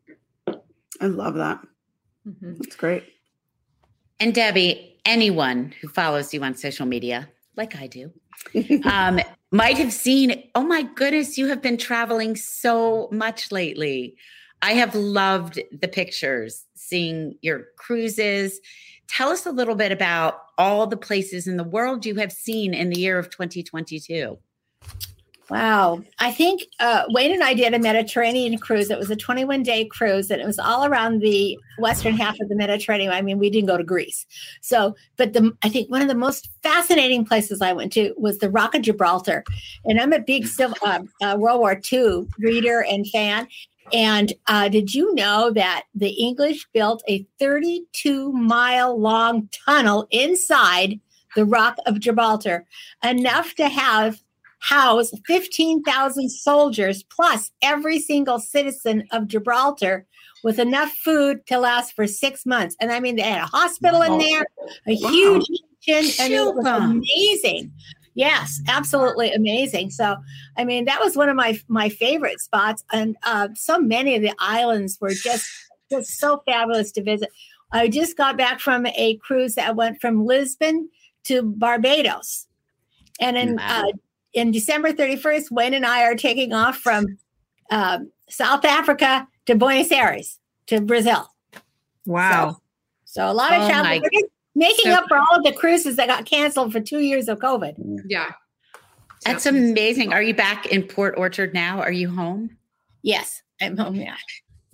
I 0.99 1.05
love 1.05 1.35
that. 1.35 1.59
Mm-hmm. 2.27 2.55
That's 2.57 2.75
great. 2.75 3.03
And 4.19 4.33
Debbie, 4.33 4.99
anyone 5.05 5.73
who 5.81 5.87
follows 5.87 6.33
you 6.33 6.43
on 6.43 6.55
social 6.55 6.85
media, 6.85 7.29
like 7.55 7.75
I 7.75 7.87
do, 7.87 8.11
um, 8.85 9.19
might 9.51 9.77
have 9.77 9.93
seen, 9.93 10.43
oh 10.55 10.63
my 10.63 10.83
goodness, 10.83 11.37
you 11.37 11.47
have 11.47 11.61
been 11.61 11.77
traveling 11.77 12.35
so 12.35 13.07
much 13.11 13.51
lately. 13.51 14.15
I 14.61 14.73
have 14.73 14.95
loved 14.95 15.61
the 15.71 15.87
pictures, 15.87 16.65
seeing 16.75 17.35
your 17.41 17.67
cruises. 17.77 18.59
Tell 19.07 19.29
us 19.29 19.45
a 19.45 19.51
little 19.51 19.75
bit 19.75 19.91
about 19.91 20.41
all 20.57 20.87
the 20.87 20.97
places 20.97 21.47
in 21.47 21.57
the 21.57 21.63
world 21.63 22.05
you 22.05 22.15
have 22.15 22.31
seen 22.31 22.73
in 22.73 22.89
the 22.89 22.99
year 22.99 23.17
of 23.17 23.29
2022. 23.29 24.37
Wow. 25.49 26.01
I 26.19 26.31
think 26.31 26.63
uh, 26.81 27.03
Wayne 27.07 27.31
and 27.31 27.41
I 27.41 27.53
did 27.53 27.73
a 27.73 27.79
Mediterranean 27.79 28.57
cruise. 28.57 28.89
It 28.89 28.97
was 28.97 29.09
a 29.09 29.15
21 29.15 29.63
day 29.63 29.85
cruise 29.85 30.29
and 30.29 30.41
it 30.41 30.45
was 30.45 30.59
all 30.59 30.83
around 30.83 31.21
the 31.21 31.57
western 31.79 32.15
half 32.15 32.37
of 32.41 32.49
the 32.49 32.55
Mediterranean. 32.55 33.11
I 33.13 33.21
mean, 33.21 33.39
we 33.39 33.49
didn't 33.49 33.67
go 33.67 33.77
to 33.77 33.83
Greece. 33.83 34.25
So, 34.61 34.95
but 35.15 35.31
the, 35.31 35.55
I 35.63 35.69
think 35.69 35.89
one 35.89 36.01
of 36.01 36.09
the 36.09 36.15
most 36.15 36.49
fascinating 36.63 37.25
places 37.25 37.61
I 37.61 37.71
went 37.71 37.93
to 37.93 38.13
was 38.17 38.39
the 38.39 38.49
Rock 38.49 38.75
of 38.75 38.81
Gibraltar. 38.81 39.45
And 39.85 40.01
I'm 40.01 40.11
a 40.11 40.19
big 40.19 40.47
uh, 40.59 40.99
uh, 41.21 41.37
World 41.39 41.61
War 41.61 41.79
II 41.91 42.27
reader 42.39 42.83
and 42.83 43.07
fan. 43.07 43.47
And 43.93 44.33
uh, 44.47 44.69
did 44.69 44.93
you 44.93 45.13
know 45.15 45.51
that 45.51 45.83
the 45.95 46.09
English 46.09 46.67
built 46.73 47.03
a 47.07 47.25
32 47.39 48.31
mile 48.33 48.99
long 48.99 49.49
tunnel 49.65 50.07
inside 50.11 50.99
the 51.35 51.45
Rock 51.45 51.77
of 51.85 51.99
Gibraltar, 51.99 52.65
enough 53.03 53.53
to 53.55 53.69
have 53.69 54.19
house 54.59 55.11
15,000 55.25 56.29
soldiers 56.29 57.03
plus 57.03 57.51
every 57.61 57.99
single 57.99 58.39
citizen 58.39 59.03
of 59.11 59.27
Gibraltar 59.27 60.05
with 60.43 60.59
enough 60.59 60.91
food 60.91 61.45
to 61.47 61.59
last 61.59 61.93
for 61.93 62.07
six 62.07 62.45
months. 62.45 62.75
And 62.79 62.91
I 62.91 62.99
mean, 62.99 63.15
they 63.15 63.23
had 63.23 63.41
a 63.41 63.45
hospital 63.45 64.01
in 64.01 64.17
there, 64.17 64.45
a 64.87 64.97
wow. 64.99 65.09
huge 65.09 65.45
kitchen, 65.83 66.25
and 66.25 66.33
it 66.33 66.55
was 66.55 66.65
amazing. 66.65 67.71
Yes, 68.17 68.59
absolutely 68.67 69.31
amazing. 69.31 69.91
So, 69.91 70.17
I 70.57 70.65
mean, 70.65 70.85
that 70.85 70.99
was 70.99 71.15
one 71.15 71.29
of 71.29 71.35
my 71.35 71.59
my 71.67 71.87
favorite 71.87 72.41
spots, 72.41 72.83
and 72.91 73.15
uh, 73.21 73.49
so 73.53 73.77
many 73.77 74.15
of 74.15 74.23
the 74.23 74.33
islands 74.39 74.97
were 74.99 75.13
just 75.13 75.47
just 75.91 76.19
so 76.19 76.41
fabulous 76.47 76.91
to 76.93 77.03
visit. 77.03 77.29
I 77.71 77.87
just 77.89 78.17
got 78.17 78.35
back 78.35 78.59
from 78.59 78.87
a 78.87 79.17
cruise 79.17 79.53
that 79.53 79.75
went 79.75 80.01
from 80.01 80.25
Lisbon 80.25 80.89
to 81.25 81.43
Barbados, 81.43 82.47
and 83.21 83.37
in 83.37 83.57
wow. 83.57 83.83
uh, 83.85 83.91
in 84.33 84.49
December 84.49 84.93
31st, 84.93 85.51
Wayne 85.51 85.75
and 85.75 85.85
I 85.85 86.01
are 86.01 86.15
taking 86.15 86.53
off 86.53 86.77
from 86.77 87.19
uh, 87.69 87.99
South 88.29 88.65
Africa 88.65 89.27
to 89.45 89.53
Buenos 89.53 89.91
Aires 89.91 90.39
to 90.65 90.81
Brazil. 90.81 91.31
Wow. 92.07 92.49
So, 92.49 92.61
so 93.05 93.31
a 93.31 93.35
lot 93.35 93.53
of 93.53 93.61
oh 93.61 93.69
travel. 93.69 94.01
Making 94.57 94.85
so, 94.85 94.93
up 94.93 95.05
for 95.07 95.17
all 95.17 95.37
of 95.37 95.43
the 95.43 95.53
cruises 95.53 95.95
that 95.95 96.07
got 96.07 96.25
canceled 96.25 96.73
for 96.73 96.79
two 96.79 96.99
years 96.99 97.29
of 97.29 97.39
COVID. 97.39 98.01
Yeah. 98.07 98.31
That's 99.25 99.45
amazing. 99.45 100.13
Are 100.13 100.21
you 100.21 100.33
back 100.33 100.65
in 100.67 100.83
Port 100.83 101.15
Orchard 101.17 101.53
now? 101.53 101.79
Are 101.79 101.91
you 101.91 102.09
home? 102.09 102.57
Yes, 103.03 103.41
I'm 103.61 103.77
home. 103.77 103.95
Yeah. 103.95 104.15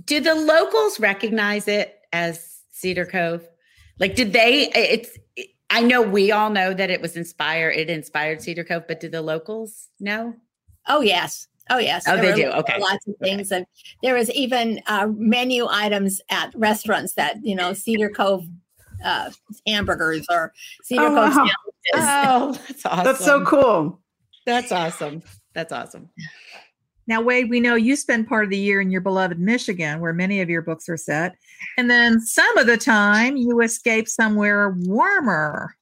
Do 0.05 0.19
the 0.19 0.35
locals 0.35 0.99
recognize 0.99 1.67
it 1.67 1.99
as 2.11 2.61
Cedar 2.71 3.05
Cove? 3.05 3.47
Like, 3.99 4.15
did 4.15 4.33
they? 4.33 4.69
It's 4.73 5.17
I 5.69 5.81
know 5.81 6.01
we 6.01 6.31
all 6.31 6.49
know 6.49 6.73
that 6.73 6.89
it 6.89 7.01
was 7.01 7.15
inspired, 7.15 7.71
it 7.71 7.89
inspired 7.89 8.41
Cedar 8.41 8.63
Cove, 8.63 8.83
but 8.87 8.99
do 8.99 9.09
the 9.09 9.21
locals 9.21 9.89
know? 9.99 10.35
Oh, 10.87 11.01
yes. 11.01 11.47
Oh, 11.69 11.77
yes. 11.77 12.03
Oh, 12.07 12.15
there 12.17 12.35
they 12.35 12.43
do. 12.43 12.49
Okay. 12.49 12.79
Lots 12.79 13.07
of 13.07 13.15
things. 13.21 13.51
Okay. 13.51 13.57
And 13.57 13.65
there 14.03 14.13
was 14.13 14.29
even 14.31 14.81
uh, 14.87 15.07
menu 15.15 15.65
items 15.67 16.21
at 16.29 16.53
restaurants 16.55 17.13
that, 17.13 17.37
you 17.43 17.55
know, 17.55 17.73
Cedar 17.73 18.09
Cove 18.09 18.45
uh, 19.03 19.31
hamburgers 19.67 20.25
or 20.29 20.53
Cedar 20.83 21.03
oh, 21.03 21.31
Cove 21.31 21.35
wow. 21.35 21.47
Oh, 21.95 22.59
that's 22.67 22.85
awesome. 22.85 23.03
That's 23.03 23.25
so 23.25 23.45
cool. 23.45 23.99
That's 24.45 24.71
awesome. 24.71 25.21
That's 25.53 25.71
awesome. 25.71 26.09
Now, 27.05 27.21
Wade, 27.21 27.49
we 27.49 27.59
know 27.59 27.75
you 27.75 27.95
spend 27.95 28.27
part 28.27 28.45
of 28.45 28.49
the 28.49 28.57
year 28.57 28.79
in 28.79 28.89
your 28.89 29.01
beloved 29.01 29.37
Michigan, 29.37 29.99
where 29.99 30.13
many 30.13 30.39
of 30.39 30.49
your 30.49 30.61
books 30.61 30.87
are 30.87 30.97
set. 30.97 31.35
And 31.77 31.89
then 31.89 32.21
some 32.21 32.57
of 32.57 32.65
the 32.65 32.77
time 32.77 33.35
you 33.35 33.59
escape 33.61 34.07
somewhere 34.07 34.75
warmer. 34.79 35.75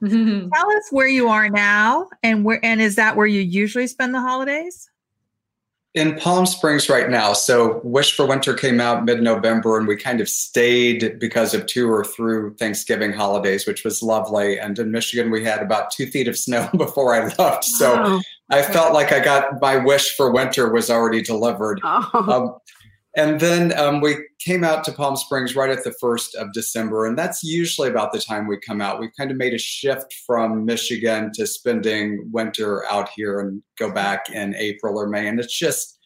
Tell 0.00 0.70
us 0.72 0.88
where 0.90 1.08
you 1.08 1.28
are 1.28 1.48
now 1.48 2.08
and 2.22 2.44
where 2.44 2.62
and 2.62 2.82
is 2.82 2.96
that 2.96 3.16
where 3.16 3.26
you 3.26 3.40
usually 3.40 3.86
spend 3.86 4.14
the 4.14 4.20
holidays? 4.20 4.90
In 5.96 6.14
Palm 6.14 6.44
Springs 6.44 6.90
right 6.90 7.08
now. 7.08 7.32
So 7.32 7.80
Wish 7.82 8.14
for 8.14 8.26
Winter 8.26 8.52
came 8.52 8.80
out 8.80 9.06
mid-November 9.06 9.78
and 9.78 9.88
we 9.88 9.96
kind 9.96 10.20
of 10.20 10.28
stayed 10.28 11.18
because 11.18 11.54
of 11.54 11.64
two 11.64 11.90
or 11.90 12.04
through 12.04 12.54
Thanksgiving 12.56 13.14
holidays, 13.14 13.66
which 13.66 13.82
was 13.82 14.02
lovely. 14.02 14.60
And 14.60 14.78
in 14.78 14.90
Michigan, 14.90 15.30
we 15.30 15.42
had 15.42 15.62
about 15.62 15.90
two 15.90 16.06
feet 16.06 16.28
of 16.28 16.36
snow 16.36 16.68
before 16.76 17.14
I 17.14 17.34
left. 17.38 17.64
So 17.64 17.94
oh. 17.98 18.20
I 18.50 18.60
felt 18.60 18.92
like 18.92 19.10
I 19.10 19.20
got 19.20 19.60
my 19.62 19.78
wish 19.78 20.14
for 20.14 20.30
winter 20.30 20.70
was 20.70 20.90
already 20.90 21.22
delivered. 21.22 21.80
Oh. 21.82 22.10
Um, 22.12 22.58
and 23.16 23.40
then 23.40 23.76
um, 23.78 24.02
we 24.02 24.16
came 24.38 24.62
out 24.62 24.84
to 24.84 24.92
Palm 24.92 25.16
Springs 25.16 25.56
right 25.56 25.70
at 25.70 25.84
the 25.84 25.94
first 25.98 26.34
of 26.34 26.52
December, 26.52 27.06
and 27.06 27.18
that's 27.18 27.42
usually 27.42 27.88
about 27.88 28.12
the 28.12 28.20
time 28.20 28.46
we 28.46 28.58
come 28.58 28.82
out. 28.82 29.00
We've 29.00 29.16
kind 29.18 29.30
of 29.30 29.38
made 29.38 29.54
a 29.54 29.58
shift 29.58 30.14
from 30.26 30.66
Michigan 30.66 31.32
to 31.34 31.46
spending 31.46 32.28
winter 32.30 32.84
out 32.90 33.08
here 33.16 33.40
and 33.40 33.62
go 33.78 33.90
back 33.90 34.28
in 34.28 34.54
April 34.56 34.98
or 34.98 35.08
May. 35.08 35.28
And 35.28 35.40
it's 35.40 35.58
just, 35.58 35.98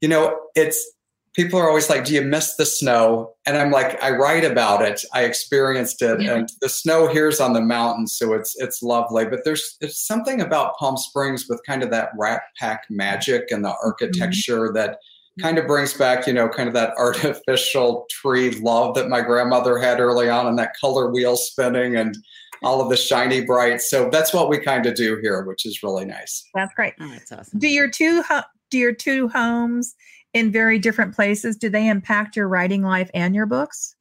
you 0.00 0.08
know, 0.08 0.40
it's 0.56 0.92
people 1.34 1.56
are 1.56 1.68
always 1.68 1.88
like, 1.88 2.04
"Do 2.04 2.14
you 2.14 2.22
miss 2.22 2.56
the 2.56 2.66
snow?" 2.66 3.34
And 3.46 3.56
I'm 3.56 3.70
like, 3.70 4.02
I 4.02 4.10
write 4.10 4.44
about 4.44 4.82
it. 4.82 5.04
I 5.14 5.22
experienced 5.22 6.02
it, 6.02 6.20
yeah. 6.20 6.34
and 6.34 6.48
the 6.60 6.68
snow 6.68 7.06
here's 7.06 7.38
on 7.38 7.52
the 7.52 7.60
mountains, 7.60 8.18
so 8.18 8.32
it's 8.32 8.56
it's 8.58 8.82
lovely. 8.82 9.24
But 9.24 9.44
there's 9.44 9.76
it's 9.80 10.04
something 10.04 10.40
about 10.40 10.76
Palm 10.78 10.96
Springs 10.96 11.46
with 11.48 11.62
kind 11.64 11.84
of 11.84 11.92
that 11.92 12.10
Rat 12.18 12.42
Pack 12.58 12.86
magic 12.90 13.52
and 13.52 13.64
the 13.64 13.68
mm-hmm. 13.68 13.86
architecture 13.86 14.66
mm-hmm. 14.66 14.74
that 14.74 14.98
kind 15.40 15.58
of 15.58 15.66
brings 15.66 15.94
back, 15.94 16.26
you 16.26 16.32
know, 16.32 16.48
kind 16.48 16.68
of 16.68 16.74
that 16.74 16.94
artificial 16.98 18.06
tree 18.10 18.50
love 18.60 18.94
that 18.94 19.08
my 19.08 19.20
grandmother 19.20 19.78
had 19.78 20.00
early 20.00 20.28
on 20.28 20.46
and 20.46 20.58
that 20.58 20.74
color 20.80 21.10
wheel 21.10 21.36
spinning 21.36 21.96
and 21.96 22.16
all 22.62 22.80
of 22.80 22.90
the 22.90 22.96
shiny 22.96 23.40
bright. 23.40 23.80
So 23.80 24.10
that's 24.10 24.34
what 24.34 24.48
we 24.48 24.58
kind 24.58 24.86
of 24.86 24.94
do 24.94 25.18
here, 25.22 25.42
which 25.44 25.64
is 25.64 25.82
really 25.82 26.04
nice. 26.04 26.44
That's 26.54 26.74
great. 26.74 26.94
Oh, 27.00 27.08
that's 27.08 27.32
awesome. 27.32 27.58
Do 27.58 27.68
your 27.68 27.90
two 27.90 28.22
do 28.70 28.78
your 28.78 28.94
two 28.94 29.28
homes 29.28 29.94
in 30.32 30.52
very 30.52 30.78
different 30.78 31.14
places, 31.14 31.56
do 31.56 31.68
they 31.68 31.88
impact 31.88 32.36
your 32.36 32.48
writing 32.48 32.82
life 32.82 33.10
and 33.14 33.34
your 33.34 33.46
books? 33.46 33.96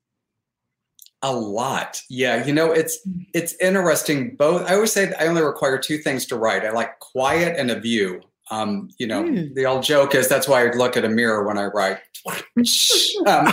A 1.21 1.33
lot. 1.33 2.01
Yeah, 2.09 2.45
you 2.45 2.53
know, 2.53 2.71
it's 2.71 2.99
mm. 3.07 3.25
it's 3.33 3.53
interesting 3.59 4.35
both 4.37 4.69
I 4.69 4.75
always 4.75 4.93
say 4.93 5.13
I 5.19 5.27
only 5.27 5.41
require 5.41 5.77
two 5.77 5.97
things 5.97 6.25
to 6.27 6.37
write. 6.37 6.63
I 6.63 6.71
like 6.71 6.99
quiet 6.99 7.57
and 7.57 7.71
a 7.71 7.79
view. 7.79 8.21
Um, 8.51 8.89
you 8.97 9.07
know, 9.07 9.23
mm. 9.23 9.53
the 9.53 9.65
old 9.65 9.83
joke 9.83 10.15
is 10.15 10.27
that's 10.27 10.47
why 10.47 10.67
I 10.67 10.71
look 10.71 10.97
at 10.97 11.05
a 11.05 11.09
mirror 11.09 11.45
when 11.45 11.57
I 11.57 11.65
write. 11.65 11.99
um, 13.27 13.47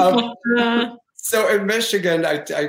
um, 0.58 0.98
so 1.24 1.48
in 1.48 1.64
Michigan, 1.64 2.26
I, 2.26 2.44
I 2.54 2.68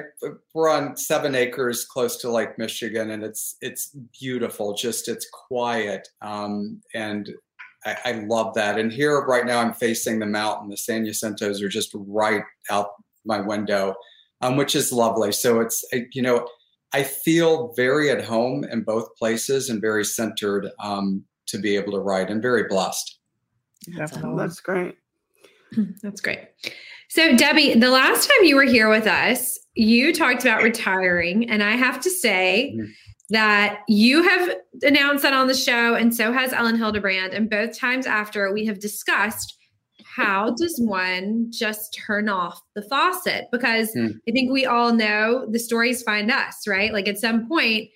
we're 0.54 0.70
on 0.70 0.96
seven 0.96 1.36
acres 1.36 1.84
close 1.84 2.16
to 2.22 2.32
Lake 2.32 2.58
Michigan, 2.58 3.12
and 3.12 3.22
it's 3.22 3.58
it's 3.60 3.94
beautiful. 4.18 4.74
Just 4.74 5.10
it's 5.10 5.28
quiet, 5.30 6.08
um, 6.22 6.82
and 6.94 7.34
I, 7.86 7.98
I 8.06 8.12
love 8.14 8.54
that. 8.54 8.80
And 8.80 8.94
here 8.94 9.20
right 9.26 9.46
now, 9.46 9.60
I'm 9.60 9.74
facing 9.74 10.20
the 10.20 10.26
mountain. 10.26 10.70
The 10.70 10.78
San 10.78 11.06
Jacintos 11.06 11.62
are 11.62 11.68
just 11.68 11.92
right 11.94 12.44
out 12.70 12.92
my 13.26 13.42
window, 13.42 13.94
um, 14.40 14.56
which 14.56 14.74
is 14.74 14.94
lovely. 14.94 15.34
So 15.34 15.60
it's 15.60 15.84
you 16.14 16.22
know, 16.22 16.48
I 16.96 17.04
feel 17.04 17.74
very 17.74 18.10
at 18.10 18.24
home 18.24 18.64
in 18.64 18.84
both 18.84 19.18
places 19.18 19.70
and 19.70 19.82
very 19.82 20.06
centered 20.06 20.70
um, 20.80 21.26
to 21.48 21.58
be 21.58 21.76
able 21.76 21.92
to 21.92 22.00
write 22.00 22.30
and 22.30 22.42
very 22.42 22.70
blessed. 22.70 23.20
Definitely. 23.98 24.38
That's 24.38 24.62
great. 24.62 24.96
That's 26.02 26.22
great. 26.22 26.40
So, 27.10 27.36
Debbie, 27.36 27.74
the 27.74 27.90
last 27.90 28.30
time 28.30 28.46
you 28.46 28.56
were 28.56 28.64
here 28.64 28.88
with 28.90 29.08
us, 29.08 29.60
you 29.74 30.14
talked 30.14 30.44
about 30.44 30.64
retiring. 30.64 31.50
And 31.50 31.62
I 31.62 31.72
have 31.72 32.00
to 32.00 32.10
say 32.10 32.74
mm-hmm. 32.74 32.90
that 33.32 33.82
you 33.90 34.24
have 34.24 34.56
announced 34.84 35.24
that 35.24 35.34
on 35.34 35.48
the 35.48 35.54
show, 35.54 35.96
and 35.96 36.16
so 36.16 36.32
has 36.32 36.54
Elin 36.54 36.78
Hilderbrand. 36.78 37.36
And 37.36 37.50
both 37.50 37.78
times 37.78 38.08
after, 38.08 38.54
we 38.54 38.66
have 38.68 38.80
discussed 38.80 39.58
how 40.16 40.52
does 40.52 40.80
one 40.80 41.48
just 41.52 41.94
turn 41.94 42.30
off 42.30 42.62
the 42.74 42.82
faucet? 42.82 43.48
Because 43.52 43.94
mm. 43.94 44.18
I 44.28 44.32
think 44.32 44.52
we 44.52 44.66
all 44.66 44.94
know 44.94 45.46
the 45.50 45.60
stories 45.60 46.04
find 46.04 46.32
us, 46.32 46.68
right? 46.68 46.94
Like 46.94 47.10
at 47.10 47.18
some 47.18 47.48
point, 47.50 47.90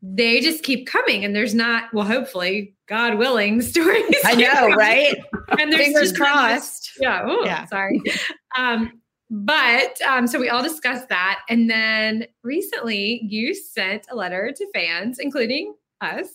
they 0.00 0.40
just 0.40 0.64
keep 0.64 0.86
coming 0.86 1.24
and 1.24 1.36
there's 1.36 1.54
not 1.54 1.84
well 1.94 2.04
hopefully 2.04 2.74
god 2.88 3.18
willing 3.18 3.62
stories 3.62 4.04
i 4.24 4.34
know 4.34 4.74
right? 4.74 5.16
And 5.56 5.72
there's 5.72 5.80
fingers 5.80 6.12
crossed. 6.12 6.90
Yeah 6.98 7.24
Ooh, 7.24 7.42
yeah. 7.44 7.66
sorry. 7.66 8.02
Um 8.58 9.00
but 9.30 10.02
um 10.02 10.26
so 10.26 10.40
we 10.40 10.48
all 10.48 10.62
discussed 10.62 11.08
that. 11.08 11.42
And 11.48 11.70
then 11.70 12.26
recently 12.42 13.20
you 13.22 13.54
sent 13.54 14.06
a 14.10 14.16
letter 14.16 14.52
to 14.56 14.66
fans 14.74 15.20
including 15.20 15.74
us 16.00 16.26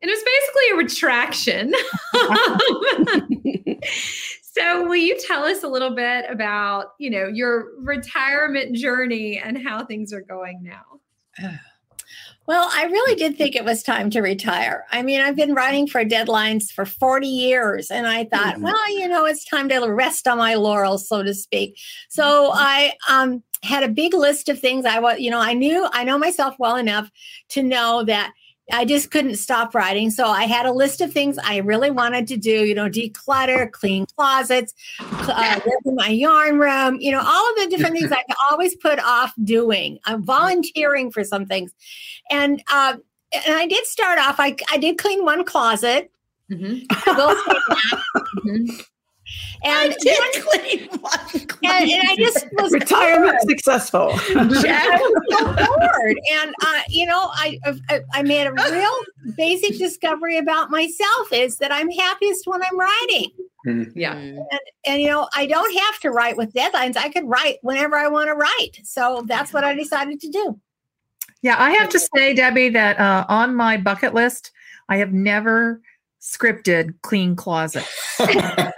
and 0.00 0.10
it 0.10 0.14
was 0.14 0.24
basically 0.24 0.70
a 0.72 0.76
retraction 0.76 1.72
so 4.56 4.84
will 4.84 4.96
you 4.96 5.18
tell 5.20 5.44
us 5.44 5.62
a 5.62 5.68
little 5.68 5.94
bit 5.94 6.24
about 6.28 6.92
you 6.98 7.10
know 7.10 7.26
your 7.26 7.78
retirement 7.80 8.74
journey 8.74 9.38
and 9.38 9.58
how 9.58 9.84
things 9.84 10.12
are 10.12 10.22
going 10.22 10.62
now 10.62 11.50
Well, 12.46 12.68
I 12.70 12.84
really 12.84 13.14
did 13.14 13.38
think 13.38 13.56
it 13.56 13.64
was 13.64 13.82
time 13.82 14.10
to 14.10 14.20
retire. 14.20 14.84
I 14.92 15.02
mean, 15.02 15.22
I've 15.22 15.36
been 15.36 15.54
writing 15.54 15.86
for 15.86 16.04
deadlines 16.04 16.70
for 16.70 16.84
40 16.84 17.26
years, 17.26 17.90
and 17.90 18.06
I 18.06 18.24
thought, 18.24 18.56
mm-hmm. 18.56 18.64
well, 18.64 18.98
you 18.98 19.08
know, 19.08 19.24
it's 19.24 19.46
time 19.46 19.70
to 19.70 19.80
rest 19.80 20.28
on 20.28 20.36
my 20.36 20.54
laurels, 20.54 21.08
so 21.08 21.22
to 21.22 21.32
speak. 21.32 21.78
So 22.10 22.50
mm-hmm. 22.50 22.58
I 22.58 22.92
um, 23.08 23.42
had 23.62 23.82
a 23.82 23.88
big 23.88 24.12
list 24.12 24.50
of 24.50 24.60
things 24.60 24.84
I 24.84 24.98
was, 24.98 25.20
you 25.20 25.30
know, 25.30 25.40
I 25.40 25.54
knew, 25.54 25.88
I 25.92 26.04
know 26.04 26.18
myself 26.18 26.54
well 26.58 26.76
enough 26.76 27.10
to 27.50 27.62
know 27.62 28.04
that 28.04 28.34
I 28.72 28.84
just 28.84 29.10
couldn't 29.10 29.36
stop 29.36 29.74
writing. 29.74 30.10
So 30.10 30.26
I 30.26 30.44
had 30.44 30.64
a 30.66 30.72
list 30.72 31.00
of 31.00 31.12
things 31.12 31.38
I 31.38 31.58
really 31.58 31.90
wanted 31.90 32.26
to 32.28 32.36
do, 32.36 32.64
you 32.64 32.74
know, 32.74 32.88
declutter, 32.88 33.70
clean 33.70 34.06
closets, 34.16 34.72
uh, 35.00 35.60
work 35.66 35.80
in 35.84 35.94
my 35.94 36.08
yarn 36.08 36.58
room, 36.58 36.98
you 37.00 37.12
know, 37.12 37.20
all 37.20 37.50
of 37.50 37.56
the 37.56 37.66
different 37.68 37.98
things 37.98 38.10
I 38.10 38.24
always 38.50 38.74
put 38.76 38.98
off 39.00 39.34
doing. 39.42 39.98
I'm 40.06 40.22
volunteering 40.22 41.10
for 41.10 41.24
some 41.24 41.46
things. 41.46 41.72
And, 42.30 42.62
uh, 42.72 42.96
and 43.46 43.54
I 43.54 43.66
did 43.66 43.84
start 43.86 44.18
off, 44.18 44.36
I, 44.38 44.56
I 44.70 44.78
did 44.78 44.96
clean 44.98 45.24
one 45.24 45.44
closet. 45.44 46.10
Mm-hmm. 46.50 46.86
mm-hmm. 48.48 48.80
And 49.62 49.92
I 49.92 49.96
did 50.00 50.18
clean 50.42 50.88
one. 51.00 51.46
And, 51.64 51.90
and, 51.90 52.08
I 52.08 52.16
just 52.16 52.46
was 52.52 52.72
retirement 52.72 53.38
bored. 53.38 53.48
successful. 53.48 54.10
I 54.36 54.44
was 54.44 54.60
so 55.30 55.44
bored, 55.44 56.16
and 56.32 56.54
uh, 56.62 56.80
you 56.88 57.06
know, 57.06 57.30
I, 57.32 57.58
I, 57.88 58.00
I 58.12 58.22
made 58.22 58.46
a 58.46 58.52
real 58.52 58.94
basic 59.36 59.78
discovery 59.78 60.38
about 60.38 60.70
myself 60.70 61.32
is 61.32 61.56
that 61.58 61.72
I'm 61.72 61.90
happiest 61.90 62.46
when 62.46 62.62
I'm 62.62 62.78
writing. 62.78 63.30
Mm-hmm. 63.66 63.98
Yeah, 63.98 64.14
and, 64.14 64.38
and 64.86 65.02
you 65.02 65.08
know, 65.08 65.28
I 65.34 65.46
don't 65.46 65.78
have 65.78 66.00
to 66.00 66.10
write 66.10 66.36
with 66.36 66.52
deadlines. 66.52 66.96
I 66.96 67.08
could 67.08 67.24
write 67.24 67.58
whenever 67.62 67.96
I 67.96 68.08
want 68.08 68.28
to 68.28 68.34
write. 68.34 68.80
So 68.84 69.24
that's 69.26 69.52
what 69.52 69.64
I 69.64 69.74
decided 69.74 70.20
to 70.20 70.28
do. 70.28 70.60
Yeah, 71.44 71.56
I 71.58 71.72
have 71.72 71.90
to 71.90 71.98
say, 71.98 72.32
Debbie, 72.32 72.70
that 72.70 72.98
uh, 72.98 73.26
on 73.28 73.54
my 73.54 73.76
bucket 73.76 74.14
list, 74.14 74.52
I 74.88 74.96
have 74.96 75.12
never 75.12 75.82
scripted 76.24 76.94
clean 77.02 77.36
closet. 77.36 77.84
well, 78.18 78.72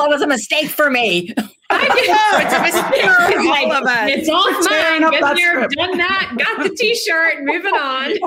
that 0.00 0.08
was 0.08 0.22
a 0.22 0.26
mistake 0.26 0.68
for 0.68 0.88
me. 0.88 1.34
I 1.70 1.88
know 1.88 2.38
it's 2.38 2.54
a 2.54 2.62
mistake 2.62 3.04
for 3.04 3.40
all 3.48 3.72
of 3.72 3.84
us. 3.84 4.10
It's 4.10 4.28
off 4.28 4.70
mine. 4.70 5.00
Been 5.10 5.34
there, 5.34 5.66
done 5.68 5.98
that. 5.98 6.36
Got 6.38 6.62
the 6.62 6.70
T-shirt. 6.76 7.42
Moving 7.42 7.74
on. 7.74 8.12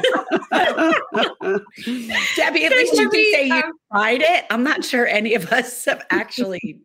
Debbie, 2.35 2.65
at 2.65 2.71
least 2.71 2.93
you 2.93 3.09
can 3.09 3.31
say 3.31 3.47
you 3.47 3.53
um, 3.53 3.71
tried 3.91 4.21
it. 4.21 4.45
I'm 4.49 4.63
not 4.63 4.83
sure 4.83 5.07
any 5.07 5.33
of 5.33 5.53
us 5.53 5.85
have 5.85 6.05
actually 6.09 6.81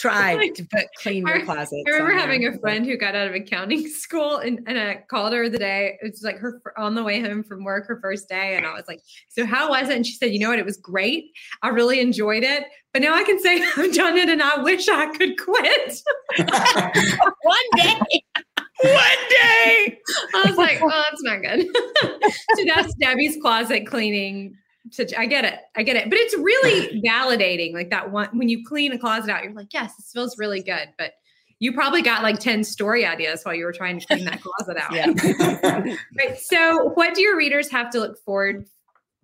tried 0.00 0.54
to 0.54 0.64
put 0.64 0.86
clean 0.96 1.26
your 1.26 1.44
closet. 1.44 1.84
I 1.86 1.90
remember 1.90 2.14
having 2.14 2.46
a 2.46 2.58
friend 2.58 2.86
who 2.86 2.96
got 2.96 3.14
out 3.14 3.28
of 3.28 3.34
accounting 3.34 3.86
school 3.88 4.36
and, 4.38 4.60
and 4.66 4.78
I 4.78 5.04
called 5.08 5.32
her 5.32 5.48
the 5.48 5.58
day 5.58 5.98
it 6.00 6.10
was 6.10 6.22
like 6.22 6.38
her 6.38 6.62
on 6.76 6.94
the 6.94 7.04
way 7.04 7.20
home 7.20 7.42
from 7.42 7.64
work, 7.64 7.86
her 7.86 8.00
first 8.00 8.28
day. 8.28 8.56
And 8.56 8.66
I 8.66 8.72
was 8.72 8.84
like, 8.88 9.00
So 9.28 9.44
how 9.44 9.70
was 9.70 9.88
it? 9.88 9.96
And 9.96 10.06
she 10.06 10.14
said, 10.14 10.32
You 10.32 10.40
know 10.40 10.50
what? 10.50 10.58
It 10.58 10.64
was 10.64 10.78
great. 10.78 11.32
I 11.62 11.68
really 11.68 12.00
enjoyed 12.00 12.42
it. 12.42 12.64
But 12.92 13.02
now 13.02 13.14
I 13.14 13.24
can 13.24 13.38
say 13.38 13.62
I've 13.76 13.94
done 13.94 14.16
it 14.16 14.28
and 14.28 14.42
I 14.42 14.62
wish 14.62 14.88
I 14.88 15.06
could 15.16 15.38
quit. 15.38 16.00
One 16.38 17.56
day. 17.76 18.22
One 18.82 19.24
day. 19.28 19.98
I 20.34 20.44
was 20.46 20.56
like, 20.56 20.78
Oh, 20.82 20.88
that's 20.88 21.22
not 21.22 21.42
good. 21.42 21.68
so 22.56 22.64
that's 22.74 22.94
Debbie's 22.94 23.36
closet 23.42 23.86
cleaning 23.86 24.56
such 24.90 25.14
I 25.16 25.26
get 25.26 25.44
it. 25.44 25.58
I 25.76 25.82
get 25.82 25.96
it. 25.96 26.08
But 26.08 26.18
it's 26.18 26.36
really 26.36 27.02
validating. 27.06 27.72
Like 27.72 27.90
that 27.90 28.10
one 28.10 28.28
when 28.32 28.48
you 28.48 28.64
clean 28.64 28.92
a 28.92 28.98
closet 28.98 29.30
out, 29.30 29.42
you're 29.44 29.52
like, 29.52 29.72
yes, 29.72 29.96
this 29.96 30.10
feels 30.12 30.38
really 30.38 30.62
good. 30.62 30.88
But 30.98 31.12
you 31.60 31.72
probably 31.72 32.00
got 32.00 32.22
like 32.22 32.38
10 32.38 32.64
story 32.64 33.04
ideas 33.04 33.42
while 33.42 33.54
you 33.54 33.64
were 33.64 33.72
trying 33.72 34.00
to 34.00 34.06
clean 34.06 34.24
that 34.24 34.40
closet 34.42 34.78
out. 34.78 34.92
Yeah. 34.92 35.94
right. 36.18 36.38
So 36.38 36.90
what 36.94 37.14
do 37.14 37.20
your 37.20 37.36
readers 37.36 37.70
have 37.70 37.90
to 37.90 38.00
look 38.00 38.18
forward 38.24 38.66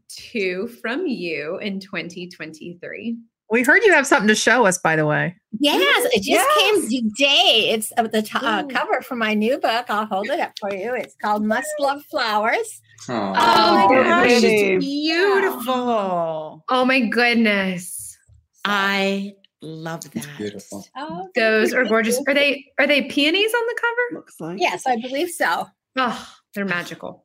to 0.09 0.69
from 0.69 1.07
you 1.07 1.59
in 1.59 1.81
2023? 1.81 3.17
We 3.49 3.63
heard 3.63 3.83
you 3.85 3.93
have 3.93 4.07
something 4.07 4.29
to 4.29 4.35
show 4.35 4.67
us, 4.67 4.77
by 4.77 4.97
the 4.97 5.07
way. 5.07 5.35
Yes, 5.59 6.05
it 6.13 6.17
just 6.17 6.29
yes. 6.29 6.59
came 6.59 6.83
today. 6.83 7.71
It's 7.71 7.93
uh, 7.97 8.03
the 8.03 8.21
t- 8.21 8.31
uh, 8.35 8.65
cover 8.65 9.01
for 9.03 9.15
my 9.15 9.35
new 9.35 9.59
book. 9.59 9.87
I'll 9.89 10.05
hold 10.05 10.29
it 10.29 10.41
up 10.41 10.53
for 10.61 10.75
you. 10.75 10.95
It's 10.95 11.15
called 11.23 11.45
Must 11.45 11.69
Love 11.79 12.03
Flowers. 12.11 12.83
Oh, 13.09 13.13
oh 13.13 13.33
my 13.33 13.85
oh, 13.85 14.05
gosh, 14.05 14.31
it's 14.43 14.85
beautiful. 14.85 16.65
Oh 16.69 16.85
my 16.85 17.01
goodness. 17.01 18.19
I 18.65 19.35
love 19.63 20.03
that. 20.03 20.17
It's 20.17 20.27
beautiful. 20.37 20.87
Oh, 20.97 21.29
Those 21.35 21.73
are 21.73 21.85
gorgeous. 21.85 22.21
Are 22.27 22.35
they 22.35 22.67
are 22.79 22.87
they 22.87 23.03
peonies 23.03 23.53
on 23.55 23.67
the 23.67 23.81
cover? 23.81 24.19
Looks 24.21 24.41
like. 24.41 24.61
Yes, 24.61 24.87
I 24.87 24.97
believe 24.97 25.31
so. 25.31 25.67
Oh, 25.97 26.29
they're 26.55 26.65
magical. 26.65 27.25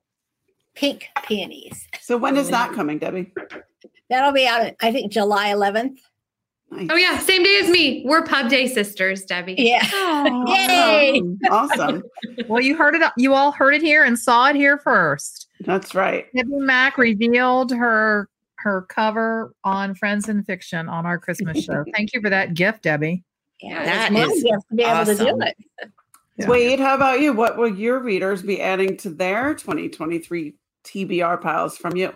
Pink 0.76 1.08
peonies. 1.24 1.88
So 2.00 2.18
when 2.18 2.38
is 2.38 2.48
oh, 2.50 2.52
that 2.52 2.74
coming, 2.74 3.00
Debbie? 3.00 3.34
That'll 4.10 4.34
be 4.34 4.48
out 4.48 4.74
I 4.82 4.92
think 4.92 5.12
July 5.12 5.50
11th. 5.50 5.98
Nice. 6.72 6.88
Oh 6.90 6.96
yeah, 6.96 7.20
same 7.20 7.44
day 7.44 7.60
as 7.62 7.70
me. 7.70 8.02
We're 8.06 8.24
pub 8.24 8.50
day 8.50 8.66
sisters, 8.68 9.26
Debbie. 9.26 9.56
Yeah. 9.58 9.84
Yay. 10.48 11.22
Awesome. 11.50 12.02
well, 12.48 12.62
you 12.62 12.78
heard 12.78 12.96
it. 12.96 13.02
You 13.18 13.34
all 13.34 13.52
heard 13.52 13.74
it 13.74 13.82
here 13.82 14.06
and 14.06 14.18
saw 14.18 14.48
it 14.48 14.56
here 14.56 14.78
first. 14.78 15.48
That's 15.60 15.94
right. 15.94 16.28
Debbie 16.34 16.50
Mack 16.52 16.98
revealed 16.98 17.72
her 17.72 18.30
her 18.56 18.84
cover 18.84 19.54
on 19.64 19.96
Friends 19.96 20.30
in 20.30 20.44
Fiction 20.44 20.88
on 20.88 21.06
our 21.06 21.20
Christmas 21.20 21.64
show. 21.66 21.84
Thank 21.94 22.14
you 22.14 22.22
for 22.22 22.30
that 22.30 22.54
gift, 22.54 22.84
Debbie. 22.84 23.24
Yeah, 23.62 23.84
that 23.84 24.14
is 24.14 24.44
gift 24.44 24.70
to 24.70 24.76
be 24.76 24.84
awesome. 24.86 25.28
able 25.28 25.40
to 25.40 25.46
do 25.46 25.46
it. 25.46 25.58
Yeah. 26.38 26.48
Wade, 26.48 26.80
how 26.80 26.96
about 26.96 27.20
you? 27.20 27.34
What 27.34 27.58
will 27.58 27.68
your 27.68 28.00
readers 28.00 28.42
be 28.42 28.62
adding 28.62 28.96
to 28.98 29.10
their 29.10 29.54
2023 29.54 30.56
TBR 30.86 31.42
piles 31.42 31.78
from 31.78 31.98
you? 31.98 32.16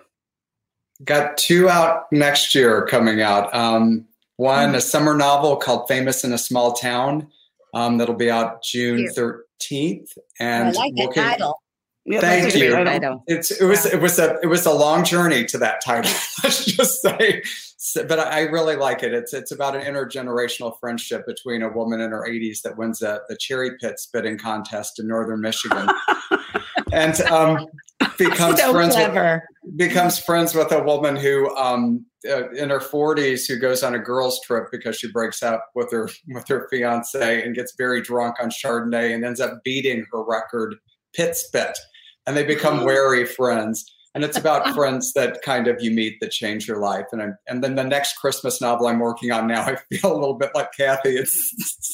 Got 1.03 1.37
two 1.37 1.67
out 1.67 2.05
next 2.11 2.55
year 2.55 2.85
coming 2.85 3.21
out. 3.21 3.53
Um, 3.53 4.07
one, 4.37 4.67
mm-hmm. 4.67 4.75
a 4.75 4.81
summer 4.81 5.15
novel 5.15 5.55
called 5.57 5.87
Famous 5.87 6.23
in 6.23 6.33
a 6.33 6.37
Small 6.37 6.73
Town. 6.73 7.27
Um, 7.73 7.97
that'll 7.97 8.15
be 8.15 8.31
out 8.31 8.63
June 8.63 9.09
thirteenth, 9.09 10.11
and 10.39 10.69
I 10.69 10.71
like 10.71 10.95
the 10.95 11.11
title. 11.13 11.59
Yeah, 12.07 12.21
Thank 12.21 12.55
you. 12.55 13.21
It's 13.25 13.49
it 13.49 13.65
was 13.65 13.87
it 13.87 13.99
was 13.99 14.19
a 14.19 14.37
it 14.43 14.45
was 14.45 14.67
a 14.67 14.71
long 14.71 15.03
journey 15.03 15.43
to 15.45 15.57
that 15.57 15.83
title. 15.83 16.11
Let's 16.43 16.65
just 16.65 17.01
say, 17.01 17.41
but 18.07 18.19
I, 18.19 18.23
I, 18.23 18.39
really 18.41 18.75
like 18.75 19.01
it. 19.01 19.11
It's 19.11 19.33
it's 19.33 19.51
about 19.51 19.75
an 19.75 19.81
intergenerational 19.81 20.79
friendship 20.79 21.25
between 21.25 21.63
a 21.63 21.69
woman 21.69 22.01
in 22.01 22.11
her 22.11 22.23
80s 22.29 22.61
that 22.61 22.77
wins 22.77 23.01
a, 23.01 23.21
the 23.27 23.35
cherry 23.35 23.71
pit 23.79 23.99
spitting 23.99 24.37
contest 24.37 24.99
in 24.99 25.07
northern 25.07 25.41
Michigan, 25.41 25.89
and 26.93 27.19
um, 27.21 27.65
becomes 28.19 28.59
so 28.59 28.71
friends 28.71 28.93
clever. 28.93 29.43
with 29.63 29.77
becomes 29.77 30.19
friends 30.19 30.53
with 30.53 30.71
a 30.71 30.83
woman 30.83 31.15
who 31.15 31.55
um, 31.57 32.05
uh, 32.27 32.49
in 32.51 32.69
her 32.69 32.79
40s 32.79 33.47
who 33.47 33.57
goes 33.57 33.83
on 33.83 33.95
a 33.95 33.99
girls 33.99 34.39
trip 34.45 34.65
because 34.71 34.97
she 34.97 35.11
breaks 35.11 35.41
up 35.43 35.65
with 35.75 35.91
her 35.91 36.09
with 36.27 36.47
her 36.47 36.67
fiance 36.69 37.43
and 37.43 37.55
gets 37.55 37.73
very 37.77 38.01
drunk 38.01 38.35
on 38.41 38.49
Chardonnay 38.49 39.13
and 39.13 39.23
ends 39.25 39.39
up 39.39 39.63
beating 39.63 40.05
her 40.11 40.23
record 40.23 40.75
pit 41.13 41.35
spit 41.35 41.77
and 42.27 42.35
they 42.35 42.43
become 42.43 42.83
wary 42.83 43.25
friends. 43.25 43.85
and 44.15 44.23
it's 44.23 44.38
about 44.38 44.67
friends 44.75 45.13
that 45.13 45.41
kind 45.43 45.67
of 45.67 45.81
you 45.83 45.91
meet 45.91 46.19
that 46.21 46.31
change 46.31 46.67
your 46.67 46.79
life. 46.79 47.05
And 47.11 47.21
I'm, 47.21 47.38
and 47.47 47.63
then 47.63 47.75
the 47.75 47.83
next 47.83 48.13
Christmas 48.17 48.61
novel 48.61 48.88
I'm 48.88 48.99
working 48.99 49.31
on 49.31 49.45
now, 49.47 49.61
I 49.65 49.75
feel 49.91 50.11
a 50.11 50.17
little 50.17 50.33
bit 50.35 50.51
like 50.55 50.69
Kathy. 50.77 51.17
It's, 51.17 51.35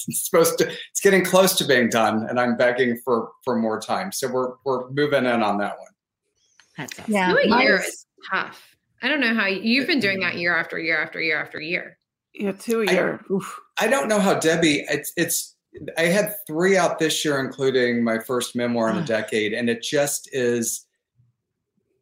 it's 0.07 0.29
supposed 0.29 0.57
to, 0.59 0.69
it's 0.69 1.01
getting 1.01 1.25
close 1.25 1.57
to 1.57 1.65
being 1.65 1.89
done, 1.89 2.25
and 2.29 2.39
I'm 2.39 2.55
begging 2.57 2.99
for 3.03 3.31
for 3.43 3.55
more 3.57 3.79
time. 3.81 4.11
So 4.11 4.31
we're 4.31 4.53
we're 4.65 4.89
moving 4.91 5.25
in 5.25 5.41
on 5.43 5.57
that 5.57 5.77
one. 5.77 5.91
That's 6.77 6.99
awesome. 6.99 7.13
Yeah. 7.13 7.31
Doing 7.33 7.59
year 7.59 7.79
is- 7.79 7.85
is 7.85 8.05
tough. 8.31 8.70
I 9.01 9.07
don't 9.07 9.19
know 9.19 9.33
how 9.33 9.47
you, 9.47 9.61
you've 9.61 9.87
been 9.87 9.99
doing 9.99 10.19
that 10.19 10.35
year 10.35 10.55
after 10.55 10.77
year 10.79 11.01
after 11.01 11.19
year 11.21 11.41
after 11.41 11.59
year. 11.59 11.97
Yeah, 12.33 12.51
two 12.53 12.81
a 12.81 12.87
I- 12.87 12.91
year. 12.91 13.21
Oof. 13.31 13.59
I 13.79 13.87
don't 13.87 14.07
know 14.07 14.19
how 14.19 14.35
Debbie. 14.35 14.85
It's 14.89 15.11
it's. 15.17 15.55
I 15.97 16.03
had 16.03 16.35
three 16.47 16.77
out 16.77 16.99
this 16.99 17.23
year, 17.23 17.39
including 17.39 18.03
my 18.03 18.19
first 18.19 18.55
memoir 18.55 18.89
in 18.89 18.97
a 18.97 19.05
decade, 19.05 19.53
and 19.53 19.69
it 19.69 19.81
just 19.81 20.29
is. 20.33 20.85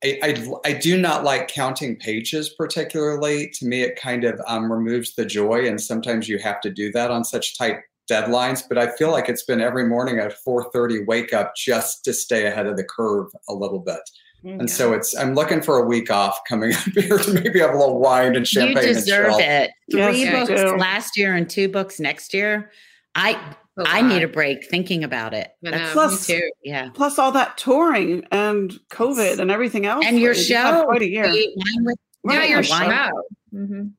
I, 0.04 0.18
I, 0.24 0.48
I 0.66 0.74
do 0.74 1.00
not 1.00 1.26
like 1.26 1.50
counting 1.50 1.98
pages 1.98 2.50
particularly. 2.50 3.50
To 3.56 3.66
me, 3.66 3.82
it 3.82 4.00
kind 4.00 4.24
of 4.24 4.40
um, 4.48 4.72
removes 4.72 5.14
the 5.16 5.26
joy, 5.26 5.68
and 5.68 5.80
sometimes 5.80 6.28
you 6.28 6.40
have 6.40 6.62
to 6.62 6.70
do 6.70 6.92
that 6.94 7.12
on 7.12 7.24
such 7.24 7.58
tight 7.58 7.80
deadlines. 8.10 8.64
But 8.68 8.78
I 8.78 8.96
feel 8.96 9.12
like 9.12 9.30
it's 9.30 9.44
been 9.44 9.62
every 9.62 9.86
morning 9.86 10.20
at 10.20 10.34
four 10.34 10.70
thirty 10.72 11.04
wake 11.04 11.34
up 11.34 11.54
just 11.56 12.04
to 12.06 12.14
stay 12.14 12.48
ahead 12.48 12.66
of 12.66 12.76
the 12.76 12.84
curve 12.84 13.28
a 13.48 13.54
little 13.54 13.80
bit. 13.80 14.02
And 14.44 14.70
so 14.70 14.94
it's 14.94 15.16
I'm 15.16 15.36
looking 15.36 15.62
for 15.62 15.78
a 15.80 15.86
week 15.86 16.10
off 16.10 16.40
coming 16.48 16.74
up 16.76 16.80
here 16.96 17.18
to 17.18 17.34
maybe 17.34 17.60
have 17.60 17.72
a 17.74 17.78
little 17.78 18.00
wine 18.00 18.36
and 18.36 18.48
champagne. 18.48 18.70
You 18.78 18.82
champagne. 18.84 18.94
deserve 18.96 19.34
and 19.34 19.42
it. 19.42 19.72
Yes, 19.90 20.10
Three 20.16 20.24
you 20.26 20.32
books 20.32 20.82
last 20.82 21.18
year 21.18 21.36
and 21.36 21.50
two 21.50 21.68
books 21.68 22.00
next 22.00 22.34
year. 22.34 22.72
I 23.16 23.38
I 23.78 24.02
need 24.02 24.24
a 24.24 24.28
break 24.28 24.66
thinking 24.70 25.04
about 25.04 25.34
it. 25.34 25.52
That's- 25.62 25.82
know, 25.88 25.94
Plus- 25.94 26.28
too. 26.28 26.50
yeah. 26.64 26.90
Plus 26.94 27.18
all 27.20 27.32
that 27.34 27.58
touring 27.58 28.26
and 28.32 28.72
COVID 28.90 29.40
and 29.40 29.50
everything 29.50 29.86
else. 29.86 30.06
And 30.06 30.20
your 30.20 30.32
You 30.34 30.36
just 30.38 30.52
had 30.52 30.72
show. 30.80 30.86
Quite 30.86 31.02
a 31.02 31.10
year. 31.10 31.26
Wine 31.28 31.86
with- 31.86 31.98
Yeah, 32.30 32.44
your 32.46 32.62
wine. 32.70 32.90
show. 32.92 33.24
Mhm. 33.56 33.92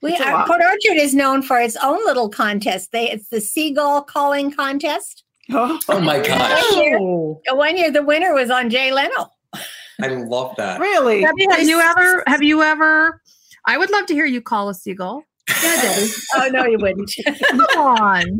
We 0.00 0.12
It's 0.12 0.20
a 0.20 0.26
our 0.26 0.32
lot. 0.32 0.46
Port 0.46 0.60
Orchard 0.62 0.96
is 0.96 1.14
known 1.14 1.42
for 1.42 1.60
its 1.60 1.76
own 1.82 1.98
little 2.06 2.28
contest. 2.30 2.92
They 2.92 3.10
it's 3.10 3.28
the 3.28 3.40
seagull 3.40 4.02
calling 4.02 4.50
contest. 4.52 5.24
Oh, 5.52 5.78
Oh 5.88 6.00
my 6.00 6.20
gosh, 6.20 6.62
One 6.72 6.82
year, 6.82 6.98
Oh, 7.00 7.40
one 7.54 7.76
year 7.76 7.90
the 7.90 8.02
winner 8.04 8.32
was 8.32 8.48
on 8.50 8.70
Jay 8.70 8.92
Leno. 8.92 9.30
I 9.54 10.06
love 10.08 10.54
that. 10.56 10.80
really? 10.80 11.22
Debbie, 11.22 11.46
have 11.50 11.62
you 11.68 11.80
ever? 11.80 12.22
Have 12.26 12.42
you 12.42 12.62
ever? 12.62 13.20
I 13.66 13.76
would 13.78 13.90
love 13.90 14.06
to 14.06 14.14
hear 14.14 14.24
you 14.24 14.40
call 14.40 14.68
a 14.70 14.74
seagull. 14.74 15.22
Yeah, 15.62 15.82
Debbie. 15.82 16.08
Oh 16.36 16.48
no, 16.52 16.64
you 16.64 16.78
wouldn't. 16.78 17.12
Come 17.50 17.60
on. 17.76 18.38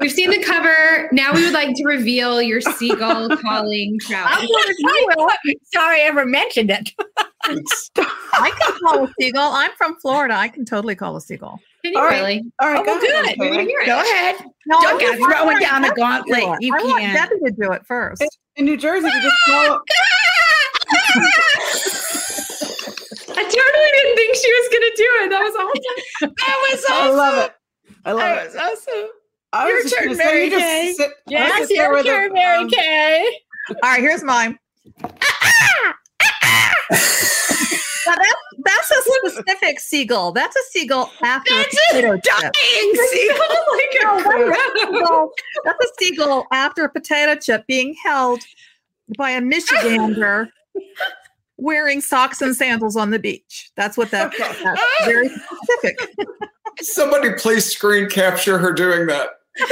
We've 0.00 0.10
seen 0.12 0.30
the 0.30 0.42
cover. 0.42 1.08
Now 1.12 1.32
we 1.32 1.44
would 1.44 1.54
like 1.54 1.74
to 1.76 1.84
reveal 1.84 2.42
your 2.42 2.60
seagull 2.60 3.28
calling 3.38 3.96
I'm 4.02 4.08
challenge. 4.10 4.50
gonna 4.50 4.74
tell 5.14 5.28
you, 5.44 5.54
Sorry, 5.72 6.02
I 6.02 6.04
ever 6.04 6.26
mentioned 6.26 6.70
it. 6.70 6.90
I 7.44 8.50
can 8.50 8.74
call 8.84 9.04
a 9.04 9.08
seagull. 9.20 9.52
I'm 9.52 9.70
from 9.78 9.96
Florida. 10.00 10.34
I 10.34 10.48
can 10.48 10.64
totally 10.64 10.94
call 10.96 11.16
a 11.16 11.20
seagull. 11.20 11.60
Can 11.84 11.92
you 11.92 11.98
All 12.00 12.04
right. 12.06 12.18
really? 12.18 12.52
All 12.60 12.68
right, 12.72 12.80
Oh, 12.80 12.84
go 12.84 12.96
well, 13.00 13.22
ahead. 13.22 13.38
good. 13.38 13.50
We 13.50 13.56
want 13.56 13.68
to 13.68 13.74
okay. 13.74 13.82
it. 13.82 13.86
go 13.86 14.00
ahead. 14.00 14.36
No, 14.66 14.80
Don't 14.80 14.98
get 15.00 15.06
go 15.06 15.12
just 15.12 15.20
want 15.20 15.32
throwing 15.32 15.58
down 15.60 15.82
the 15.82 15.94
gauntlet. 15.96 16.40
do 16.40 16.52
it. 16.54 16.58
You 16.62 16.74
I 16.74 16.82
want 16.84 17.00
can't. 17.00 17.30
Debbie 17.30 17.40
to 17.46 17.52
do 17.52 17.72
it 17.72 17.82
first. 17.86 18.24
In 18.56 18.64
New 18.64 18.76
Jersey, 18.76 19.06
you 19.06 19.22
just 19.22 19.36
oh, 19.48 19.52
call. 19.68 19.80
I 23.30 23.42
totally 23.44 23.90
didn't 23.92 24.16
think 24.16 24.34
she 24.36 24.50
was 24.50 24.68
going 24.70 24.82
to 24.82 24.94
do 24.96 25.08
it. 25.22 25.30
That 25.30 25.42
was 25.42 25.54
awesome. 25.54 26.34
That 26.36 26.56
was 26.70 26.84
awesome. 26.90 26.96
I 26.96 27.10
love 27.10 27.44
it. 27.44 27.52
I 28.04 28.12
love 28.12 28.20
That 28.20 28.42
it. 28.42 28.46
was 28.46 28.56
awesome. 28.56 29.08
I 29.52 29.68
Your 29.68 29.82
was 29.82 29.92
turn, 29.92 30.04
gonna 30.08 30.16
Mary 30.18 30.44
you 30.44 30.50
just 30.50 30.62
Kay. 30.64 30.92
sit- 30.94 31.10
Yes, 31.28 31.68
sit 31.68 31.76
there 31.76 31.84
your 31.86 31.92
with 31.94 32.06
turn, 32.06 32.32
Mary 32.34 32.64
um, 32.64 32.68
Kay. 32.70 33.38
All 33.70 33.76
right, 33.90 34.00
here's 34.00 34.22
mine. 34.22 34.58
Ah, 35.04 35.08
ah, 35.22 35.94
ah, 36.22 36.74
now 36.90 38.14
that's 38.16 38.34
that's 38.64 38.90
a 38.90 39.02
specific 39.30 39.80
seagull. 39.80 40.32
That's 40.32 40.54
a 40.56 40.60
seagull 40.70 41.10
after 41.22 41.54
That's 41.54 41.74
a 41.74 41.78
a 41.98 42.02
potato 42.02 42.14
chip. 42.16 42.52
dying 42.52 42.94
seagull. 42.94 43.36
Oh 44.00 44.18
no, 44.24 44.24
that's, 44.24 44.74
a 44.74 44.86
seagull, 44.86 45.30
that's 45.64 45.84
a 45.84 45.88
seagull 45.98 46.46
after 46.52 46.84
a 46.84 46.90
potato 46.90 47.34
chip 47.40 47.66
being 47.66 47.94
held 48.04 48.42
by 49.16 49.30
a 49.32 49.40
Michigander 49.42 50.48
wearing 51.56 52.00
socks 52.00 52.40
and 52.40 52.54
sandals 52.54 52.96
on 52.96 53.10
the 53.10 53.18
beach. 53.18 53.70
That's 53.76 53.96
what 53.96 54.10
that, 54.12 54.32
that's 54.38 55.04
very 55.04 55.28
specific. 55.28 55.98
Somebody 56.80 57.30
please 57.38 57.64
screen 57.64 58.08
capture 58.08 58.58
her 58.58 58.72
doing 58.72 59.06
that. 59.08 59.30
no, 59.58 59.64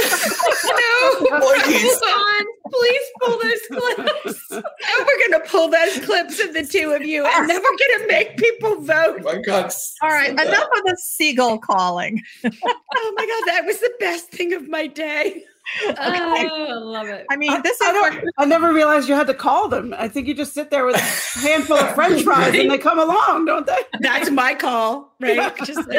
Please. 1.18 2.00
hold 2.00 2.02
on. 2.02 2.44
Please 2.72 3.02
pull 3.22 3.38
those 3.40 3.60
clips. 3.70 4.50
and 4.50 5.06
we're 5.06 5.30
gonna 5.30 5.44
pull 5.46 5.68
those 5.68 6.04
clips 6.04 6.42
of 6.42 6.52
the 6.54 6.64
two 6.66 6.90
of 6.92 7.02
you, 7.04 7.24
and 7.24 7.48
then 7.48 7.62
we're 7.62 7.98
gonna 7.98 8.08
make 8.08 8.36
people 8.36 8.70
Oh 8.72 8.80
vote. 8.80 9.22
my 9.22 9.40
God. 9.40 9.72
All 10.02 10.08
right, 10.10 10.30
enough 10.32 10.44
of 10.76 10.82
the 10.84 10.96
seagull 11.00 11.58
calling. 11.58 12.20
Oh 12.44 12.50
my 13.16 13.26
god, 13.26 13.52
that 13.52 13.62
was 13.64 13.78
the 13.78 13.92
best 14.00 14.30
thing 14.32 14.52
of 14.54 14.68
my 14.68 14.88
day. 14.88 15.44
Oh, 15.84 15.94
I 15.98 16.72
love 16.74 17.08
it. 17.08 17.26
I 17.30 17.36
mean, 17.36 17.60
this 17.62 17.80
I, 17.82 17.92
don't, 17.92 18.24
I 18.38 18.44
never 18.44 18.72
realized 18.72 19.08
you 19.08 19.14
had 19.14 19.26
to 19.26 19.34
call 19.34 19.68
them. 19.68 19.94
I 19.98 20.08
think 20.08 20.28
you 20.28 20.34
just 20.34 20.54
sit 20.54 20.70
there 20.70 20.86
with 20.86 20.96
a 20.96 21.40
handful 21.40 21.76
of 21.76 21.94
French 21.94 22.22
fries 22.22 22.54
and 22.54 22.70
they 22.70 22.78
come 22.78 22.98
along, 22.98 23.46
don't 23.46 23.66
they? 23.66 23.78
That's 24.00 24.30
my 24.30 24.54
call, 24.54 25.14
right? 25.20 25.56
Just 25.58 25.74
Someone 25.74 25.92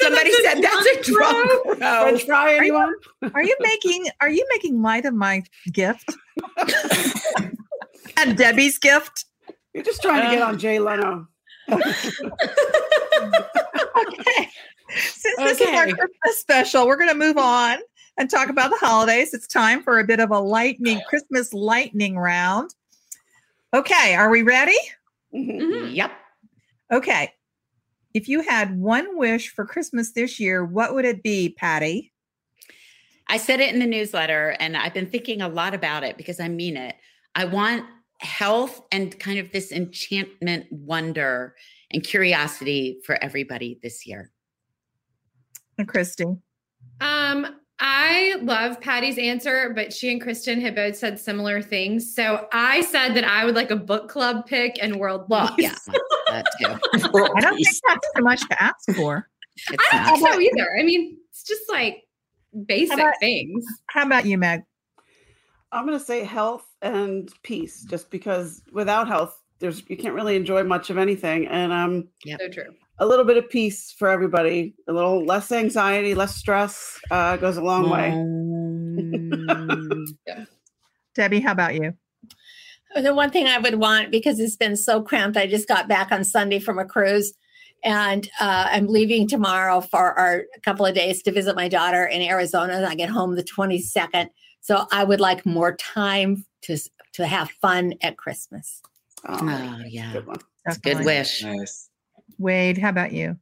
somebody 0.00 0.32
said 0.32 0.60
that's 0.62 0.86
a 0.86 1.02
drunk 1.02 1.50
row. 1.66 2.02
French 2.02 2.24
fry, 2.24 2.54
anyone? 2.56 2.94
Are 3.34 3.42
you 3.42 3.56
making 3.60 4.06
are 4.20 4.28
you 4.28 4.46
making 4.52 4.82
light 4.82 5.04
of 5.04 5.14
my 5.14 5.42
gift? 5.72 6.14
and 8.16 8.36
Debbie's 8.36 8.78
gift? 8.78 9.24
You're 9.74 9.84
just 9.84 10.02
trying 10.02 10.24
to 10.24 10.36
get 10.36 10.42
uh. 10.42 10.48
on 10.48 10.58
Jay 10.58 10.78
Leno. 10.78 11.26
Okay. 13.96 14.50
Since 14.96 15.36
this 15.38 15.60
is 15.60 15.68
our 15.68 15.84
Okay. 15.84 15.92
Christmas 15.92 16.38
special, 16.38 16.86
we're 16.86 16.96
going 16.96 17.08
to 17.08 17.14
move 17.14 17.38
on 17.38 17.78
and 18.16 18.30
talk 18.30 18.48
about 18.48 18.70
the 18.70 18.78
holidays. 18.78 19.34
It's 19.34 19.46
time 19.46 19.82
for 19.82 19.98
a 19.98 20.04
bit 20.04 20.20
of 20.20 20.30
a 20.30 20.38
lightning 20.38 21.00
Christmas 21.08 21.52
lightning 21.52 22.16
round. 22.18 22.74
Okay, 23.74 24.14
are 24.14 24.30
we 24.30 24.42
ready? 24.42 24.76
Mhm. 25.34 25.60
Mhm. 25.60 25.94
Yep. 25.94 26.12
Okay. 26.92 27.32
If 28.14 28.28
you 28.28 28.40
had 28.40 28.78
one 28.78 29.18
wish 29.18 29.50
for 29.50 29.66
Christmas 29.66 30.12
this 30.12 30.40
year, 30.40 30.64
what 30.64 30.94
would 30.94 31.04
it 31.04 31.22
be, 31.22 31.50
Patti? 31.50 32.12
I 33.28 33.36
said 33.36 33.60
it 33.60 33.74
in 33.74 33.80
the 33.80 33.86
newsletter, 33.86 34.56
and 34.60 34.76
I've 34.76 34.94
been 34.94 35.10
thinking 35.10 35.42
a 35.42 35.48
lot 35.48 35.74
about 35.74 36.04
it 36.04 36.16
because 36.16 36.40
I 36.40 36.48
mean 36.48 36.76
it. 36.76 36.94
I 37.34 37.44
want 37.44 37.84
health 38.20 38.80
and 38.92 39.18
kind 39.18 39.38
of 39.38 39.52
this 39.52 39.72
enchantment, 39.72 40.66
wonder, 40.70 41.54
and 41.90 42.02
curiosity 42.02 43.00
for 43.04 43.22
everybody 43.22 43.78
this 43.82 44.06
year. 44.06 44.30
And 45.76 45.86
Kristy. 45.86 46.40
Um, 47.00 47.60
I 47.78 48.36
love 48.42 48.80
Patti's 48.80 49.18
answer, 49.18 49.72
but 49.74 49.92
she 49.92 50.10
and 50.10 50.22
Kristin 50.22 50.60
had 50.62 50.74
both 50.74 50.96
said 50.96 51.18
similar 51.20 51.60
things. 51.60 52.14
So 52.14 52.46
I 52.52 52.80
said 52.82 53.10
that 53.14 53.24
I 53.24 53.44
would 53.44 53.54
like 53.54 53.70
a 53.70 53.76
book 53.76 54.08
club 54.08 54.46
pick 54.46 54.78
and 54.82 54.96
world 54.96 55.26
Well, 55.28 55.54
peace. 55.56 55.86
yeah, 55.88 55.92
that 56.28 56.46
too. 56.58 56.66
I 57.36 57.40
don't 57.40 57.56
think 57.56 57.76
that's 57.86 58.08
too 58.16 58.22
much 58.22 58.40
to 58.48 58.62
ask 58.62 58.94
for. 58.94 59.28
It's 59.70 59.84
I 59.92 59.96
don't 60.10 60.20
not. 60.22 60.30
think 60.38 60.52
so 60.52 60.60
either. 60.60 60.68
I 60.78 60.82
mean, 60.84 61.18
it's 61.30 61.42
just 61.44 61.62
like 61.68 62.04
basic 62.66 62.94
about- 62.98 63.14
things. 63.20 63.64
How 63.88 64.06
about 64.06 64.24
you, 64.24 64.38
Meg? 64.38 64.62
I'm 65.72 65.84
going 65.86 65.98
to 65.98 66.04
say 66.04 66.24
health 66.24 66.64
and 66.80 67.30
peace, 67.42 67.82
just 67.82 68.08
because 68.10 68.62
without 68.72 69.08
health, 69.08 69.38
there's 69.58 69.82
you 69.88 69.96
can't 69.96 70.14
really 70.14 70.36
enjoy 70.36 70.62
much 70.62 70.88
of 70.90 70.96
anything. 70.96 71.46
And 71.48 71.72
um, 71.72 72.08
So 72.26 72.48
true. 72.48 72.74
A 72.98 73.06
little 73.06 73.24
bit 73.24 73.36
of 73.36 73.48
peace 73.48 73.92
for 73.92 74.08
everybody, 74.08 74.74
a 74.88 74.92
little 74.92 75.24
less 75.24 75.52
anxiety, 75.52 76.14
less 76.14 76.34
stress 76.34 76.98
uh, 77.10 77.36
goes 77.36 77.56
a 77.56 77.62
long 77.62 77.90
way. 77.90 78.12
Um, 79.48 80.06
Debbie, 81.14 81.40
how 81.40 81.52
about 81.52 81.74
you? 81.74 81.92
The 82.94 83.14
one 83.14 83.30
thing 83.30 83.46
I 83.46 83.58
would 83.58 83.74
want 83.74 84.10
because 84.10 84.40
it's 84.40 84.56
been 84.56 84.74
so 84.74 85.02
cramped. 85.02 85.36
I 85.36 85.46
just 85.46 85.68
got 85.68 85.86
back 85.86 86.10
on 86.10 86.24
Sunday 86.24 86.58
from 86.58 86.78
a 86.78 86.84
cruise, 86.84 87.34
and 87.84 88.28
uh, 88.40 88.68
I'm 88.70 88.86
leaving 88.86 89.28
tomorrow 89.28 89.82
for 89.82 90.18
our 90.18 90.44
a 90.56 90.60
couple 90.60 90.86
of 90.86 90.94
days 90.94 91.22
to 91.24 91.32
visit 91.32 91.54
my 91.56 91.68
daughter 91.68 92.06
in 92.06 92.22
Arizona. 92.22 92.74
And 92.74 92.86
I 92.86 92.94
get 92.94 93.10
home 93.10 93.34
the 93.36 93.44
22nd, 93.44 94.28
so 94.62 94.86
I 94.90 95.04
would 95.04 95.20
like 95.20 95.44
more 95.44 95.76
time 95.76 96.46
to 96.62 96.78
to 97.14 97.26
have 97.26 97.50
fun 97.62 97.94
at 98.02 98.16
Christmas. 98.16 98.80
Oh, 99.26 99.38
oh, 99.42 99.82
yeah. 99.86 100.12
good 100.12 100.26
one. 100.26 100.38
It's 100.66 100.78
a 100.78 100.80
good 100.80 101.04
wish. 101.04 101.42
Nice. 101.42 101.85
Wade, 102.38 102.78
how 102.78 102.90
about 102.90 103.12
you? 103.12 103.36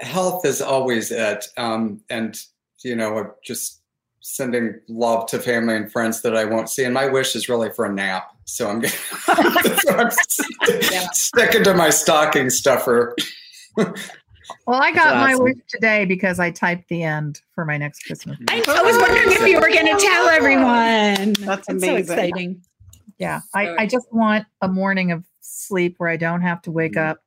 Health 0.00 0.44
is 0.44 0.60
always 0.60 1.10
it. 1.10 1.46
Um, 1.56 2.00
and, 2.10 2.38
you 2.82 2.96
know, 2.96 3.18
I'm 3.18 3.30
just 3.44 3.80
sending 4.20 4.80
love 4.88 5.26
to 5.26 5.38
family 5.38 5.76
and 5.76 5.90
friends 5.90 6.22
that 6.22 6.36
I 6.36 6.44
won't 6.44 6.68
see. 6.70 6.84
And 6.84 6.94
my 6.94 7.08
wish 7.08 7.34
is 7.36 7.48
really 7.48 7.70
for 7.70 7.84
a 7.84 7.92
nap. 7.92 8.30
So 8.44 8.68
I'm, 8.68 8.84
so 8.84 9.96
I'm 9.96 10.10
st- 10.10 11.14
sticking 11.14 11.64
to 11.64 11.74
my 11.74 11.90
stocking 11.90 12.50
stuffer. 12.50 13.14
Well, 13.76 14.80
I 14.80 14.92
got 14.92 15.16
my 15.16 15.34
wish 15.34 15.56
today 15.68 16.04
because 16.04 16.38
I 16.40 16.50
typed 16.50 16.88
the 16.88 17.02
end 17.02 17.40
for 17.54 17.64
my 17.64 17.76
next 17.76 18.04
Christmas. 18.04 18.38
I, 18.48 18.62
I 18.68 18.82
was 18.82 18.96
wondering 18.98 19.30
if 19.30 19.46
you 19.46 19.56
were 19.60 19.70
going 19.70 19.86
to 19.86 20.04
tell 20.04 20.28
everyone. 20.28 21.32
That's 21.34 21.66
so 21.66 21.72
amazing. 21.74 21.98
exciting. 21.98 22.62
Yeah, 23.18 23.40
I, 23.54 23.76
I 23.76 23.86
just 23.86 24.12
want 24.12 24.46
a 24.60 24.68
morning 24.68 25.12
of 25.12 25.24
sleep 25.40 25.94
where 25.98 26.10
I 26.10 26.16
don't 26.16 26.42
have 26.42 26.60
to 26.62 26.72
wake 26.72 26.94
Mhm. 26.94 27.10
up 27.10 27.21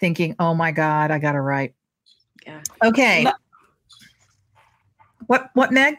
thinking, 0.00 0.34
"Oh 0.38 0.54
my 0.54 0.72
God, 0.72 1.10
I 1.10 1.18
got 1.18 1.32
to 1.32 1.40
write." 1.40 1.74
Yeah. 2.46 2.62
Okay. 2.84 3.24
No. 3.24 3.32
What? 5.26 5.50
What, 5.54 5.72
Meg? 5.72 5.96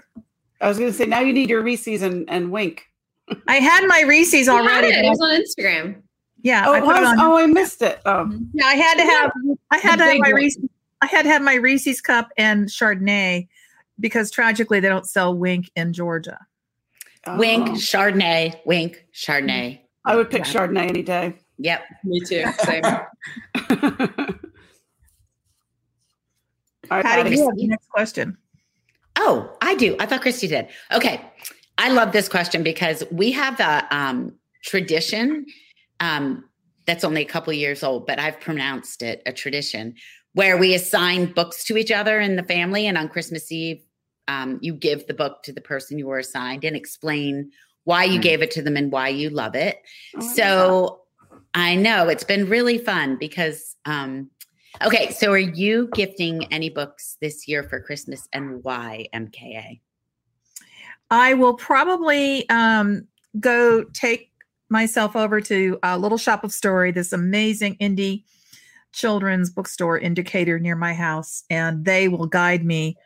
I 0.61 0.67
was 0.67 0.77
going 0.79 0.91
to 0.91 0.97
say 0.97 1.05
now 1.05 1.19
you 1.19 1.33
need 1.33 1.49
your 1.49 1.61
Reese's 1.61 2.01
and, 2.01 2.29
and 2.29 2.51
Wink. 2.51 2.85
I 3.47 3.55
had 3.57 3.85
my 3.87 4.01
Reese's 4.07 4.47
You 4.47 4.53
had 4.53 4.61
already. 4.63 4.87
it. 4.87 5.05
It 5.05 5.09
was 5.09 5.19
on 5.21 5.29
Instagram. 5.41 6.01
yeah, 6.41 6.63
Oh, 6.65 6.73
I 6.73 6.77
it 6.77 6.83
put 6.83 6.95
it 6.95 7.01
was? 7.01 7.09
on. 7.09 7.19
oh, 7.19 7.37
I 7.37 7.45
missed 7.45 7.81
it. 7.81 7.99
Oh, 8.05 8.25
mm-hmm. 8.25 8.43
Yeah, 8.53 8.65
I 8.65 8.73
had 8.75 8.95
to 8.95 9.03
have. 9.03 9.31
I 9.71 9.77
had 9.77 9.95
to 9.97 10.05
have 10.05 10.17
my. 10.19 10.29
Reese's. 10.29 10.63
I 11.01 11.05
had 11.05 11.23
to 11.23 11.29
have 11.29 11.41
my 11.43 11.55
Reese's 11.55 12.01
cup 12.01 12.29
and 12.37 12.67
Chardonnay 12.67 13.47
because 13.99 14.31
tragically 14.31 14.79
they 14.79 14.87
don't 14.89 15.05
sell 15.07 15.35
Wink 15.37 15.69
in 15.75 15.93
Georgia. 15.93 16.39
Oh. 17.27 17.37
Wink, 17.37 17.67
Oh. 17.69 17.73
Chardonnay, 17.73 18.55
wink, 18.65 19.05
Chardonnay. 19.13 19.81
I 20.05 20.15
would 20.15 20.29
pick 20.31 20.45
Yeah. 20.45 20.53
Chardonnay 20.53 20.87
any 20.89 21.03
day. 21.03 21.35
Yep. 21.59 21.81
Me 22.03 22.19
too. 22.21 22.45
Same. 22.59 22.83
All 22.85 22.97
right, 26.91 27.03
Patti, 27.03 27.23
Patti. 27.23 27.35
you 27.35 27.45
have 27.45 27.55
the 27.57 27.67
next 27.67 27.89
question. 27.89 28.37
Oh, 29.17 29.55
I 29.61 29.75
do. 29.75 29.95
I 29.99 30.05
thought 30.05 30.21
Kristy 30.21 30.47
did. 30.47 30.67
Okay. 30.91 31.21
I 31.79 31.89
love 31.89 32.11
this 32.11 32.27
question 32.29 32.63
because 32.63 33.03
we 33.11 33.31
have 33.31 33.59
a 33.59 33.87
um, 33.95 34.33
tradition 34.63 35.45
um, 35.99 36.43
that's 36.85 37.03
only 37.03 37.21
a 37.21 37.25
couple 37.25 37.53
years 37.53 37.83
old, 37.83 38.07
but 38.07 38.19
I've 38.19 38.39
pronounced 38.39 39.01
it 39.03 39.21
a 39.25 39.33
tradition 39.33 39.95
where 40.33 40.57
we 40.57 40.73
assign 40.75 41.33
books 41.33 41.63
to 41.65 41.77
each 41.77 41.91
other 41.91 42.19
in 42.19 42.35
the 42.35 42.43
family. 42.43 42.87
And 42.87 42.97
on 42.97 43.09
Christmas 43.09 43.51
Eve, 43.51 43.83
um, 44.27 44.59
you 44.61 44.73
give 44.73 45.07
the 45.07 45.13
book 45.13 45.43
to 45.43 45.53
the 45.53 45.61
person 45.61 45.97
you 45.97 46.07
were 46.07 46.19
assigned 46.19 46.63
and 46.63 46.75
explain 46.75 47.51
why 47.85 48.03
you 48.03 48.15
Hmm. 48.15 48.21
gave 48.21 48.41
it 48.41 48.51
to 48.51 48.61
them 48.61 48.75
and 48.77 48.91
why 48.91 49.09
you 49.09 49.29
love 49.29 49.55
it. 49.55 49.77
Oh, 50.15 50.19
I 50.19 50.21
love 50.21 50.29
So 50.35 51.01
I 51.57 51.73
know 51.73 52.07
it's 52.07 52.23
been 52.23 52.47
really 52.47 52.77
fun 52.77 53.15
because, 53.15 53.75
um, 53.85 54.29
okay, 54.85 55.09
so 55.09 55.31
are 55.31 55.39
you 55.39 55.89
gifting 55.95 56.45
any 56.53 56.69
books 56.69 57.17
this 57.19 57.47
year 57.47 57.63
for 57.63 57.79
Christmas 57.79 58.27
and 58.31 58.63
why 58.63 59.07
MKA? 59.11 59.79
I 61.09 61.33
will 61.33 61.55
probably 61.55 62.47
um, 62.49 63.07
go 63.39 63.83
take 63.85 64.31
myself 64.69 65.15
over 65.15 65.41
to 65.41 65.79
a 65.81 65.97
Little 65.97 66.19
Shop 66.19 66.43
of 66.43 66.51
Story, 66.51 66.91
this 66.91 67.11
amazing 67.11 67.75
indie 67.77 68.23
children's 68.93 69.49
bookstore 69.49 69.97
in 69.97 70.13
Decatur 70.13 70.59
near 70.59 70.75
my 70.75 70.93
house, 70.93 71.43
and 71.49 71.85
they 71.85 72.07
will 72.07 72.27
guide 72.27 72.63
me 72.63 72.97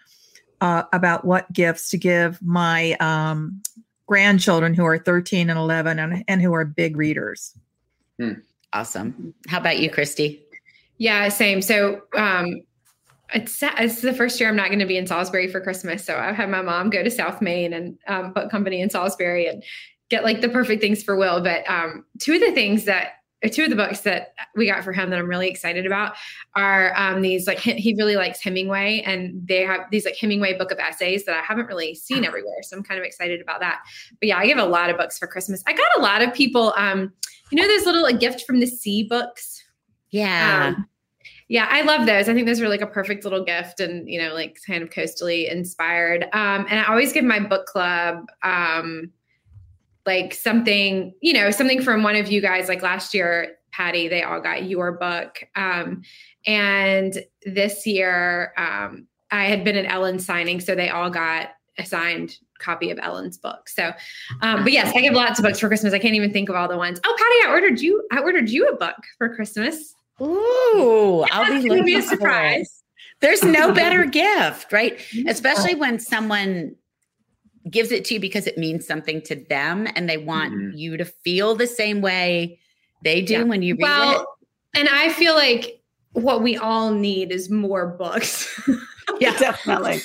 uh, 0.59 0.83
about 0.91 1.23
what 1.23 1.53
gifts 1.53 1.89
to 1.91 1.97
give 1.97 2.41
my 2.41 2.97
um, 2.99 3.61
grandchildren 4.07 4.73
who 4.73 4.83
are 4.83 4.99
13 4.99 5.49
and 5.49 5.57
11 5.57 5.99
and, 5.99 6.25
and 6.27 6.41
who 6.41 6.53
are 6.53 6.65
big 6.65 6.97
readers. 6.97 7.53
Awesome. 8.73 9.33
How 9.47 9.59
about 9.59 9.79
you, 9.79 9.89
Kristy? 9.89 10.41
Yeah, 10.97 11.29
same. 11.29 11.61
So 11.61 12.01
um 12.15 12.61
it's 13.33 13.59
it's 13.61 14.01
the 14.01 14.13
first 14.13 14.39
year 14.39 14.49
I'm 14.49 14.55
not 14.55 14.67
going 14.67 14.79
to 14.79 14.85
be 14.85 14.97
in 14.97 15.07
Salisbury 15.07 15.47
for 15.47 15.61
Christmas. 15.61 16.03
So 16.03 16.17
I've 16.17 16.35
had 16.35 16.49
my 16.49 16.61
mom 16.61 16.89
go 16.89 17.03
to 17.03 17.09
South 17.09 17.41
Main 17.41 17.73
and 17.73 17.97
um, 18.07 18.33
book 18.33 18.51
company 18.51 18.81
in 18.81 18.89
Salisbury 18.89 19.47
and 19.47 19.63
get 20.09 20.23
like 20.23 20.41
the 20.41 20.49
perfect 20.49 20.81
things 20.81 21.01
for 21.01 21.15
Will. 21.15 21.41
But 21.41 21.67
um, 21.69 22.05
two 22.19 22.33
of 22.33 22.41
the 22.41 22.51
things 22.51 22.85
that 22.85 23.13
two 23.49 23.63
of 23.63 23.69
the 23.69 23.75
books 23.75 24.01
that 24.01 24.33
we 24.55 24.67
got 24.67 24.83
for 24.83 24.93
him 24.93 25.09
that 25.09 25.17
I'm 25.17 25.27
really 25.27 25.49
excited 25.49 25.85
about 25.85 26.13
are 26.55 26.93
um, 26.95 27.21
these 27.21 27.47
like 27.47 27.59
he, 27.59 27.95
really 27.97 28.15
likes 28.15 28.41
Hemingway 28.41 29.01
and 29.05 29.47
they 29.47 29.63
have 29.63 29.81
these 29.91 30.05
like 30.05 30.15
Hemingway 30.15 30.57
book 30.57 30.71
of 30.71 30.79
essays 30.79 31.25
that 31.25 31.35
I 31.35 31.41
haven't 31.41 31.65
really 31.65 31.95
seen 31.95 32.23
everywhere. 32.23 32.61
So 32.61 32.77
I'm 32.77 32.83
kind 32.83 32.99
of 32.99 33.05
excited 33.05 33.41
about 33.41 33.59
that. 33.61 33.81
But 34.19 34.27
yeah, 34.27 34.37
I 34.37 34.45
give 34.45 34.57
a 34.57 34.65
lot 34.65 34.89
of 34.89 34.97
books 34.97 35.17
for 35.17 35.27
Christmas. 35.27 35.63
I 35.65 35.73
got 35.73 35.87
a 35.97 36.01
lot 36.01 36.21
of 36.21 36.33
people, 36.33 36.73
um, 36.77 37.11
you 37.51 37.59
know, 37.59 37.67
those 37.67 37.85
little 37.85 38.05
a 38.05 38.13
gift 38.13 38.45
from 38.45 38.59
the 38.59 38.67
sea 38.67 39.03
books. 39.03 39.63
Yeah. 40.11 40.73
Um, 40.75 40.87
yeah, 41.49 41.67
I 41.69 41.81
love 41.81 42.05
those. 42.05 42.29
I 42.29 42.33
think 42.33 42.47
those 42.47 42.61
are 42.61 42.69
like 42.69 42.79
a 42.79 42.87
perfect 42.87 43.25
little 43.25 43.43
gift 43.43 43.81
and, 43.81 44.07
you 44.09 44.21
know, 44.21 44.33
like 44.33 44.57
kind 44.65 44.81
of 44.81 44.89
coastally 44.89 45.49
inspired. 45.51 46.23
Um, 46.31 46.65
and 46.69 46.79
I 46.79 46.85
always 46.85 47.11
give 47.11 47.25
my 47.25 47.39
book 47.39 47.65
club 47.65 48.25
um, 48.41 49.11
like 50.05 50.33
something, 50.33 51.13
you 51.21 51.33
know, 51.33 51.51
something 51.51 51.81
from 51.81 52.03
one 52.03 52.15
of 52.15 52.31
you 52.31 52.41
guys, 52.41 52.67
like 52.67 52.81
last 52.81 53.13
year, 53.13 53.55
Patti, 53.71 54.07
they 54.07 54.23
all 54.23 54.41
got 54.41 54.63
your 54.65 54.91
book. 54.91 55.43
Um, 55.55 56.01
and 56.45 57.23
this 57.45 57.85
year, 57.85 58.53
um, 58.57 59.07
I 59.31 59.45
had 59.45 59.63
been 59.63 59.77
at 59.77 59.85
Elin's 59.85 60.25
signing, 60.25 60.59
so 60.59 60.75
they 60.75 60.89
all 60.89 61.09
got 61.09 61.51
a 61.77 61.85
signed 61.85 62.37
copy 62.59 62.91
of 62.91 62.99
Elin's 63.01 63.37
book. 63.37 63.69
So, 63.69 63.91
um, 64.41 64.63
but 64.63 64.71
yes, 64.71 64.93
I 64.95 65.01
give 65.01 65.13
lots 65.13 65.39
of 65.39 65.43
books 65.43 65.59
for 65.59 65.67
Christmas. 65.67 65.93
I 65.93 65.99
can't 65.99 66.15
even 66.15 66.31
think 66.31 66.49
of 66.49 66.55
all 66.55 66.67
the 66.67 66.77
ones. 66.77 66.99
Oh, 67.03 67.15
Patti, 67.17 67.49
I 67.49 67.53
ordered 67.53 67.79
you. 67.79 68.05
I 68.11 68.19
ordered 68.19 68.49
you 68.49 68.67
a 68.67 68.75
book 68.75 68.97
for 69.17 69.33
Christmas. 69.33 69.95
Ooh, 70.21 71.25
I'll 71.31 71.45
be 71.45 71.67
gonna 71.67 71.83
be 71.83 71.95
a 71.95 71.97
looking 71.97 72.09
surprise. 72.09 72.83
There's 73.21 73.43
no 73.43 73.71
better 73.73 74.05
gift, 74.05 74.71
right? 74.71 74.99
Especially 75.27 75.75
when 75.75 75.99
someone 75.99 76.75
gives 77.69 77.91
it 77.91 78.03
to 78.05 78.15
you 78.15 78.19
because 78.19 78.47
it 78.47 78.57
means 78.57 78.87
something 78.87 79.21
to 79.23 79.35
them 79.49 79.87
and 79.95 80.09
they 80.09 80.17
want 80.17 80.53
Mhm. 80.53 80.77
you 80.77 80.97
to 80.97 81.05
feel 81.05 81.55
the 81.55 81.67
same 81.67 82.01
way 82.01 82.59
they 83.03 83.21
do 83.21 83.33
Yeah. 83.33 83.43
when 83.43 83.61
you 83.61 83.75
read 83.75 83.81
Well, 83.83 84.25
and 84.75 84.89
I 84.89 85.09
feel 85.09 85.35
like 85.35 85.79
what 86.13 86.41
we 86.41 86.57
all 86.57 86.91
need 86.91 87.31
is 87.31 87.49
more 87.49 87.87
books. 87.87 88.47
Yeah. 89.19 89.37
Definitely. 89.37 89.99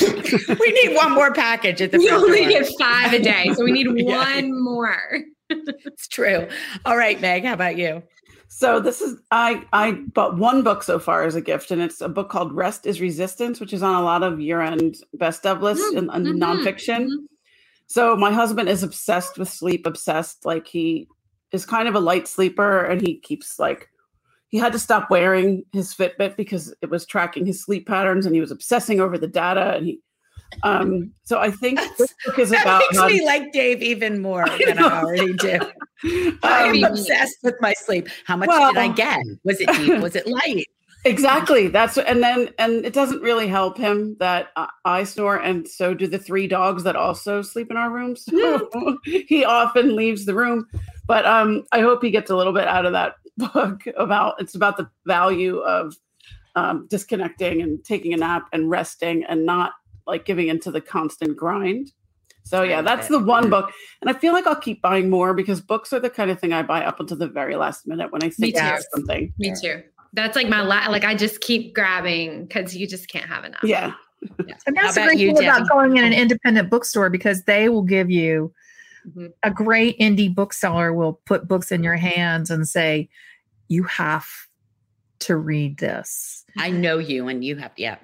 We 0.58 0.72
need 0.82 0.96
one 0.96 1.12
more 1.12 1.32
package 1.32 1.82
at 1.82 1.90
the 1.92 1.98
we 1.98 2.10
only 2.10 2.40
door. 2.42 2.48
get 2.48 2.68
five 2.78 3.12
a 3.12 3.18
day, 3.20 3.52
so 3.54 3.62
we 3.62 3.72
need 3.72 3.86
Yeah. 3.96 4.16
one 4.16 4.62
more. 4.64 4.96
It's 5.50 6.08
true. 6.08 6.46
All 6.86 6.96
right, 6.96 7.20
Meg, 7.20 7.44
how 7.44 7.52
about 7.52 7.76
you? 7.76 8.02
So 8.48 8.80
this 8.80 9.00
is 9.00 9.20
I 9.30 9.64
I 9.72 9.92
bought 9.92 10.38
one 10.38 10.62
book 10.62 10.82
so 10.82 10.98
far 10.98 11.24
as 11.24 11.34
a 11.34 11.40
gift, 11.40 11.70
and 11.70 11.80
it's 11.82 12.00
a 12.00 12.08
book 12.08 12.30
called 12.30 12.52
Rest 12.52 12.86
is 12.86 13.00
Resistance, 13.00 13.60
which 13.60 13.72
is 13.72 13.82
on 13.82 13.94
a 13.94 14.02
lot 14.02 14.22
of 14.22 14.40
year-end 14.40 14.96
best 15.14 15.46
of 15.46 15.62
lists 15.62 15.92
and, 15.94 16.10
and 16.10 16.26
Mhm, 16.26 16.38
nonfiction. 16.40 17.06
mhm. 17.06 17.26
So 17.86 18.16
my 18.16 18.32
husband 18.32 18.68
is 18.68 18.82
obsessed 18.82 19.38
with 19.38 19.48
sleep, 19.48 19.86
obsessed. 19.86 20.44
Like 20.44 20.66
he 20.66 21.08
is 21.52 21.66
kind 21.66 21.88
of 21.88 21.94
a 21.94 22.00
light 22.00 22.26
sleeper, 22.26 22.84
and 22.84 23.00
he 23.00 23.18
keeps 23.20 23.58
like 23.58 23.88
he 24.48 24.58
had 24.58 24.72
to 24.72 24.78
stop 24.78 25.10
wearing 25.10 25.64
his 25.72 25.94
Fitbit 25.94 26.36
because 26.36 26.74
it 26.80 26.88
was 26.90 27.04
tracking 27.06 27.44
his 27.46 27.62
sleep 27.62 27.86
patterns, 27.86 28.24
and 28.24 28.34
he 28.34 28.40
was 28.40 28.50
obsessing 28.50 28.98
over 29.00 29.18
the 29.18 29.28
data. 29.28 29.74
And 29.76 29.86
he, 29.86 30.00
um, 30.62 31.12
so 31.24 31.38
I 31.38 31.50
think 31.50 31.78
this 31.98 32.14
book 32.26 32.38
is 32.38 32.50
That 32.50 32.62
about 32.62 32.80
makes 32.80 32.96
how- 32.98 33.08
me 33.08 33.24
like 33.24 33.52
Dave 33.52 33.82
even 33.82 34.20
more 34.22 34.44
than 34.66 34.78
I 34.78 35.02
already 35.02 35.32
do. 35.34 35.58
I'm 36.42 36.84
Um, 36.84 36.92
obsessed 36.92 37.38
with 37.42 37.56
my 37.60 37.72
sleep. 37.74 38.08
How 38.24 38.36
much 38.36 38.48
Well- 38.48 38.72
did 38.72 38.78
I 38.78 38.88
get? 38.88 39.20
Was 39.44 39.60
it 39.60 39.68
deep? 39.74 40.00
Was 40.00 40.16
it 40.16 40.26
light? 40.26 40.66
Exactly. 41.04 41.68
That's 41.68 41.96
and 41.96 42.22
then 42.22 42.50
and 42.58 42.84
it 42.84 42.92
doesn't 42.92 43.22
really 43.22 43.46
help 43.46 43.78
him 43.78 44.16
that 44.18 44.48
I, 44.56 44.68
I 44.84 45.04
snore, 45.04 45.36
and 45.36 45.66
so 45.66 45.94
do 45.94 46.06
the 46.08 46.18
three 46.18 46.48
dogs 46.48 46.82
that 46.82 46.96
also 46.96 47.40
sleep 47.40 47.70
in 47.70 47.76
our 47.76 47.90
rooms. 47.90 48.24
So 48.24 48.98
he 49.04 49.44
often 49.44 49.94
leaves 49.94 50.24
the 50.26 50.34
room, 50.34 50.66
but 51.06 51.24
um, 51.24 51.64
I 51.72 51.80
hope 51.80 52.02
he 52.02 52.10
gets 52.10 52.30
a 52.30 52.36
little 52.36 52.52
bit 52.52 52.66
out 52.66 52.84
of 52.84 52.92
that 52.92 53.14
book 53.52 53.82
about 53.96 54.40
it's 54.40 54.56
about 54.56 54.76
the 54.76 54.90
value 55.06 55.58
of 55.58 55.94
um, 56.56 56.86
disconnecting 56.90 57.62
and 57.62 57.82
taking 57.84 58.12
a 58.12 58.16
nap 58.16 58.48
and 58.52 58.68
resting 58.68 59.24
and 59.24 59.46
not 59.46 59.72
like 60.08 60.24
giving 60.24 60.48
into 60.48 60.70
the 60.70 60.80
constant 60.80 61.36
grind. 61.36 61.92
So 62.44 62.62
yeah, 62.62 62.80
that's 62.80 63.08
the 63.08 63.18
one 63.18 63.50
book, 63.50 63.70
and 64.00 64.08
I 64.08 64.14
feel 64.14 64.32
like 64.32 64.46
I'll 64.46 64.56
keep 64.56 64.80
buying 64.80 65.10
more 65.10 65.34
because 65.34 65.60
books 65.60 65.92
are 65.92 66.00
the 66.00 66.08
kind 66.08 66.30
of 66.30 66.40
thing 66.40 66.54
I 66.54 66.62
buy 66.62 66.82
up 66.82 66.98
until 66.98 67.18
the 67.18 67.28
very 67.28 67.56
last 67.56 67.86
minute 67.86 68.10
when 68.10 68.22
I 68.24 68.30
think 68.30 68.56
of 68.56 68.82
something. 68.94 69.32
Me 69.38 69.52
too. 69.60 69.82
That's 70.14 70.34
like 70.34 70.48
my 70.48 70.62
la- 70.62 70.88
like 70.88 71.04
I 71.04 71.14
just 71.14 71.42
keep 71.42 71.74
grabbing 71.74 72.46
because 72.46 72.74
you 72.74 72.86
just 72.86 73.08
can't 73.08 73.26
have 73.26 73.44
enough. 73.44 73.62
Yeah. 73.62 73.92
And 74.66 74.74
that's 74.74 74.94
the 74.94 75.02
great 75.02 75.18
you, 75.18 75.34
thing 75.36 75.46
about 75.46 75.68
going 75.68 75.98
in 75.98 76.04
an 76.04 76.14
independent 76.14 76.70
bookstore 76.70 77.10
because 77.10 77.44
they 77.44 77.68
will 77.68 77.82
give 77.82 78.10
you 78.10 78.52
Mhm. 79.06 79.32
a 79.42 79.50
great 79.50 79.98
indie 79.98 80.34
bookseller 80.34 80.92
will 80.92 81.20
put 81.24 81.46
books 81.48 81.70
in 81.70 81.82
your 81.82 81.96
hands 81.96 82.50
and 82.50 82.68
say, 82.68 83.08
you 83.68 83.84
have 83.84 84.26
to 85.20 85.36
read 85.36 85.78
this. 85.78 86.44
I 86.56 86.70
know 86.70 86.98
you 86.98 87.28
and 87.28 87.44
you 87.44 87.56
have, 87.56 87.72
yeah. 87.76 87.98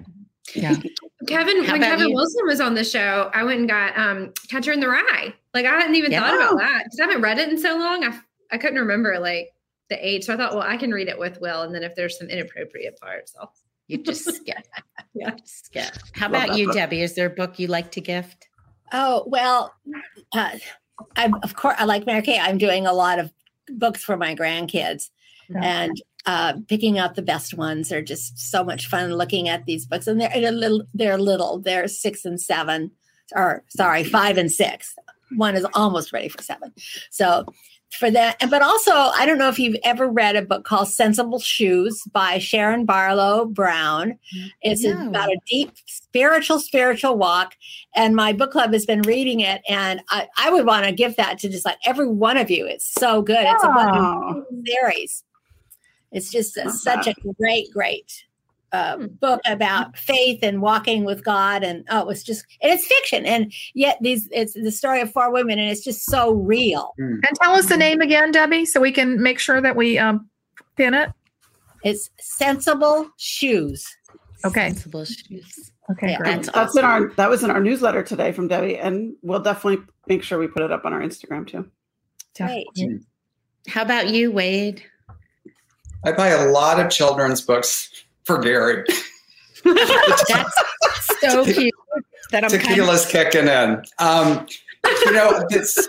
Yeah. 0.53 0.75
Kevin, 1.27 1.63
How 1.63 1.73
when 1.73 1.81
Kevin 1.81 2.09
you? 2.09 2.15
Wilson 2.15 2.45
was 2.45 2.61
on 2.61 2.73
the 2.75 2.83
show, 2.83 3.29
I 3.33 3.43
went 3.43 3.59
and 3.59 3.69
got 3.69 3.97
um 3.97 4.33
Catcher 4.49 4.71
in 4.71 4.79
the 4.79 4.87
Rye. 4.87 5.33
Like 5.53 5.65
I 5.65 5.71
hadn't 5.79 5.95
even 5.95 6.11
Yeah. 6.11 6.21
thought 6.21 6.35
about 6.35 6.57
that 6.59 6.83
because 6.85 6.99
I 6.99 7.03
haven't 7.05 7.21
read 7.21 7.37
it 7.39 7.49
in 7.49 7.57
so 7.57 7.77
long. 7.77 8.03
I 8.03 8.19
I 8.51 8.57
couldn't 8.57 8.79
remember 8.79 9.17
like 9.19 9.49
the 9.89 9.97
age. 10.07 10.25
So 10.25 10.33
I 10.33 10.37
thought, 10.37 10.53
well, 10.53 10.63
I 10.63 10.77
can 10.77 10.91
read 10.91 11.07
it 11.07 11.17
with 11.19 11.39
Will, 11.41 11.61
and 11.63 11.73
then 11.73 11.83
if 11.83 11.95
there's 11.95 12.17
some 12.17 12.27
inappropriate 12.29 12.99
parts, 12.99 13.35
I'll 13.39 13.51
You 13.87 13.99
just 13.99 14.23
skip. 14.25 14.57
Yeah. 15.17 15.31
Skip. 15.45 15.93
How 16.13 16.27
Love 16.29 16.43
about 16.45 16.57
you, 16.57 16.65
book. 16.67 16.75
Debbie? 16.75 17.01
Is 17.01 17.13
there 17.15 17.27
a 17.27 17.29
book 17.29 17.57
you 17.57 17.67
like 17.67 17.89
to 17.91 18.01
gift? 18.01 18.49
Oh 18.91 19.23
well, 19.27 19.73
uh, 20.33 20.51
I'm 21.15 21.35
of 21.43 21.55
course 21.55 21.75
I 21.79 21.85
like 21.85 22.05
Mary 22.05 22.21
Kay. 22.21 22.37
I'm 22.39 22.57
doing 22.57 22.85
a 22.85 22.91
lot 22.93 23.19
of 23.19 23.31
books 23.69 24.03
for 24.03 24.17
my 24.17 24.35
grandkids, 24.35 25.09
Yeah. 25.49 25.61
and 25.63 26.01
uh, 26.25 26.53
picking 26.67 26.97
out 26.97 27.15
the 27.15 27.21
best 27.21 27.53
ones 27.53 27.91
are 27.91 28.01
just 28.01 28.37
so 28.39 28.63
much 28.63 28.87
fun. 28.87 29.13
Looking 29.13 29.49
at 29.49 29.65
these 29.65 29.85
books, 29.85 30.07
and 30.07 30.19
they're 30.19 30.31
a 30.33 30.51
little. 30.51 30.83
They're 30.93 31.17
little. 31.17 31.59
They're 31.59 31.87
six 31.87 32.25
and 32.25 32.39
seven, 32.41 32.91
or 33.35 33.63
sorry, 33.69 34.03
five 34.03 34.37
and 34.37 34.51
six. 34.51 34.95
One 35.35 35.55
is 35.55 35.65
almost 35.73 36.13
ready 36.13 36.29
for 36.29 36.41
seven. 36.41 36.71
So 37.09 37.45
for 37.99 38.11
that. 38.11 38.37
But 38.49 38.61
also, 38.61 38.91
I 38.91 39.25
don't 39.25 39.37
know 39.37 39.49
if 39.49 39.59
you've 39.59 39.77
ever 39.83 40.07
read 40.07 40.35
a 40.35 40.41
book 40.41 40.65
called 40.65 40.87
Sensible 40.87 41.39
Shoes 41.39 42.01
by 42.11 42.37
Sharon 42.39 42.85
Garlough 42.85 43.53
Brown. 43.53 44.19
It's 44.61 44.83
No. 44.83 45.07
about 45.07 45.29
a 45.29 45.37
deep 45.47 45.71
spiritual, 45.85 46.59
spiritual 46.59 47.17
walk. 47.17 47.55
And 47.95 48.15
my 48.15 48.33
book 48.33 48.51
club 48.51 48.73
has 48.73 48.85
been 48.85 49.01
reading 49.03 49.39
it. 49.39 49.61
And 49.67 50.01
I, 50.09 50.27
I 50.37 50.51
would 50.51 50.65
want 50.65 50.85
to 50.85 50.91
give 50.91 51.15
that 51.15 51.39
to 51.39 51.49
just 51.49 51.65
like 51.65 51.77
every 51.85 52.07
one 52.07 52.37
of 52.37 52.51
you. 52.51 52.65
It's 52.65 52.91
so 52.93 53.21
good. 53.21 53.45
It's 53.47 53.63
a 53.63 54.43
series. 54.65 55.23
It's 56.15 56.31
just 56.31 56.55
a, 56.55 56.63
Love 56.63 56.75
such 56.75 57.07
a 57.07 57.13
great, 57.37 57.71
great 57.73 58.25
uh, 58.71 58.97
book 58.97 59.41
about 59.45 59.97
faith 59.97 60.39
and 60.41 60.61
walking 60.61 61.03
with 61.03 61.23
God. 61.25 61.61
And 61.63 61.85
oh, 61.89 61.99
it 61.99 62.07
was 62.07 62.23
just, 62.23 62.45
and 62.61 62.71
it's 62.71 62.87
fiction. 62.87 63.25
And 63.25 63.53
yet 63.73 63.97
these, 63.99 64.29
it's 64.31 64.53
the 64.53 64.71
story 64.71 65.01
of 65.01 65.11
four 65.11 65.31
women, 65.31 65.59
and 65.59 65.69
it's 65.69 65.83
just 65.83 66.05
so 66.05 66.31
real. 66.31 66.93
And 66.97 67.23
tell 67.41 67.51
us 67.51 67.67
the 67.67 67.77
name 67.77 67.99
again, 67.99 68.31
Debbie, 68.31 68.65
so 68.65 68.79
we 68.79 68.93
can 68.93 69.21
make 69.21 69.39
sure 69.39 69.59
that 69.59 69.75
we 69.75 69.97
um, 69.97 70.29
pin 70.77 70.93
it. 70.93 71.11
It's 71.83 72.09
sensible 72.19 73.09
shoes. 73.17 73.85
Okay. 74.45 74.69
Sensible 74.69 75.03
shoes. 75.03 75.71
Okay, 75.91 76.11
Yeah. 76.11 76.17
great. 76.17 76.35
That's 76.37 76.51
That's 76.51 76.77
in 76.77 76.85
our 76.85 77.09
that 77.09 77.29
was 77.29 77.43
in 77.43 77.51
our 77.51 77.59
newsletter 77.59 78.03
today 78.03 78.31
from 78.31 78.47
Debbie, 78.47 78.77
and 78.77 79.15
we'll 79.21 79.41
definitely 79.41 79.85
make 80.07 80.23
sure 80.23 80.39
we 80.39 80.47
put 80.47 80.63
it 80.63 80.71
up 80.71 80.85
on 80.85 80.93
our 80.93 81.01
Instagram 81.01 81.45
too. 81.45 81.69
Great. 82.37 82.65
How 83.67 83.81
about 83.81 84.09
you, 84.09 84.31
Wade? 84.31 84.83
I 86.05 86.11
buy 86.11 86.27
a 86.27 86.49
lot 86.51 86.79
of 86.79 86.91
children's 86.91 87.41
books 87.41 87.89
for 88.25 88.37
Gary. 88.37 88.83
That's 89.63 91.21
so 91.21 91.43
cute. 91.43 91.73
That 92.31 92.43
I'm 92.43 92.49
kind 92.49 92.61
of 92.61 92.61
Tequila's 92.61 93.05
kicking 93.05 93.47
in. 93.47 93.83
Um, 93.99 94.47
you 95.05 95.11
know, 95.11 95.47
it's 95.49 95.87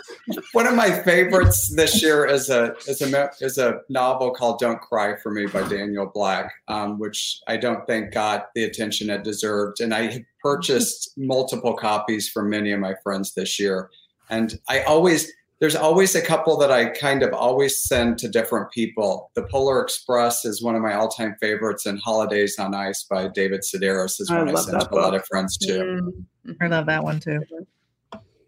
one 0.53 0.65
of 0.65 0.75
my 0.75 0.89
favorites 1.03 1.73
this 1.75 2.01
year 2.01 2.25
is 2.25 2.49
a 2.49 2.75
is 2.87 3.01
a 3.01 3.29
is 3.41 3.57
a 3.59 3.81
novel 3.89 4.31
called 4.31 4.59
"Don't 4.59 4.81
Cry 4.81 5.15
for 5.17 5.31
Me" 5.31 5.45
by 5.45 5.67
Daniel 5.67 6.09
Black, 6.11 6.51
um, 6.67 6.97
which 6.97 7.39
I 7.47 7.57
don't 7.57 7.85
think 7.85 8.13
got 8.13 8.47
the 8.55 8.63
attention 8.63 9.09
it 9.09 9.23
deserved. 9.23 9.81
And 9.81 9.93
I 9.93 10.25
purchased 10.41 11.11
multiple 11.17 11.75
copies 11.75 12.27
for 12.29 12.43
many 12.43 12.71
of 12.71 12.79
my 12.79 12.95
friends 13.03 13.33
this 13.33 13.59
year, 13.59 13.89
and 14.29 14.59
I 14.67 14.81
always 14.81 15.31
there's 15.59 15.75
always 15.75 16.13
a 16.15 16.21
couple 16.21 16.57
that 16.57 16.71
I 16.71 16.85
kind 16.85 17.23
of 17.23 17.33
always 17.33 17.83
send 17.83 18.19
to 18.19 18.29
different 18.29 18.71
people. 18.71 19.31
The 19.33 19.43
Polar 19.43 19.81
Express 19.81 20.45
is 20.45 20.61
one 20.61 20.75
of 20.75 20.81
my 20.81 20.93
all 20.93 21.07
time 21.07 21.35
favorites, 21.39 21.85
and 21.85 21.99
Holidays 21.99 22.59
on 22.59 22.75
Ice 22.75 23.03
by 23.03 23.27
David 23.27 23.61
Sedaris 23.61 24.21
is 24.21 24.29
I 24.29 24.39
one 24.39 24.49
I, 24.49 24.51
love 24.51 24.65
send 24.65 24.81
that 24.81 24.89
to 24.89 24.95
a 24.95 25.01
lot 25.01 25.15
of 25.15 25.25
friends 25.25 25.57
too. 25.57 26.25
I 26.61 26.67
love 26.67 26.85
that 26.85 27.03
one 27.03 27.19
too. 27.19 27.41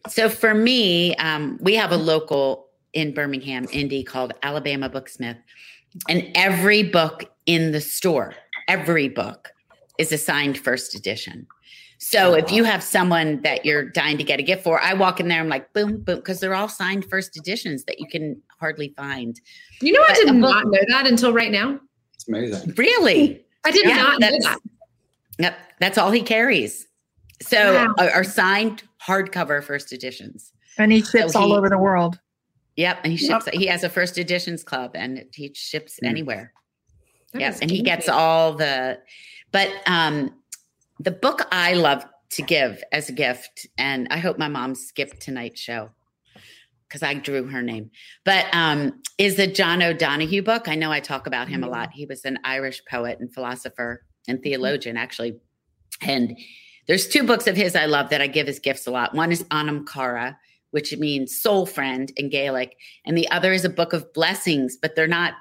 So 0.08 0.30
for 0.30 0.54
me, 0.54 1.16
um, 1.16 1.58
we 1.62 1.76
have 1.76 1.92
a 1.92 1.98
local 1.98 2.68
in 2.94 3.14
Birmingham 3.14 3.66
indie 3.68 4.06
called 4.06 4.34
Alabama 4.44 4.90
Booksmith, 4.90 5.38
and 6.08 6.28
every 6.36 6.84
book 6.84 7.26
in 7.48 7.72
the 7.72 7.82
store, 7.82 8.36
every 8.68 9.10
book 9.10 9.50
is 9.98 10.12
a 10.12 10.18
signed 10.18 10.60
first 10.60 10.94
edition. 10.94 11.48
So 12.02 12.34
if 12.34 12.50
you 12.52 12.64
have 12.64 12.82
someone 12.82 13.42
that 13.42 13.66
you're 13.66 13.84
dying 13.84 14.18
to 14.18 14.24
get 14.24 14.40
a 14.40 14.44
gift 14.44 14.64
for, 14.64 14.82
I 14.82 14.94
walk 14.94 15.20
in 15.20 15.28
there, 15.28 15.42
I'm 15.42 15.50
like, 15.50 15.72
boom, 15.74 15.98
boom, 16.02 16.16
because 16.16 16.40
they're 16.40 16.56
all 16.56 16.70
signed 16.70 17.06
first 17.10 17.36
editions 17.36 17.84
that 17.84 18.00
you 18.00 18.08
can 18.08 18.42
hardly 18.58 18.94
find. 18.96 19.40
You 19.82 19.92
know, 19.92 20.04
I 20.08 20.14
did 20.14 20.30
a 20.30 20.32
book- 20.32 20.40
not 20.42 20.68
know 20.68 20.80
that 20.88 21.08
until 21.08 21.34
right 21.34 21.52
now. 21.52 21.78
It's 22.14 22.26
amazing. 22.28 22.74
Really? 22.78 23.46
I 23.66 23.72
did 23.72 23.86
Yeah, 23.86 23.96
not 23.98 24.20
know 24.22 24.28
that's- 24.28 24.44
that. 24.46 24.60
Yep, 25.40 25.58
that's 25.80 25.98
all 25.98 26.12
he 26.12 26.22
carries. 26.22 26.88
So 27.42 27.74
Wow. 27.74 27.96
are, 27.98 28.10
are 28.12 28.24
signed 28.24 28.84
hardcover 29.06 29.62
first 29.64 29.92
editions. 29.92 30.54
And 30.78 30.92
he 30.94 31.02
ships 31.02 31.34
So 31.34 31.42
all 31.42 31.48
he- 31.48 31.54
over 31.58 31.70
the 31.70 31.78
world. 31.78 32.18
Yep, 32.78 33.00
and 33.04 33.12
he 33.12 33.26
Yep. 33.28 33.44
ships. 33.44 33.58
He 33.58 33.66
has 33.66 33.84
a 33.84 33.90
first 33.90 34.18
editions 34.18 34.64
club, 34.64 34.92
and 34.96 35.26
he 35.34 35.52
ships 35.54 36.00
Mm. 36.02 36.08
anywhere. 36.08 36.54
That 37.34 37.42
Yep, 37.42 37.54
is 37.56 37.60
and 37.60 37.70
he 37.72 37.82
gets 37.82 38.08
all 38.08 38.54
the. 38.54 39.00
But 39.52 39.70
um, 39.86 40.34
the 41.00 41.12
book 41.12 41.48
I 41.52 41.74
love 41.74 42.06
to 42.32 42.42
give 42.42 42.84
as 42.92 43.10
a 43.10 43.14
gift, 43.14 43.68
and 43.78 44.08
I 44.12 44.18
hope 44.18 44.38
my 44.38 44.48
mom 44.48 44.76
skipped 44.76 45.22
tonight's 45.22 45.60
show 45.60 45.90
because 46.88 47.04
I 47.04 47.14
drew 47.14 47.46
her 47.48 47.62
name. 47.62 47.92
But 48.26 48.48
um, 48.54 49.02
is 49.18 49.36
the 49.36 49.48
John 49.48 49.82
O'Donohue 49.82 50.42
book? 50.42 50.68
I 50.68 50.76
know 50.76 50.92
I 50.92 51.00
talk 51.00 51.28
about 51.28 51.48
him 51.48 51.64
a 51.64 51.68
Mm. 51.68 51.72
lot. 51.72 51.92
He 51.94 52.06
was 52.06 52.26
an 52.26 52.40
Irish 52.44 52.82
poet 52.90 53.20
and 53.20 53.34
philosopher 53.34 54.04
and 54.28 54.42
theologian, 54.42 54.98
actually. 54.98 55.38
And 56.02 56.38
there's 56.88 57.08
two 57.08 57.24
books 57.24 57.48
of 57.48 57.56
his 57.56 57.76
I 57.76 57.86
love 57.86 58.10
that 58.10 58.22
I 58.22 58.28
give 58.28 58.48
as 58.48 58.60
gifts 58.60 58.88
a 58.88 58.92
lot. 58.92 59.14
One 59.14 59.32
is 59.32 59.46
Anam 59.52 59.86
Cara, 59.86 60.38
which 60.72 60.96
means 60.98 61.40
soul 61.40 61.66
friend 61.66 62.12
in 62.18 62.30
Gaelic, 62.30 62.76
and 63.06 63.18
the 63.18 63.30
other 63.30 63.54
is 63.54 63.66
a 63.66 63.70
book 63.70 63.94
of 63.94 64.12
blessings, 64.14 64.78
but 64.82 64.96
they're 64.96 65.08
not 65.08 65.34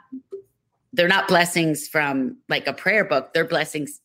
they're 0.95 1.09
not 1.09 1.29
blessings 1.29 1.87
from 1.87 2.39
like 2.49 2.67
a 2.67 2.73
prayer 2.73 3.05
book. 3.05 3.35
They're 3.35 3.45
blessings 3.45 4.01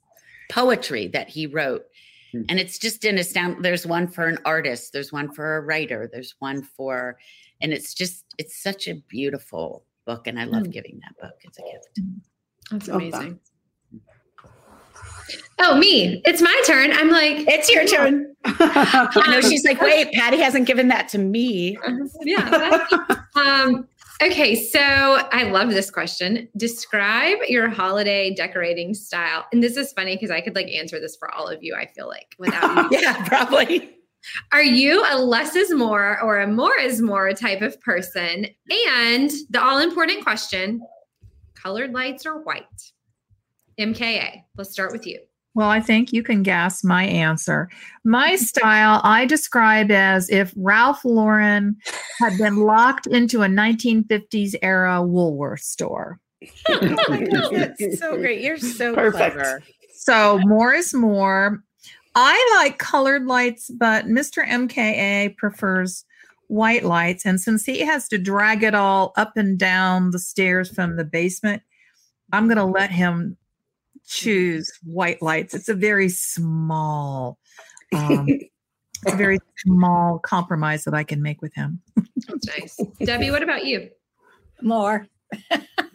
poetry 0.53 1.07
that 1.07 1.29
he 1.29 1.47
wrote. 1.47 1.83
Hmm. 2.31 2.43
And 2.49 2.59
it's 2.59 2.77
just 2.77 3.03
an 3.05 3.17
astound 3.17 3.63
there's 3.65 3.85
one 3.87 4.07
for 4.07 4.27
an 4.27 4.37
artist, 4.45 4.93
there's 4.93 5.11
one 5.11 5.31
for 5.31 5.57
a 5.57 5.61
writer, 5.61 6.09
there's 6.11 6.35
one 6.39 6.61
for 6.61 7.17
and 7.61 7.73
it's 7.73 7.93
just 7.93 8.25
it's 8.37 8.61
such 8.61 8.87
a 8.87 8.95
beautiful 9.09 9.85
book 10.05 10.27
and 10.27 10.39
I 10.39 10.43
love 10.45 10.65
Hmm. 10.65 10.71
giving 10.71 10.99
that 11.01 11.15
book 11.21 11.37
It's 11.43 11.57
a 11.57 11.61
gift. 11.61 11.99
That's 12.71 12.87
amazing. 12.87 13.39
Oh, 15.59 15.77
me. 15.77 16.21
It's 16.25 16.41
my 16.41 16.61
turn. 16.65 16.91
I'm 16.91 17.09
like, 17.09 17.47
It's 17.47 17.69
your 17.69 17.85
turn. 17.85 18.35
I 18.45 19.25
know 19.29 19.41
she's 19.41 19.63
like, 19.63 19.79
wait, 19.81 20.11
Patti 20.11 20.37
hasn't 20.37 20.67
given 20.67 20.87
that 20.89 21.07
to 21.09 21.17
me. 21.17 21.77
yeah. 22.21 22.85
um, 23.35 23.87
okay, 24.21 24.55
so 24.55 24.79
I 24.79 25.43
love 25.43 25.69
this 25.69 25.89
question. 25.89 26.47
Describe 26.57 27.37
your 27.47 27.69
holiday 27.69 28.33
decorating 28.33 28.93
style. 28.93 29.45
And 29.51 29.61
this 29.61 29.77
is 29.77 29.93
funny 29.93 30.15
because 30.15 30.31
I 30.31 30.41
could 30.41 30.55
like 30.55 30.67
answer 30.67 30.99
this 30.99 31.15
for 31.15 31.33
all 31.33 31.47
of 31.47 31.63
you, 31.63 31.75
I 31.75 31.87
feel 31.87 32.07
like, 32.07 32.35
without 32.37 32.91
you. 32.91 32.99
Yeah, 32.99 33.25
probably. 33.27 33.95
Are 34.51 34.63
you 34.63 35.03
a 35.09 35.17
less 35.17 35.55
is 35.55 35.73
more 35.73 36.21
or 36.21 36.39
a 36.39 36.47
more 36.47 36.77
is 36.77 37.01
more 37.01 37.33
type 37.33 37.61
of 37.61 37.79
person? 37.81 38.47
And 38.87 39.31
the 39.49 39.61
all 39.61 39.79
important 39.79 40.23
question 40.23 40.81
colored 41.55 41.93
lights 41.93 42.25
or 42.25 42.41
white? 42.41 42.65
MKA, 43.79 44.43
let's 44.57 44.71
start 44.71 44.91
with 44.91 45.07
you. 45.07 45.19
Well, 45.55 45.69
I 45.69 45.79
think 45.79 46.11
you 46.11 46.23
can 46.23 46.41
guess 46.41 46.83
my 46.83 47.05
answer. 47.05 47.69
My 48.03 48.35
style 48.37 49.01
I 49.03 49.25
describe 49.25 49.91
as 49.91 50.29
if 50.29 50.53
Ralph 50.55 51.05
Lauren 51.05 51.77
had 52.19 52.37
been 52.37 52.57
locked 52.57 53.07
into 53.07 53.43
a 53.43 53.47
1950s 53.47 54.55
era 54.61 55.03
Woolworth 55.03 55.61
store. 55.61 56.19
That's 56.67 57.99
so 57.99 58.17
great. 58.17 58.41
You're 58.41 58.57
so 58.57 58.95
Perfect. 58.95 59.35
clever. 59.35 59.63
So 59.93 60.39
more 60.39 60.73
is 60.73 60.93
more. 60.93 61.63
I 62.15 62.59
like 62.59 62.77
colored 62.77 63.25
lights, 63.25 63.69
but 63.69 64.05
Mr. 64.05 64.45
MKA 64.45 65.35
prefers 65.37 66.05
white 66.47 66.83
lights. 66.83 67.25
And 67.25 67.39
since 67.39 67.65
he 67.65 67.79
has 67.79 68.07
to 68.09 68.17
drag 68.17 68.63
it 68.63 68.75
all 68.75 69.13
up 69.15 69.37
and 69.37 69.57
down 69.57 70.11
the 70.11 70.19
stairs 70.19 70.69
from 70.69 70.95
the 70.95 71.05
basement, 71.05 71.63
I'm 72.31 72.47
going 72.47 72.57
to 72.57 72.65
let 72.65 72.91
him 72.91 73.37
choose 74.07 74.71
white 74.83 75.21
lights. 75.21 75.53
It's 75.53 75.69
a 75.69 75.73
very 75.73 76.09
small, 76.09 77.37
um, 77.93 78.27
it's 78.27 79.13
a 79.13 79.15
very 79.15 79.39
small 79.57 80.19
compromise 80.19 80.83
that 80.85 80.93
I 80.93 81.03
can 81.03 81.21
make 81.21 81.41
with 81.41 81.53
him. 81.53 81.81
That's 82.27 82.47
nice. 82.47 82.79
Debbie, 83.03 83.31
what 83.31 83.43
about 83.43 83.65
you? 83.65 83.89
More. 84.61 85.07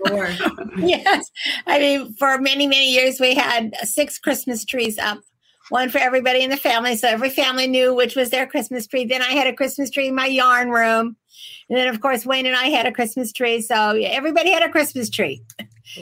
More. 0.08 0.28
yes. 0.78 1.30
I 1.66 1.78
mean, 1.78 2.14
for 2.14 2.38
many, 2.38 2.66
many 2.66 2.92
years, 2.92 3.20
we 3.20 3.34
had 3.34 3.74
six 3.82 4.18
Christmas 4.18 4.64
trees 4.64 4.98
up, 4.98 5.20
one 5.70 5.90
for 5.90 5.98
everybody 5.98 6.42
in 6.42 6.50
the 6.50 6.56
family. 6.56 6.96
So 6.96 7.08
every 7.08 7.30
family 7.30 7.66
knew 7.66 7.94
which 7.94 8.16
was 8.16 8.30
their 8.30 8.46
Christmas 8.46 8.86
tree. 8.86 9.04
Then 9.04 9.22
I 9.22 9.32
had 9.32 9.46
a 9.46 9.52
Christmas 9.52 9.90
tree 9.90 10.08
in 10.08 10.14
my 10.14 10.26
yarn 10.26 10.70
room. 10.70 11.16
And 11.68 11.78
then, 11.78 11.88
of 11.88 12.00
course, 12.00 12.24
Wayne 12.24 12.46
and 12.46 12.56
I 12.56 12.66
had 12.66 12.86
a 12.86 12.92
Christmas 12.92 13.32
tree. 13.32 13.60
So 13.60 13.74
everybody 13.74 14.50
had 14.50 14.62
a 14.62 14.70
Christmas 14.70 15.10
tree. 15.10 15.42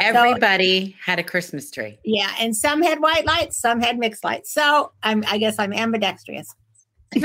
Everybody 0.01 0.97
had 1.05 1.18
a 1.18 1.22
Christmas 1.22 1.70
tree. 1.70 1.99
Yeah. 2.05 2.30
And 2.41 2.55
some 2.55 2.82
had 2.82 3.01
white 3.01 3.24
lights, 3.24 3.59
some 3.59 3.80
had 3.80 3.99
mixed 3.99 4.24
lights. 4.24 4.53
So 4.53 4.93
I'm, 5.03 5.24
I 5.28 5.39
guess 5.39 5.59
I'm 5.59 5.72
ambidextrous. 5.72 6.49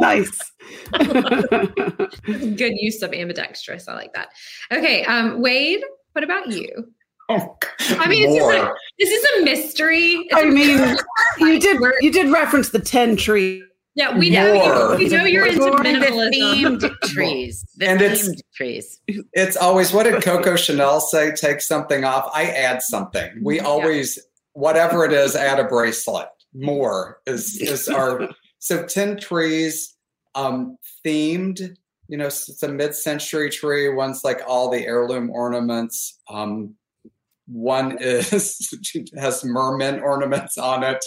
nice. 0.00 0.52
Good 0.92 2.72
use 2.76 3.02
of 3.02 3.12
ambidextrous. 3.12 3.88
I 3.88 3.94
like 3.94 4.12
that. 4.14 4.28
Okay. 4.72 5.04
Um, 5.04 5.40
Wade, 5.42 5.82
what 6.12 6.24
about 6.24 6.48
you? 6.48 6.92
Oh, 7.28 7.56
I 7.80 8.08
mean, 8.08 8.24
it's 8.24 8.34
just 8.34 8.40
more. 8.40 8.54
like, 8.54 8.72
this 8.98 9.10
is 9.10 9.24
a 9.24 9.44
mystery. 9.44 10.16
It's 10.16 10.34
I 10.34 10.40
a 10.40 10.46
mean, 10.46 10.76
mystery. 10.76 11.06
you 11.40 11.60
did 11.60 11.80
you 12.00 12.12
did 12.12 12.30
reference 12.32 12.70
the 12.70 12.80
ten 12.80 13.16
tree. 13.16 13.62
Yeah, 13.94 14.16
we 14.16 14.30
know 14.30 14.52
you, 14.54 14.96
we 14.96 15.08
know 15.10 15.24
you're 15.24 15.46
into 15.46 15.62
Or 15.64 15.76
the 15.76 15.84
minimalism. 15.84 16.80
themed 16.80 17.00
trees. 17.02 17.64
The 17.76 17.88
And 17.88 18.00
it's- 18.00 18.30
trees. 18.54 19.00
It's 19.34 19.56
always 19.56 19.92
what 19.92 20.04
did 20.04 20.22
Coco 20.22 20.56
Chanel 20.56 21.00
say? 21.00 21.32
Take 21.32 21.60
something 21.60 22.02
off. 22.04 22.30
I 22.34 22.44
add 22.46 22.80
something. 22.82 23.30
We 23.42 23.56
Yeah. 23.56 23.64
always, 23.66 24.18
whatever 24.54 25.04
it 25.04 25.12
is, 25.12 25.36
add 25.36 25.58
a 25.58 25.64
bracelet. 25.64 26.28
More 26.54 27.20
is 27.26 27.58
is 27.60 27.88
our 27.88 28.28
so 28.58 28.84
ten 28.86 29.18
trees, 29.18 29.94
um, 30.34 30.78
themed 31.04 31.76
you 32.08 32.18
know, 32.18 32.26
it's 32.26 32.62
a 32.62 32.68
mid-century 32.68 33.48
tree. 33.48 33.88
One's 33.88 34.22
like 34.22 34.42
all 34.46 34.68
the 34.68 34.84
heirloom 34.84 35.30
ornaments. 35.30 36.18
Um, 36.28 36.74
one 37.46 37.96
is 38.00 38.68
has 39.18 39.42
merman 39.44 40.00
ornaments 40.00 40.58
on 40.58 40.82
it. 40.84 41.02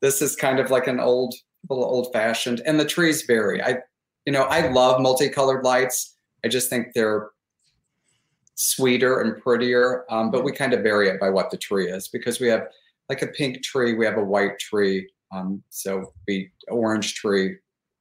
This 0.00 0.22
is 0.22 0.36
kind 0.36 0.60
of 0.60 0.70
like 0.70 0.86
an 0.86 1.00
old, 1.00 1.34
little 1.68 1.84
old-fashioned, 1.84 2.60
and 2.66 2.78
the 2.78 2.84
trees 2.84 3.22
vary. 3.22 3.62
I, 3.62 3.78
you 4.26 4.32
know, 4.32 4.42
I 4.44 4.68
love 4.68 5.00
multicolored 5.00 5.64
lights. 5.64 6.16
I 6.44 6.48
just 6.48 6.68
think 6.70 6.88
they're 6.94 7.30
sweeter 8.54 9.20
and 9.20 9.42
prettier, 9.42 10.04
um, 10.10 10.30
but 10.30 10.44
we 10.44 10.52
kind 10.52 10.72
of 10.72 10.82
vary 10.82 11.08
it 11.08 11.18
by 11.20 11.28
what 11.30 11.50
the 11.50 11.56
tree 11.56 11.90
is 11.90 12.08
because 12.08 12.40
we 12.40 12.46
have 12.48 12.68
like 13.08 13.22
a 13.22 13.26
pink 13.26 13.62
tree, 13.62 13.94
we 13.94 14.06
have 14.06 14.16
a 14.16 14.24
white 14.24 14.58
tree, 14.58 15.08
um, 15.32 15.62
so 15.70 16.12
we 16.28 16.50
orange 16.68 17.14
tree, 17.14 17.56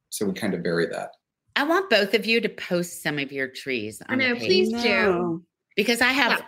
so 0.10 0.26
we 0.26 0.34
kind 0.34 0.54
of 0.54 0.62
vary 0.62 0.86
that. 0.88 1.10
I 1.56 1.64
want 1.64 1.90
both 1.90 2.14
of 2.14 2.26
you 2.26 2.40
to 2.42 2.50
post 2.50 3.02
some 3.04 3.20
of 3.20 3.32
your 3.32 3.48
trees. 3.48 4.02
I 4.08 4.16
know, 4.16 4.36
please 4.36 4.70
No. 4.70 4.82
do. 4.84 5.46
because 5.76 6.02
I 6.02 6.10
have 6.10 6.44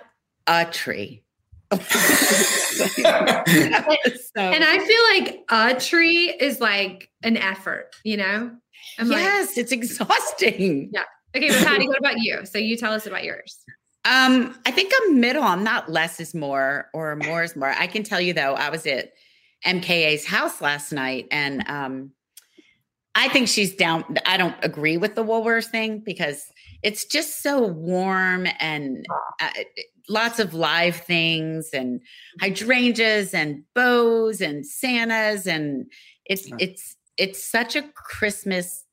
a 0.47 0.65
tree. 0.65 1.24
So- 4.35 4.41
And 4.41 4.63
I 4.63 4.79
feel 4.79 5.01
like 5.25 5.45
a 5.49 5.79
tree 5.79 6.29
is 6.29 6.59
like 6.59 7.09
an 7.23 7.37
effort, 7.37 7.95
you 8.03 8.17
know? 8.17 8.51
I'm 8.99 9.07
like, 9.07 9.19
yes, 9.19 9.57
it's 9.57 9.71
exhausting. 9.71 10.89
Yeah. 10.93 11.03
Okay, 11.35 11.49
but 11.49 11.65
Patti, 11.65 11.87
what 11.87 11.97
about 11.97 12.19
you? 12.19 12.45
So 12.45 12.57
you 12.57 12.75
tell 12.77 12.93
us 12.93 13.05
about 13.07 13.23
yours. 13.23 13.57
Um, 14.05 14.57
I 14.65 14.71
think 14.71 14.91
I'm 15.01 15.19
middle. 15.19 15.43
I'm 15.43 15.63
not 15.63 15.89
less 15.89 16.19
is 16.19 16.33
more 16.35 16.89
or 16.93 17.15
more 17.15 17.43
is 17.43 17.55
more. 17.55 17.69
I 17.71 17.87
can 17.87 18.03
tell 18.03 18.21
you 18.21 18.33
though, 18.33 18.53
I 18.53 18.69
was 18.69 18.85
at 18.85 19.11
MKA's 19.65 20.25
house 20.25 20.61
last 20.61 20.91
night 20.91 21.27
and 21.31 21.67
um 21.69 22.11
I 23.15 23.29
think 23.29 23.47
she's 23.47 23.73
down. 23.73 24.03
I 24.25 24.35
don't 24.35 24.55
agree 24.61 24.97
with 24.97 25.15
the 25.15 25.23
Woolworths 25.23 25.67
thing 25.67 25.99
because 26.05 26.43
it's 26.83 27.05
just 27.05 27.41
so 27.41 27.65
warm 27.65 28.45
and 28.59 29.05
uh, 29.41 29.49
lots 30.09 30.39
of 30.39 30.53
live 30.53 30.95
things 30.97 31.69
and 31.73 31.99
hydrangeas 32.41 33.33
and 33.33 33.63
bows 33.73 34.41
and 34.41 34.65
Santas 34.65 35.47
and 35.47 35.85
it's 36.25 36.47
Yeah. 36.47 36.55
it's 36.59 36.95
it's 37.17 37.43
such 37.43 37.75
a 37.75 37.81
Christmas. 37.93 38.83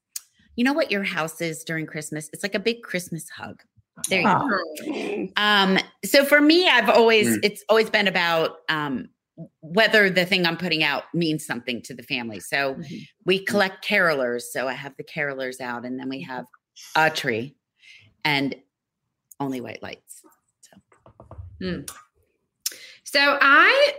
You 0.56 0.64
know 0.64 0.72
what 0.72 0.90
your 0.90 1.02
house 1.02 1.40
is 1.40 1.64
during 1.64 1.86
Christmas? 1.86 2.30
It's 2.32 2.42
like 2.42 2.54
a 2.54 2.60
big 2.60 2.82
Christmas 2.82 3.28
hug. 3.28 3.62
There 4.08 4.22
you 4.22 5.28
go. 5.28 5.28
Um, 5.36 5.78
so 6.04 6.24
for 6.24 6.40
me, 6.40 6.68
I've 6.68 6.88
always 6.88 7.36
Mm. 7.36 7.40
it's 7.44 7.64
always 7.68 7.90
been 7.90 8.08
about 8.08 8.58
um 8.68 9.08
whether 9.60 10.10
the 10.10 10.24
thing 10.26 10.46
I'm 10.46 10.56
putting 10.58 10.82
out 10.84 11.04
means 11.14 11.44
something 11.46 11.80
to 11.82 11.94
the 11.94 12.02
family. 12.02 12.38
So 12.40 12.74
Mhm. 12.74 13.06
we 13.24 13.44
collect 13.44 13.84
carolers. 13.84 14.42
So 14.42 14.68
I 14.68 14.74
have 14.74 14.94
the 14.96 15.04
carolers 15.04 15.60
out, 15.60 15.84
and 15.84 15.98
then 15.98 16.08
we 16.08 16.20
have 16.22 16.44
a 16.96 17.10
tree 17.10 17.56
and 18.24 18.54
only 19.40 19.60
white 19.60 19.82
lights. 19.82 20.21
So 23.04 23.38
I 23.40 23.92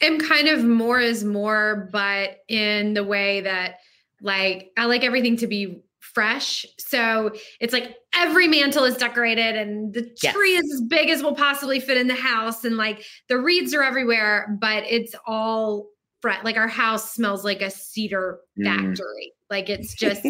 am 0.00 0.18
kind 0.18 0.48
of 0.48 0.64
more 0.64 1.00
is 1.00 1.24
more, 1.24 1.88
but 1.92 2.38
in 2.48 2.94
the 2.94 3.04
way 3.04 3.40
that 3.42 3.76
like 4.20 4.70
I 4.76 4.86
like 4.86 5.04
everything 5.04 5.36
to 5.38 5.46
be 5.46 5.82
fresh. 6.00 6.66
So 6.78 7.32
it's 7.60 7.72
like 7.72 7.96
every 8.14 8.48
mantle 8.48 8.84
is 8.84 8.96
decorated 8.96 9.56
and 9.56 9.92
the 9.94 10.10
Yes. 10.22 10.34
tree 10.34 10.56
is 10.56 10.72
as 10.72 10.80
big 10.82 11.10
as 11.10 11.22
will 11.22 11.34
possibly 11.34 11.78
fit 11.80 11.96
in 11.96 12.08
the 12.08 12.14
house 12.14 12.64
and 12.64 12.76
like 12.76 13.04
the 13.28 13.38
reeds 13.38 13.74
are 13.74 13.82
everywhere, 13.82 14.56
but 14.60 14.84
it's 14.88 15.14
all 15.26 15.86
fresh. 16.20 16.42
Like 16.42 16.56
our 16.56 16.68
house 16.68 17.12
smells 17.12 17.44
like 17.44 17.60
a 17.60 17.70
cedar 17.70 18.40
Mm. 18.58 18.64
factory. 18.64 19.32
Like 19.50 19.68
it's 19.68 19.94
just 19.94 20.24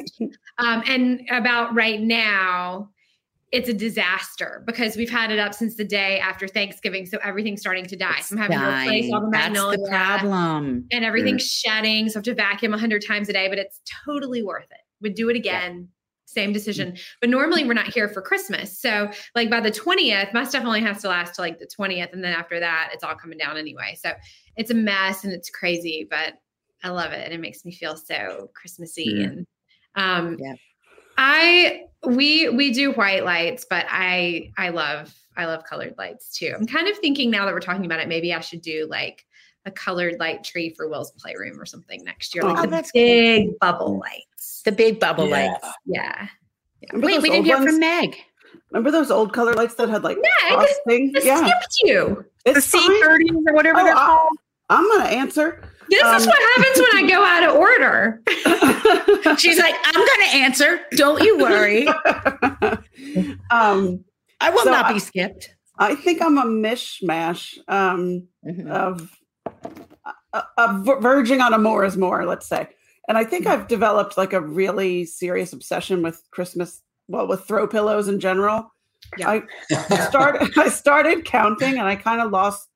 um, 0.59 0.83
and 0.87 1.23
about 1.31 1.75
right 1.75 2.01
now, 2.01 2.91
it's 3.51 3.69
a 3.69 3.73
disaster 3.75 4.63
because 4.67 4.97
we've 4.97 5.09
had 5.11 5.31
it 5.31 5.39
up 5.39 5.55
since 5.55 5.77
the 5.77 5.85
day 5.85 6.19
after 6.19 6.47
Thanksgiving. 6.47 7.07
So 7.07 7.19
everything's 7.23 7.61
starting 7.61 7.87
to 7.87 7.97
die. 7.97 8.21
So 8.21 8.37
I'm 8.37 8.43
having 8.43 8.59
to 8.59 8.83
replace 8.83 9.13
all 9.13 9.21
the 9.23 9.31
That's 9.31 9.55
the 9.55 9.89
problem. 9.89 10.87
and 10.93 11.05
everything's 11.05 11.47
shedding. 11.51 12.09
So 12.09 12.17
I 12.17 12.19
have 12.19 12.25
to 12.25 12.35
vacuum 12.35 12.75
a 12.75 12.79
hundred 12.79 13.05
times 13.07 13.29
a 13.29 13.33
day, 13.33 13.49
but 13.49 13.59
it's 13.59 13.81
totally 14.05 14.43
worth 14.43 14.71
it. 14.71 14.81
Would 15.01 15.15
do 15.15 15.31
it 15.31 15.37
again. 15.37 15.89
Same 16.27 16.53
decision. 16.53 16.99
But 17.23 17.31
normally 17.31 17.65
we're 17.65 17.73
not 17.73 17.87
here 17.87 18.07
for 18.07 18.21
Christmas. 18.21 18.79
So 18.79 19.11
like 19.35 19.49
by 19.49 19.61
the 19.61 19.71
20th, 19.71 20.35
my 20.35 20.45
stuff 20.45 20.65
only 20.67 20.83
has 20.83 21.01
to 21.01 21.09
last 21.09 21.35
till 21.35 21.43
like 21.45 21.59
the 21.59 21.67
20th. 21.67 22.13
And 22.13 22.23
then 22.23 22.35
after 22.35 22.61
that, 22.61 22.91
it's 22.93 23.03
all 23.03 23.15
coming 23.15 23.39
down 23.39 23.57
anyway. 23.57 23.97
So 23.99 24.13
it's 24.57 24.71
a 24.71 24.75
mess 24.75 25.25
and 25.25 25.33
it's 25.33 25.49
crazy, 25.49 26.07
but 26.09 26.35
I 26.85 26.91
love 26.91 27.13
it. 27.13 27.25
And 27.25 27.33
it 27.33 27.41
makes 27.41 27.65
me 27.65 27.73
feel 27.73 27.97
so 27.97 28.51
Christmassy. 28.55 29.15
Mm. 29.15 29.25
And 29.25 29.47
um 29.95 30.37
Yeah. 30.39 30.53
I 31.19 31.83
we 32.07 32.49
we 32.49 32.73
do 32.73 32.93
white 32.93 33.25
lights, 33.25 33.67
but 33.69 33.85
I 33.91 34.53
I 34.57 34.69
love 34.71 35.13
I 35.37 35.47
love 35.47 35.65
colored 35.65 35.95
lights 35.99 36.31
too. 36.37 36.53
I'm 36.57 36.67
kind 36.67 36.89
of 36.89 36.97
thinking 36.99 37.31
now 37.31 37.45
that 37.45 37.53
we're 37.53 37.61
talking 37.61 37.85
about 37.85 38.01
it, 38.01 38.09
maybe 38.09 38.33
I 38.33 38.41
should 38.41 38.63
do 38.63 38.87
like 38.89 39.25
a 39.67 39.71
colored 39.71 40.19
light 40.21 40.45
tree 40.45 40.71
for 40.75 40.89
Will's 40.89 41.11
playroom 41.13 41.61
or 41.61 41.67
something 41.67 42.03
next 42.05 42.35
year. 42.35 42.45
Oh, 42.45 42.49
like 42.49 42.59
Oh, 42.59 42.63
the 42.63 42.69
that's 42.69 42.93
big 42.93 43.59
bubble 43.61 43.99
lights. 43.99 44.63
The 44.65 44.73
big 44.73 45.01
bubble 45.01 45.29
Yeah. 45.29 45.49
lights. 45.53 45.69
Yeah. 45.87 46.29
Remember 46.93 47.07
Wait, 47.09 47.23
we 47.23 47.31
didn't 47.31 47.45
hear 47.47 47.59
ones? 47.59 47.71
from 47.73 47.81
Meg. 47.81 48.17
Remember 48.71 48.91
those 48.91 49.11
old 49.11 49.33
color 49.33 49.53
lights 49.55 49.75
that 49.75 49.89
had 49.89 50.05
like 50.05 50.17
Yeah, 50.17 50.47
I 50.51 50.55
frosting? 50.55 51.13
just 51.13 51.27
Yeah, 51.27 51.45
skipped 51.45 51.79
you. 51.83 52.25
The 52.45 52.53
C30s 52.61 53.31
or 53.49 53.55
whatever 53.55 53.81
Oh, 53.81 53.85
they're 53.85 53.97
I- 53.97 54.07
called. 54.07 54.39
I'm 54.71 54.87
gonna 54.89 55.11
answer. 55.11 55.63
This 55.91 56.03
is 56.03 56.27
Um, 56.27 56.29
what 56.29 56.39
happens 56.57 56.87
when 56.93 57.05
I 57.05 57.09
go 57.09 57.25
out 57.25 57.43
of 57.49 57.57
order. 57.57 58.23
She's 59.39 59.59
like, 59.59 59.75
I'm 59.85 60.07
gonna 60.07 60.45
answer. 60.45 60.81
Don't 60.93 61.23
you 61.23 61.39
worry. 61.39 61.87
um, 63.51 64.05
I 64.41 64.51
will 64.51 64.65
So 64.65 64.71
not 64.71 64.87
I- 64.87 64.93
be 64.93 64.99
skipped. 64.99 65.55
I 65.81 65.95
think 65.95 66.21
I'm 66.21 66.39
a 66.39 66.45
mishmash 66.45 67.57
um, 67.69 68.27
Mhm. 68.45 68.69
of 68.69 69.11
a, 70.33 70.43
a 70.59 70.79
ver- 70.83 71.01
verging 71.01 71.41
on 71.41 71.55
a 71.55 71.59
more 71.59 71.85
is 71.85 71.97
more, 71.97 72.27
let's 72.27 72.47
say. 72.49 72.69
And 73.09 73.17
I 73.17 73.25
think 73.25 73.47
I've 73.47 73.69
developed 73.69 74.19
like 74.19 74.33
a 74.33 74.41
really 74.41 75.05
serious 75.05 75.53
obsession 75.53 76.03
with 76.03 76.21
Christmas, 76.33 76.83
well, 77.07 77.27
with 77.29 77.45
throw 77.47 77.67
pillows 77.69 78.09
in 78.09 78.19
general. 78.21 78.75
Yeah. 79.17 79.31
I 79.31 79.43
started 80.11 80.51
I 80.59 80.69
started 80.69 81.25
counting 81.25 81.79
and 81.79 81.87
I 81.87 81.95
kind 81.97 82.21
of 82.21 82.31
lost 82.33 82.68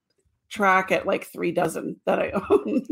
track 0.52 0.92
at 0.92 1.06
like 1.06 1.24
three 1.26 1.50
dozen 1.50 1.96
that 2.04 2.18
I 2.20 2.30
own. 2.50 2.86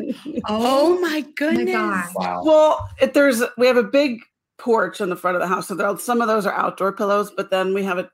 Oh, 0.49 0.95
oh 0.97 1.01
my 1.01 1.09
my 1.09 1.21
goodness. 1.37 1.75
God. 1.75 2.09
wow. 2.15 2.43
well, 2.45 2.89
it, 3.01 3.15
there's 3.15 3.43
we 3.59 3.67
have 3.67 3.77
a 3.77 3.83
big 3.85 4.21
porch 4.59 5.01
in 5.01 5.11
the 5.11 5.17
front 5.17 5.37
of 5.37 5.41
the 5.41 5.47
house, 5.47 5.69
so 5.69 5.75
there 5.75 5.87
are, 5.87 5.99
some 5.99 6.21
of 6.21 6.29
those 6.29 6.47
are 6.47 6.55
outdoor 6.55 6.93
pillows, 6.93 7.31
but 7.37 7.51
then 7.51 7.75
we 7.75 7.83
have 7.85 7.99
a 7.99 8.11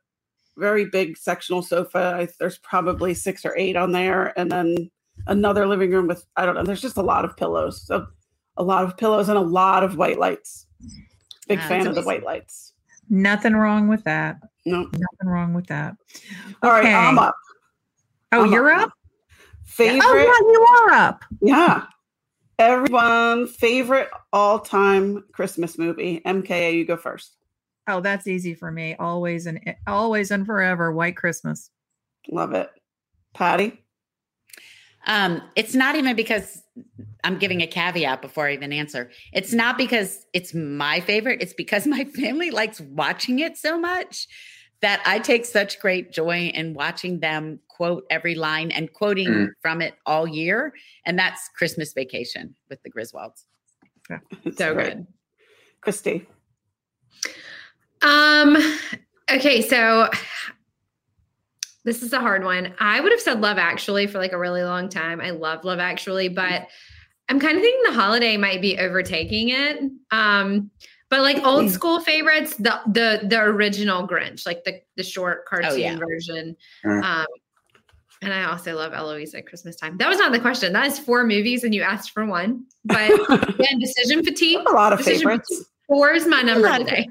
very 0.56 0.86
big 0.86 1.16
sectional 1.16 1.62
sofa. 1.62 2.14
I, 2.16 2.28
there's 2.40 2.58
probably 2.58 3.14
six 3.14 3.44
or 3.44 3.56
eight 3.56 3.76
on 3.76 3.92
there, 3.92 4.38
and 4.38 4.50
then 4.50 4.90
another 5.26 5.66
living 5.66 5.90
room 5.90 6.06
with 6.08 6.26
I 6.36 6.44
don't 6.44 6.54
know. 6.54 6.64
There's 6.64 6.82
just 6.82 6.96
a 6.96 7.02
lot 7.02 7.24
of 7.24 7.36
pillows, 7.36 7.82
so 7.86 8.06
a 8.56 8.62
lot 8.62 8.84
of 8.84 8.96
pillows 8.96 9.28
and 9.28 9.38
a 9.38 9.42
lot 9.42 9.84
of 9.84 9.96
white 9.96 10.18
lights. 10.18 10.66
Big 11.48 11.58
Wow, 11.60 11.68
fan 11.68 11.84
that's 11.84 11.96
of 11.96 12.02
the 12.02 12.06
white 12.06 12.24
lights. 12.24 12.72
Nothing 13.08 13.54
wrong 13.54 13.86
with 13.86 14.02
that. 14.04 14.36
No, 14.64 14.82
Nothing 14.82 15.28
wrong 15.28 15.54
with 15.54 15.66
that. 15.68 15.94
all 16.62 16.70
right, 16.70 16.86
I'm 16.86 17.18
up. 17.18 17.34
Oh, 18.32 18.44
I'm 18.44 18.52
you're 18.52 18.72
up. 18.72 18.88
up. 18.88 18.92
Favorite, 19.66 20.02
Oh, 20.04 20.16
yeah, 20.16 20.52
you 20.52 20.62
are 20.62 20.92
up. 20.92 21.24
yeah. 21.42 21.84
Everyone 22.58 23.46
favorite 23.46 24.08
all 24.32 24.58
time 24.60 25.22
Christmas 25.32 25.76
movie. 25.76 26.22
MKA, 26.24 26.72
you 26.74 26.84
go 26.86 26.96
first. 26.96 27.36
Oh, 27.86 28.00
that's 28.00 28.26
easy 28.26 28.54
for 28.54 28.70
me. 28.70 28.94
Always 28.98 29.46
and 29.46 29.60
always 29.86 30.30
and 30.30 30.46
forever. 30.46 30.90
White 30.90 31.16
Christmas. 31.16 31.70
Love 32.30 32.52
it. 32.54 32.70
Patti. 33.34 33.78
Um, 35.06 35.42
it's 35.54 35.74
not 35.74 35.94
even 35.94 36.16
because 36.16 36.62
I'm 37.22 37.38
giving 37.38 37.60
a 37.60 37.66
caveat 37.66 38.22
before 38.22 38.48
I 38.48 38.54
even 38.54 38.72
answer. 38.72 39.10
It's 39.32 39.52
not 39.52 39.78
because 39.78 40.24
it's 40.32 40.52
my 40.54 41.00
favorite. 41.00 41.42
It's 41.42 41.54
because 41.54 41.86
my 41.86 42.04
family 42.16 42.50
likes 42.50 42.80
watching 42.80 43.38
it 43.38 43.56
so 43.56 43.78
much 43.78 44.26
that 44.80 45.00
I 45.06 45.18
take 45.20 45.44
such 45.44 45.78
great 45.80 46.12
joy 46.12 46.50
in 46.54 46.74
watching 46.74 47.20
them 47.20 47.60
quote 47.76 48.04
every 48.10 48.34
line 48.34 48.70
and 48.70 48.92
quoting 48.92 49.28
Mm. 49.28 49.48
from 49.60 49.82
it 49.82 49.94
all 50.06 50.26
year. 50.26 50.72
And 51.04 51.18
that's 51.18 51.48
Christmas 51.56 51.92
Vacation 51.92 52.54
with 52.70 52.82
the 52.82 52.90
Griswolds. 52.90 53.44
It's 54.44 54.56
So 54.58 54.74
great. 54.74 54.94
good. 54.94 55.06
Kristy. 55.82 56.26
Um, 58.02 58.56
okay, 59.30 59.60
so 59.62 60.08
this 61.84 62.02
is 62.02 62.12
a 62.12 62.20
hard 62.20 62.44
one. 62.44 62.74
I 62.78 63.00
would 63.00 63.12
have 63.12 63.20
said 63.20 63.40
Love 63.40 63.58
Actually 63.58 64.06
for 64.06 64.18
like 64.18 64.32
a 64.32 64.38
really 64.38 64.62
long 64.62 64.88
time. 64.88 65.20
I 65.20 65.30
love 65.30 65.64
Love 65.64 65.78
Actually, 65.78 66.28
but 66.28 66.66
I'm 67.28 67.40
kind 67.40 67.56
of 67.56 67.62
thinking 67.62 67.82
the 67.92 68.00
holiday 68.00 68.36
might 68.36 68.60
be 68.60 68.78
overtaking 68.78 69.50
it. 69.50 69.80
Um, 70.10 70.70
but 71.08 71.20
like 71.20 71.44
old 71.44 71.70
school 71.70 72.00
favorites, 72.00 72.56
the 72.56 72.80
the 72.86 73.20
the 73.28 73.40
original 73.40 74.06
Grinch, 74.08 74.44
like 74.46 74.64
the 74.64 74.80
the 74.96 75.04
short 75.04 75.46
cartoon 75.46 75.78
yeah. 75.78 75.98
version. 75.98 76.56
Mm. 76.84 77.02
Um, 77.04 77.26
and 78.26 78.34
I 78.34 78.44
also 78.50 78.74
love 78.74 78.92
Eloise 78.92 79.34
at 79.34 79.46
Christmas 79.46 79.76
time. 79.76 79.96
That 79.98 80.08
was 80.08 80.18
not 80.18 80.32
the 80.32 80.40
question. 80.40 80.72
That 80.74 80.86
is 80.86 80.98
four 80.98 81.24
movies, 81.24 81.64
and 81.64 81.74
you 81.74 81.82
asked 81.82 82.10
for 82.10 82.26
one. 82.26 82.64
But 82.84 83.10
again, 83.48 83.78
decision 83.78 84.22
fatigue. 84.24 84.58
a 84.66 84.72
lot 84.72 84.92
of 84.92 84.98
Decision 84.98 85.20
favorites. 85.20 85.48
fatigue. 85.48 85.66
Four 85.86 86.10
is 86.12 86.26
my 86.26 86.42
number 86.42 86.76
today. 86.78 87.08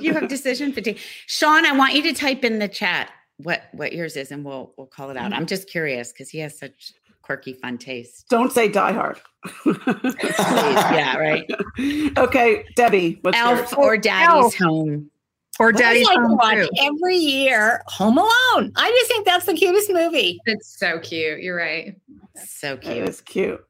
you 0.00 0.14
have 0.14 0.28
decision 0.28 0.72
fatigue. 0.72 0.98
Sean, 1.26 1.66
I 1.66 1.72
want 1.76 1.94
you 1.94 2.02
to 2.04 2.12
type 2.12 2.44
in 2.44 2.58
the 2.60 2.68
chat 2.68 3.10
what 3.38 3.64
what 3.72 3.92
yours 3.92 4.16
is, 4.16 4.30
and 4.32 4.44
we'll 4.44 4.72
we'll 4.78 4.86
call 4.86 5.10
it 5.10 5.16
out. 5.16 5.24
Mm-hmm. 5.30 5.34
I'm 5.40 5.46
just 5.46 5.68
curious 5.68 6.12
because 6.12 6.30
he 6.30 6.38
has 6.38 6.56
such 6.58 6.92
quirky, 7.22 7.52
fun 7.54 7.76
taste. 7.76 8.26
Don't 8.30 8.52
say 8.52 8.68
Die 8.68 8.92
Hard. 8.92 9.20
yeah, 9.66 11.16
right. 11.16 11.50
Okay, 12.16 12.64
Debbie. 12.76 13.18
What's 13.22 13.36
Elf 13.36 13.58
yours? 13.58 13.72
or 13.74 13.96
Daddy's 13.96 14.54
Home. 14.56 15.10
Or 15.58 15.66
What 15.66 15.76
I 15.76 15.78
Daddy's 15.78 16.06
like 16.06 16.16
to 16.18 16.22
Home 16.26 16.36
watch 16.36 16.54
too. 16.58 16.68
every 16.80 17.16
year, 17.16 17.82
Home 17.86 18.18
Alone. 18.18 18.72
I 18.76 18.90
just 18.90 19.08
think 19.10 19.24
that's 19.26 19.46
the 19.46 19.54
cutest 19.54 19.90
movie. 19.90 20.38
It's 20.46 20.78
so 20.78 20.98
cute. 20.98 21.40
You're 21.40 21.56
right. 21.56 21.96
So 22.44 22.74
It 22.74 22.80
cute. 22.82 23.08
is 23.08 23.20
cute. 23.22 23.64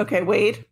Okay, 0.00 0.22
Wade. 0.22 0.64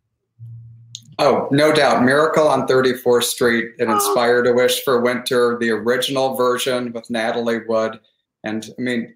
Oh, 1.18 1.48
no 1.50 1.72
doubt. 1.72 2.04
Miracle 2.04 2.46
on 2.46 2.66
34th 2.66 3.24
Street. 3.24 3.72
It 3.78 3.88
Oh. 3.88 3.94
inspired 3.94 4.46
a 4.46 4.52
wish 4.52 4.82
for 4.84 5.00
winter, 5.00 5.56
the 5.60 5.70
original 5.70 6.34
version 6.34 6.92
with 6.92 7.08
Natalie 7.10 7.60
Wood. 7.66 7.98
And 8.44 8.68
I 8.78 8.82
mean, 8.82 9.14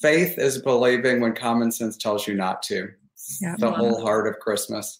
faith 0.00 0.38
is 0.38 0.62
believing 0.62 1.20
when 1.20 1.34
common 1.34 1.72
sense 1.72 1.96
tells 1.96 2.28
you 2.28 2.34
not 2.34 2.62
to. 2.64 2.90
Yeah. 3.40 3.56
The 3.58 3.70
whole 3.72 4.00
heart 4.02 4.28
of 4.28 4.38
Christmas. 4.40 4.98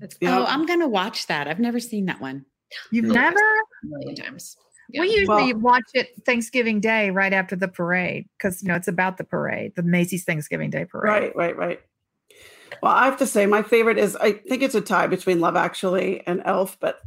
It's 0.00 0.16
Yeah. 0.20 0.38
Oh, 0.40 0.44
I'm 0.46 0.66
gonna 0.66 0.88
watch 0.88 1.26
that. 1.28 1.46
I've 1.48 1.60
never 1.60 1.80
seen 1.80 2.06
that 2.06 2.20
one. 2.20 2.44
You've 2.90 3.06
never? 3.06 3.38
a 3.38 3.86
million 3.86 4.14
times. 4.16 4.56
Yeah. 4.92 5.02
We 5.02 5.08
usually 5.08 5.52
Well- 5.54 5.60
watch 5.60 5.90
it 5.94 6.08
Thanksgiving 6.24 6.80
Day 6.80 7.10
right 7.10 7.32
after 7.32 7.56
the 7.56 7.68
parade 7.68 8.26
because 8.36 8.62
you 8.62 8.68
know 8.68 8.74
it's 8.74 8.88
about 8.88 9.18
the 9.18 9.24
parade, 9.24 9.74
the 9.76 9.82
Macy's 9.82 10.24
Thanksgiving 10.24 10.70
Day 10.70 10.84
parade. 10.84 11.08
Right, 11.08 11.36
right, 11.36 11.56
right. 11.56 11.80
Well, 12.82 12.92
I 12.92 13.04
have 13.04 13.18
to 13.18 13.26
say, 13.26 13.46
my 13.46 13.62
favorite 13.62 13.98
is 13.98 14.16
I 14.16 14.32
think 14.32 14.62
it's 14.62 14.74
a 14.74 14.80
tie 14.80 15.06
between 15.06 15.40
Love 15.40 15.56
Actually 15.56 16.26
and 16.26 16.40
Elf, 16.44 16.78
but 16.80 17.00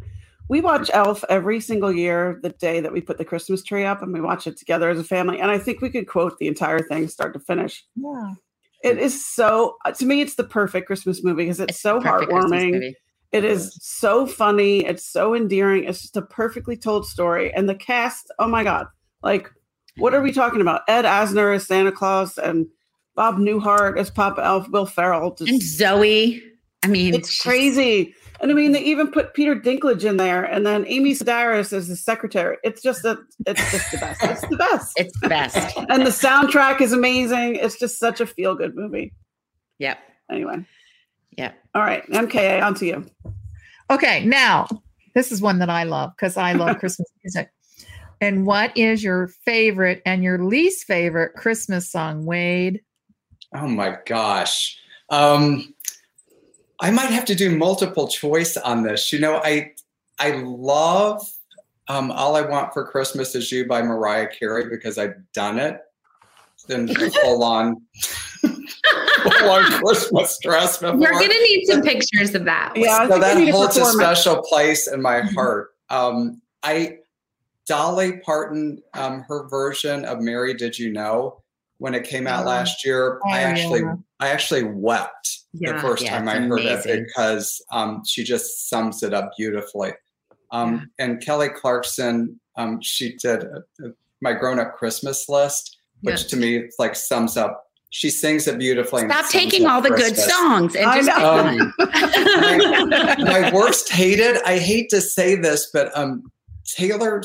we 0.49 0.61
watch 0.61 0.91
Elf 0.93 1.23
every 1.29 1.59
single 1.61 1.91
year, 1.91 2.39
the 2.43 2.49
day 2.49 2.81
that 2.81 2.91
we 2.91 3.01
put 3.01 3.17
the 3.17 3.25
Christmas 3.25 3.63
tree 3.63 3.85
up, 3.85 4.01
and 4.01 4.13
we 4.13 4.21
watch 4.21 4.45
it 4.45 4.57
together 4.57 4.89
as 4.89 4.99
a 4.99 5.03
family. 5.03 5.39
And 5.39 5.49
I 5.49 5.57
think 5.57 5.81
we 5.81 5.89
could 5.89 6.07
quote 6.07 6.37
the 6.37 6.47
entire 6.47 6.79
thing, 6.79 7.07
start 7.07 7.33
to 7.33 7.39
finish. 7.39 7.83
Yeah. 7.95 8.33
It 8.83 8.97
is 8.99 9.25
so, 9.25 9.77
to 9.97 10.05
me, 10.05 10.19
it's 10.19 10.35
the 10.35 10.43
perfect 10.43 10.87
Christmas 10.87 11.23
movie 11.23 11.43
because 11.43 11.61
it's, 11.61 11.79
so 11.79 11.99
the 11.99 12.09
Christmas 12.09 12.51
heartwarming. 12.51 12.93
It 13.33 13.43
is 13.43 13.77
so 13.81 14.25
funny. 14.27 14.85
It's 14.85 15.03
so 15.03 15.33
endearing. 15.35 15.83
It's 15.85 16.01
just 16.01 16.15
a 16.17 16.21
perfectly 16.21 16.77
told 16.77 17.05
story. 17.07 17.53
And 17.53 17.67
the 17.67 17.75
cast, 17.75 18.31
oh 18.39 18.47
my 18.47 18.63
God. 18.63 18.85
Like, 19.23 19.49
what 19.97 20.13
are 20.13 20.21
we 20.21 20.31
talking 20.31 20.61
about? 20.61 20.81
Ed 20.87 21.03
Asner 21.05 21.55
as 21.55 21.67
Santa 21.67 21.91
Claus 21.91 22.37
and 22.37 22.67
Bob 23.15 23.37
Newhart 23.37 23.97
as 23.99 24.09
Papa 24.09 24.41
Elf, 24.43 24.69
Will 24.69 24.85
Ferrell. 24.85 25.35
Just, 25.35 25.49
And 25.51 25.61
Zooey. 25.61 26.41
I 26.83 26.87
mean, 26.87 27.13
it's 27.15 27.29
she's- 27.31 27.41
crazy. 27.43 28.13
And 28.41 28.51
I 28.51 28.55
mean, 28.55 28.73
they 28.73 28.83
even 28.83 29.09
put 29.09 29.33
Peter 29.33 29.55
Dinklage 29.55 30.03
in 30.03 30.17
there 30.17 30.43
and 30.43 30.65
then 30.65 30.83
Amy 30.87 31.13
Sedaris 31.13 31.71
as 31.71 31.87
the 31.87 31.95
secretary. 31.95 32.57
It's 32.63 32.81
just 32.81 33.05
a, 33.05 33.17
it's 33.47 33.71
just 33.71 33.89
the 33.91 33.97
best. 33.99 34.21
It's 34.23 34.41
the 34.49 34.57
best. 34.57 34.93
It's 34.97 35.19
the 35.21 35.29
best. 35.29 35.77
and 35.89 36.05
the 36.05 36.09
soundtrack 36.11 36.81
is 36.81 36.91
amazing. 36.91 37.55
It's 37.55 37.79
just 37.79 37.97
such 37.99 38.19
a 38.19 38.25
feel 38.27 38.53
good 38.55 38.75
movie. 38.75 39.13
Yep. 39.79 39.97
Anyway. 40.29 40.65
Yep. 41.37 41.55
All 41.75 41.81
right. 41.81 42.05
MKA, 42.09 42.63
on 42.63 42.75
to 42.75 42.85
you. 42.85 43.05
Okay, 43.89 44.25
now 44.25 44.67
this 45.13 45.31
is 45.31 45.41
one 45.41 45.59
that 45.59 45.69
I 45.69 45.83
love 45.83 46.11
because 46.15 46.37
I 46.37 46.53
love 46.53 46.77
Christmas 46.79 47.09
music. 47.23 47.49
And 48.21 48.45
what 48.45 48.75
is 48.77 49.03
your 49.03 49.27
favorite 49.27 50.01
and 50.05 50.23
your 50.23 50.43
least 50.43 50.85
favorite 50.85 51.33
Christmas 51.35 51.91
song, 51.91 52.25
Wade? 52.25 52.81
Oh 53.55 53.67
my 53.67 53.97
gosh. 54.05 54.79
Um, 55.09 55.73
I 56.79 56.89
might 56.91 57.09
have 57.11 57.25
to 57.25 57.35
do 57.35 57.55
multiple 57.55 58.07
choice 58.07 58.57
on 58.57 58.83
this. 58.83 59.11
You 59.11 59.19
know, 59.19 59.41
I 59.43 59.73
I 60.19 60.31
love 60.31 61.21
um, 61.87 62.11
All 62.11 62.35
I 62.35 62.41
Want 62.41 62.73
for 62.73 62.85
Christmas 62.85 63.35
Is 63.35 63.51
You 63.51 63.65
by 63.65 63.81
Mariah 63.81 64.27
Carey 64.27 64.69
because 64.69 64.97
I've 64.97 65.15
done 65.33 65.59
it 65.59 65.79
Then 66.67 66.87
full 67.23 67.43
on 67.43 67.81
full 68.41 68.51
on 69.25 69.63
Christmas 69.83 70.37
dress 70.41 70.77
before. 70.77 70.99
You're 70.99 71.11
gonna 71.11 71.27
need 71.27 71.65
some 71.65 71.81
pictures 71.81 72.35
of 72.35 72.45
that. 72.45 72.73
Yeah, 72.75 73.07
so 73.07 73.19
that 73.19 73.37
holds 73.49 73.77
a 73.77 73.81
perform 73.81 73.95
special 73.99 74.41
place 74.43 74.87
in 74.87 75.01
my 75.01 75.21
heart. 75.21 75.71
Um, 75.89 76.41
I 76.63 76.97
Dolly 77.67 78.17
Parton, 78.19 78.81
um, 78.93 79.21
her 79.27 79.47
version 79.47 80.05
of 80.05 80.19
"Mary 80.21 80.53
Did 80.53 80.77
You 80.77 80.91
Know" 80.91 81.41
when 81.77 81.93
it 81.95 82.03
came 82.05 82.27
out 82.27 82.45
Oh. 82.45 82.49
last 82.49 82.85
year, 82.85 83.19
Oh, 83.25 83.29
I 83.29 83.39
actually 83.39 83.81
yeah. 83.81 83.95
I 84.19 84.29
actually 84.29 84.63
wept 84.63 85.39
the 85.53 85.77
first 85.79 86.03
Yeah, 86.03 86.17
time 86.17 86.27
I 86.29 86.35
heard 86.39 86.61
amazing. 86.61 86.91
it 86.91 87.07
because 87.07 87.61
um, 87.71 88.03
she 88.05 88.23
just 88.23 88.69
sums 88.69 89.03
it 89.03 89.13
up 89.13 89.31
beautifully. 89.37 89.91
Um, 90.51 90.89
And 90.99 91.21
Kelly 91.21 91.49
Clarkson, 91.49 92.39
um, 92.55 92.79
she 92.81 93.15
did 93.17 93.43
uh, 93.45 93.59
uh, 93.83 93.89
my 94.21 94.33
grown-up 94.33 94.75
Christmas 94.77 95.27
list, 95.27 95.77
which 96.01 96.21
Yeah. 96.21 96.27
to 96.29 96.35
me 96.37 96.69
like 96.79 96.95
sums 96.95 97.35
up. 97.37 97.65
She 97.95 98.09
sings 98.09 98.47
it 98.47 98.57
beautifully. 98.57 99.03
and 99.03 99.11
it 99.11 99.13
Stop 99.13 99.29
taking 99.31 99.67
all 99.67 99.79
the 99.79 99.91
good 99.91 100.17
songs 100.17 100.75
and 100.75 100.91
just 100.95 101.09
pick 101.09 101.19
know. 101.19 101.43
one. 101.43 103.19
my 103.23 103.51
worst 103.53 103.91
hated 103.91 104.37
i 104.45 104.57
hate 104.57 104.89
to 104.89 104.99
say 104.99 105.35
this 105.35 105.69
but 105.71 105.95
um 105.95 106.31
taylor 106.65 107.21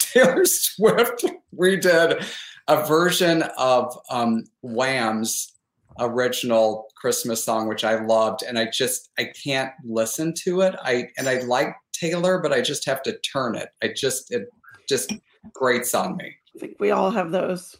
taylor 0.00 0.44
swift 0.46 1.26
redid 1.54 2.24
a 2.68 2.86
version 2.86 3.42
of 3.58 3.94
um 4.10 4.44
wham's 4.62 5.52
original 6.00 6.86
christmas 6.96 7.44
song 7.44 7.68
which 7.68 7.84
i 7.84 8.02
loved 8.04 8.42
and 8.42 8.58
i 8.58 8.64
just 8.64 9.10
i 9.18 9.24
can't 9.44 9.72
listen 9.84 10.32
to 10.32 10.62
it 10.62 10.74
i 10.84 11.06
and 11.18 11.28
i 11.28 11.38
like 11.40 11.74
taylor 11.92 12.38
but 12.38 12.52
i 12.52 12.60
just 12.62 12.86
have 12.86 13.02
to 13.02 13.16
turn 13.18 13.54
it 13.54 13.68
i 13.82 13.88
just 13.94 14.32
it 14.32 14.48
just 14.88 15.12
grates 15.52 15.94
on 15.94 16.16
me 16.16 16.34
I 16.56 16.58
think 16.60 16.76
we 16.80 16.90
all 16.90 17.10
have 17.12 17.30
those. 17.30 17.76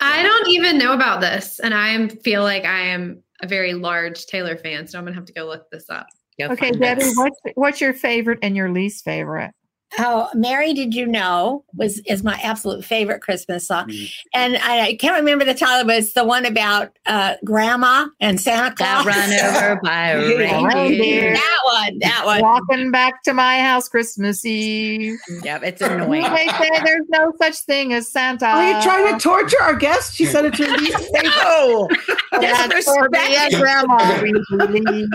I 0.00 0.22
don't 0.22 0.48
even 0.48 0.78
know 0.78 0.92
about 0.92 1.20
this, 1.20 1.58
and 1.60 1.72
I 1.72 2.08
feel 2.08 2.42
like 2.42 2.64
I 2.64 2.80
am 2.80 3.22
a 3.42 3.46
very 3.46 3.74
large 3.74 4.26
Taylor 4.26 4.56
fan, 4.56 4.86
so 4.86 4.98
I'm 4.98 5.04
gonna 5.04 5.14
have 5.14 5.24
to 5.26 5.32
go 5.32 5.46
look 5.46 5.70
this 5.70 5.88
up. 5.88 6.06
Go 6.38 6.48
Okay, 6.48 6.70
Debbie, 6.70 7.12
what's 7.14 7.40
what's 7.54 7.80
your 7.80 7.94
favorite 7.94 8.38
and 8.42 8.56
your 8.56 8.70
least 8.70 9.04
favorite? 9.04 9.52
Oh, 9.98 10.28
Mary, 10.34 10.72
did 10.74 10.94
you 10.94 11.06
know 11.06 11.64
was 11.74 12.00
is 12.06 12.22
my 12.22 12.38
absolute 12.42 12.84
favorite 12.84 13.20
Christmas 13.22 13.66
song, 13.66 13.88
Mm. 13.88 14.10
and 14.34 14.56
I, 14.58 14.80
I 14.88 14.94
can't 14.96 15.14
remember 15.16 15.44
the 15.44 15.54
title, 15.54 15.86
but 15.86 15.96
it's 15.96 16.12
the 16.12 16.24
one 16.24 16.44
about 16.46 16.96
uh, 17.06 17.34
Grandma 17.44 18.06
and 18.20 18.40
Santa 18.40 18.74
Got 18.74 19.06
run 19.06 19.32
over 19.56 19.80
by 19.82 20.08
a 20.08 20.18
reindeer. 20.18 20.66
reindeer. 20.68 21.32
that 21.34 21.58
one, 21.64 21.98
that 22.00 22.22
one. 22.24 22.40
Walking 22.40 22.90
back 22.90 23.22
to 23.24 23.32
my 23.34 23.58
house 23.60 23.88
Christmas 23.88 24.44
Eve. 24.44 25.18
Yep, 25.42 25.62
it's 25.64 25.80
annoying. 25.82 26.22
They 26.22 26.48
say 26.48 26.70
there's 26.84 27.06
no 27.08 27.32
such 27.40 27.56
thing 27.60 27.92
as 27.92 28.10
Santa. 28.10 28.46
Are 28.46 28.72
you 28.76 28.82
trying 28.82 29.14
to 29.14 29.20
torture 29.22 29.60
our 29.62 29.74
guest? 29.74 30.14
She 30.14 30.26
said 30.26 30.44
it's 30.44 30.58
her 30.58 30.66
least 30.76 30.96
favorite. 30.98 31.24
No, 31.24 31.88
that's 32.40 32.84
for 32.84 33.08
me 33.10 33.18
and 33.36 33.52
Disrespecting, 33.54 33.60
Grandma. 33.60 34.22
usually. 34.24 35.06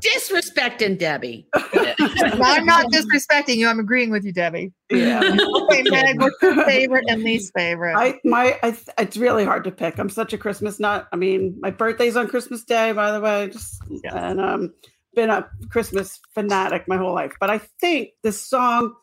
disrespecting 0.00 0.98
Debbie. 0.98 1.46
I'm 1.54 2.64
not 2.66 2.86
disrespecting 2.92 3.56
you. 3.56 3.68
I'm 3.68 3.78
agreeing 3.80 4.07
with 4.10 4.24
you, 4.24 4.32
Debbie. 4.32 4.72
Yeah. 4.90 5.36
Okay, 5.70 5.82
Meg, 5.90 6.18
what's 6.20 6.40
your 6.40 6.64
favorite 6.64 7.04
and 7.08 7.22
least 7.22 7.52
favorite? 7.54 7.94
I 7.94 8.18
my 8.24 8.58
I, 8.62 8.70
th- 8.70 8.88
it's 8.96 9.18
really 9.18 9.44
hard 9.44 9.64
to 9.64 9.70
pick. 9.70 9.98
I'm 9.98 10.08
such 10.08 10.32
a 10.32 10.38
Christmas 10.38 10.80
nut. 10.80 11.06
I 11.12 11.16
mean, 11.16 11.58
my 11.60 11.70
birthday's 11.70 12.16
on 12.16 12.26
Christmas 12.26 12.64
Day, 12.64 12.92
by 12.92 13.12
the 13.12 13.20
way. 13.20 13.50
Just 13.50 13.82
and 14.10 14.40
um, 14.40 14.72
been 15.14 15.28
a 15.28 15.46
Christmas 15.70 16.18
fanatic 16.32 16.88
my 16.88 16.96
whole 16.96 17.12
life. 17.14 17.34
But 17.38 17.50
I 17.50 17.58
think 17.80 18.10
the 18.22 18.32
song 18.32 18.94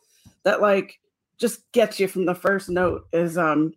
that 0.42 0.60
like 0.60 0.98
just 1.38 1.60
gets 1.72 2.00
you 2.00 2.08
from 2.08 2.26
the 2.26 2.34
first 2.34 2.68
note 2.68 3.02
is 3.12 3.38
um, 3.38 3.72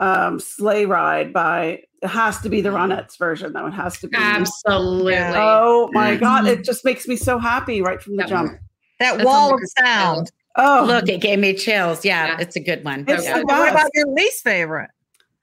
um, 0.00 0.38
"Sleigh 0.38 0.86
Ride" 0.86 1.32
by. 1.32 1.80
It 2.02 2.08
has 2.08 2.38
to 2.42 2.50
be 2.50 2.60
the 2.60 2.68
Ronettes 2.68 3.18
version, 3.18 3.52
though. 3.54 3.66
It 3.66 3.72
has 3.72 3.98
to 4.00 4.08
be. 4.08 4.16
Absolutely. 4.16 5.14
Oh 5.16 5.88
my 5.92 6.16
god! 6.16 6.46
It 6.46 6.62
just 6.62 6.84
makes 6.84 7.08
me 7.08 7.16
so 7.16 7.38
happy 7.38 7.82
right 7.82 8.00
from 8.00 8.16
the 8.16 8.22
That 8.22 8.28
jump. 8.28 8.52
one. 8.52 8.60
That 9.00 9.14
That's 9.14 9.24
wall 9.24 9.54
of 9.54 9.60
sound. 9.78 10.30
Oh, 10.56 10.84
Look, 10.86 11.08
it 11.08 11.20
gave 11.20 11.38
me 11.40 11.52
chills. 11.54 12.04
Yeah, 12.04 12.26
Yeah. 12.26 12.36
it's 12.40 12.54
a 12.56 12.60
good 12.60 12.84
one. 12.84 13.04
It's 13.08 13.24
Yeah. 13.24 13.38
the 13.38 13.44
What 13.44 13.70
about 13.70 13.90
your 13.94 14.06
least 14.08 14.44
favorite? 14.44 14.90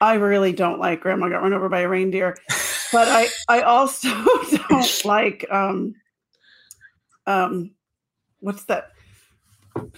I 0.00 0.14
really 0.14 0.52
don't 0.52 0.80
like 0.80 1.00
Grandma 1.00 1.28
Got 1.28 1.42
Run 1.42 1.52
Over 1.52 1.68
by 1.68 1.80
a 1.80 1.88
Reindeer, 1.88 2.36
but 2.92 3.08
I 3.08 3.28
I 3.48 3.60
also 3.62 4.08
don't 4.68 5.04
like 5.04 5.44
um 5.50 5.94
um 7.26 7.70
what's 8.40 8.64
that? 8.64 8.88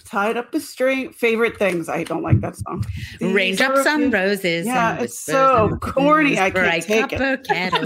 Tied 0.05 0.37
up 0.37 0.51
the 0.53 0.59
string. 0.61 1.11
Favorite 1.11 1.57
things. 1.57 1.89
I 1.89 2.03
don't 2.03 2.21
like 2.23 2.39
that 2.41 2.55
song. 2.55 2.85
These 3.19 3.33
Raindrops 3.33 3.85
are 3.85 3.89
on 3.89 4.09
roses. 4.11 4.65
Yeah, 4.67 4.93
and 4.95 5.03
it's 5.03 5.19
so 5.19 5.77
corny, 5.81 6.33
I 6.39 6.49
can't 6.49 6.53
bright 6.53 6.83
take 6.83 7.11
it. 7.11 7.19
and- 7.49 7.85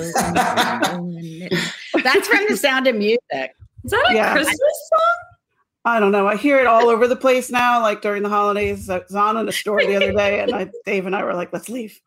That's 2.03 2.27
from 2.27 2.45
the 2.47 2.57
sound 2.57 2.85
of 2.87 2.95
music. 2.95 3.55
Is 3.83 3.91
that 3.91 4.05
a 4.09 4.13
Yeah. 4.13 4.33
Christmas 4.33 4.57
song? 4.59 5.28
I 5.89 5.99
don't 5.99 6.11
know. 6.11 6.27
I 6.27 6.35
hear 6.35 6.59
it 6.59 6.67
all 6.67 6.89
over 6.89 7.07
the 7.07 7.15
place 7.15 7.49
now, 7.51 7.81
like 7.81 8.01
during 8.01 8.23
the 8.23 8.29
holidays. 8.29 8.89
I 8.89 8.99
was 8.99 9.15
on 9.15 9.37
in 9.37 9.47
a 9.47 9.51
store 9.51 9.81
the 9.81 9.95
other 9.95 10.13
day, 10.13 10.39
and 10.41 10.53
I, 10.53 10.69
Dave 10.85 11.05
and 11.05 11.15
I 11.15 11.23
were 11.23 11.33
like, 11.33 11.51
"Let's 11.51 11.69
leave." 11.69 11.99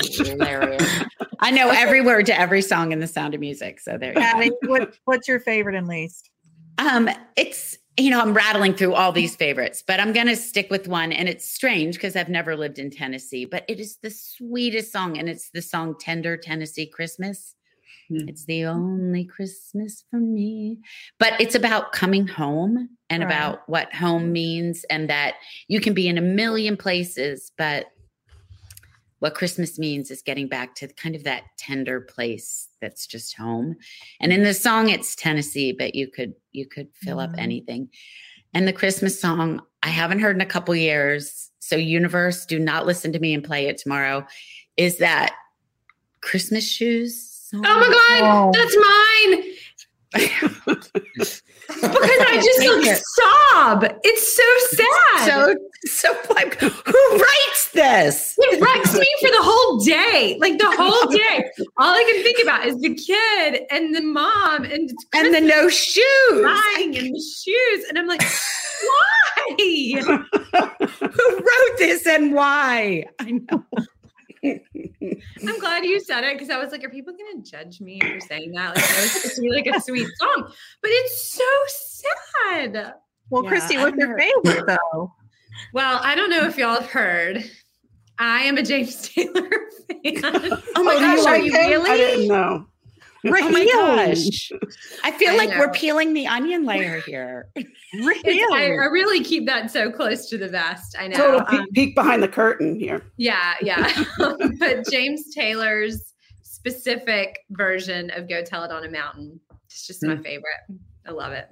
Hilarious. 0.00 1.04
I 1.40 1.50
know 1.50 1.70
every 1.70 2.00
word 2.00 2.26
to 2.26 2.38
every 2.38 2.62
song 2.62 2.92
in 2.92 3.00
the 3.00 3.06
sound 3.06 3.34
of 3.34 3.40
music. 3.40 3.80
So 3.80 3.98
there 3.98 4.10
you 4.10 4.14
go. 4.14 4.20
Patti, 4.20 4.50
what, 4.62 4.94
what's 5.04 5.26
your 5.26 5.40
favorite 5.40 5.74
and 5.74 5.88
least? 5.88 6.30
Um, 6.78 7.08
it's 7.36 7.78
you 7.98 8.10
know, 8.10 8.20
I'm 8.20 8.32
rattling 8.32 8.74
through 8.74 8.94
all 8.94 9.12
these 9.12 9.36
favorites, 9.36 9.82
but 9.86 10.00
I'm 10.00 10.12
going 10.12 10.26
to 10.26 10.36
stick 10.36 10.70
with 10.70 10.88
one. 10.88 11.12
And 11.12 11.28
it's 11.28 11.48
strange 11.48 11.96
because 11.96 12.16
I've 12.16 12.28
never 12.28 12.56
lived 12.56 12.78
in 12.78 12.90
Tennessee, 12.90 13.44
but 13.44 13.64
it 13.68 13.80
is 13.80 13.98
the 14.02 14.10
sweetest 14.10 14.90
song. 14.90 15.18
And 15.18 15.28
it's 15.28 15.50
the 15.50 15.60
song 15.60 15.96
Tender 16.00 16.36
Tennessee 16.36 16.86
Christmas. 16.86 17.54
Hmm. 18.12 18.28
It's 18.28 18.44
the 18.44 18.64
only 18.66 19.24
Christmas 19.24 20.04
for 20.10 20.18
me. 20.18 20.78
But 21.18 21.40
it's 21.40 21.54
about 21.54 21.92
coming 21.92 22.26
home 22.26 22.90
and 23.08 23.22
Right. 23.22 23.28
about 23.28 23.68
what 23.68 23.94
home 23.94 24.32
means 24.32 24.84
and 24.90 25.08
that 25.08 25.34
you 25.68 25.80
can 25.80 25.94
be 25.94 26.08
in 26.08 26.18
a 26.18 26.22
million 26.22 26.76
places, 26.76 27.52
but 27.56 27.86
what 29.20 29.34
Christmas 29.34 29.78
means 29.78 30.10
is 30.10 30.20
getting 30.20 30.48
back 30.48 30.74
to 30.74 30.88
kind 30.88 31.14
of 31.14 31.22
that 31.24 31.44
tender 31.56 32.00
place 32.00 32.68
that's 32.80 33.06
just 33.06 33.36
home. 33.36 33.76
And 34.20 34.32
in 34.32 34.42
the 34.42 34.52
song 34.52 34.88
it's 34.88 35.14
Tennessee, 35.14 35.72
but 35.72 35.94
you 35.94 36.08
could 36.08 36.34
you 36.50 36.66
could 36.66 36.88
fill 36.94 37.20
up 37.20 37.30
Mhm. 37.30 37.38
anything. 37.38 37.88
And 38.52 38.66
the 38.66 38.72
Christmas 38.72 39.20
song 39.20 39.62
I 39.82 39.88
haven't 39.88 40.20
heard 40.20 40.36
in 40.36 40.42
a 40.42 40.46
couple 40.46 40.74
years. 40.76 41.50
So 41.60 41.76
universe, 41.76 42.44
do 42.44 42.58
not 42.58 42.84
listen 42.84 43.12
to 43.12 43.18
me 43.20 43.32
and 43.32 43.42
play 43.44 43.68
it 43.68 43.78
tomorrow. 43.78 44.26
Is 44.76 44.98
that 44.98 45.34
Christmas 46.20 46.68
shoes? 46.68 47.31
Song? 47.52 47.64
Oh 47.66 47.78
my 47.80 47.88
god, 48.20 48.54
that's 48.54 48.76
mine. 48.76 49.52
because 50.12 50.90
I 51.80 52.36
just 52.44 52.58
like 52.58 52.86
it. 52.86 53.02
sob. 53.04 53.84
It's 54.04 54.36
so 54.36 54.76
sad. 54.76 55.26
So 55.26 55.56
so 55.84 56.14
like 56.34 56.60
who 56.60 57.16
writes 57.16 57.70
this? 57.72 58.34
it 58.38 58.60
wrecks 58.60 58.94
me 58.94 59.06
for 59.20 59.28
the 59.28 59.40
whole 59.40 59.78
day. 59.78 60.36
Like 60.40 60.58
the 60.58 60.70
whole 60.76 61.10
day. 61.10 61.44
All 61.78 61.94
I 61.94 62.04
can 62.12 62.22
think 62.22 62.38
about 62.42 62.66
is 62.66 62.78
the 62.80 62.94
kid 62.94 63.62
and 63.70 63.94
the 63.94 64.02
mom 64.02 64.64
and 64.64 64.90
And 65.14 65.34
the 65.34 65.40
no 65.40 65.68
shoes. 65.68 66.04
crying 66.30 66.96
and 66.96 67.14
the 67.14 67.20
shoes. 67.44 67.84
And 67.88 67.98
I'm 67.98 68.06
like, 68.06 68.22
why? 68.22 69.56
Who 71.00 71.36
wrote 71.36 71.78
this 71.78 72.06
and 72.06 72.32
why? 72.34 73.04
I 73.18 73.30
know. 73.50 73.64
I'm 74.44 75.58
glad 75.60 75.84
you 75.84 76.00
said 76.00 76.24
it 76.24 76.34
because 76.34 76.50
I 76.50 76.58
was 76.58 76.72
like, 76.72 76.82
are 76.84 76.88
people 76.88 77.14
going 77.14 77.42
to 77.42 77.50
judge 77.50 77.80
me 77.80 78.00
for 78.00 78.20
saying 78.20 78.52
that? 78.52 78.74
Like, 78.76 78.84
no, 78.84 78.96
it's 78.98 79.12
supposed 79.12 79.36
to 79.36 79.40
be 79.42 79.50
like 79.50 79.66
a 79.66 79.80
sweet 79.80 80.08
song, 80.20 80.52
but 80.80 80.90
it's 80.92 81.30
so 81.32 81.44
sad. 81.66 82.94
Well, 83.30 83.44
Yeah, 83.44 83.50
Kristy, 83.50 83.80
what's 83.80 83.96
your 83.96 84.18
favorite 84.18 84.66
though? 84.66 85.12
Well, 85.72 86.00
I 86.02 86.14
don't 86.14 86.30
know 86.30 86.44
if 86.46 86.58
y'all 86.58 86.74
have 86.80 86.90
heard. 86.90 87.44
I 88.18 88.40
am 88.42 88.56
a 88.58 88.62
James 88.62 89.08
Taylor 89.08 89.32
fan. 90.04 90.22
Oh 90.76 90.82
my 90.82 90.94
oh 90.94 90.98
do 90.98 91.04
you 91.06 91.16
gosh, 91.16 91.26
are 91.26 91.32
like 91.32 91.44
you 91.44 91.52
really? 91.52 91.90
I 91.90 91.96
didn't 91.96 92.28
know. 92.28 92.66
Oh 93.24 93.50
my 93.50 93.64
gosh. 93.64 94.50
I 95.04 95.12
feel 95.12 95.32
I 95.32 95.36
like 95.36 95.50
we're 95.50 95.70
peeling 95.70 96.12
the 96.12 96.26
onion 96.26 96.64
layer 96.64 97.00
here. 97.00 97.48
It's- 97.94 98.48
I, 98.52 98.64
I 98.64 98.86
really 98.86 99.22
keep 99.22 99.44
that 99.46 99.70
so 99.70 99.90
close 99.92 100.26
to 100.30 100.38
the 100.38 100.48
vest. 100.48 100.96
I 100.98 101.08
know. 101.08 101.16
Total 101.16 101.40
Um, 101.40 101.46
peek, 101.66 101.72
peek 101.74 101.94
behind 101.94 102.22
the 102.22 102.28
curtain 102.28 102.74
here. 102.80 103.02
yeah, 103.18 103.54
yeah. 103.60 103.92
but 104.58 104.88
James 104.90 105.32
Taylor's 105.34 106.14
specific 106.42 107.38
version 107.50 108.10
of 108.16 108.28
Go 108.28 108.42
Tell 108.42 108.64
It 108.64 108.70
on 108.72 108.84
a 108.84 108.90
Mountain. 108.90 109.38
It's 109.66 109.86
just 109.86 110.02
my 110.02 110.16
favorite. 110.16 110.80
I 111.06 111.10
love 111.10 111.32
it. 111.32 111.48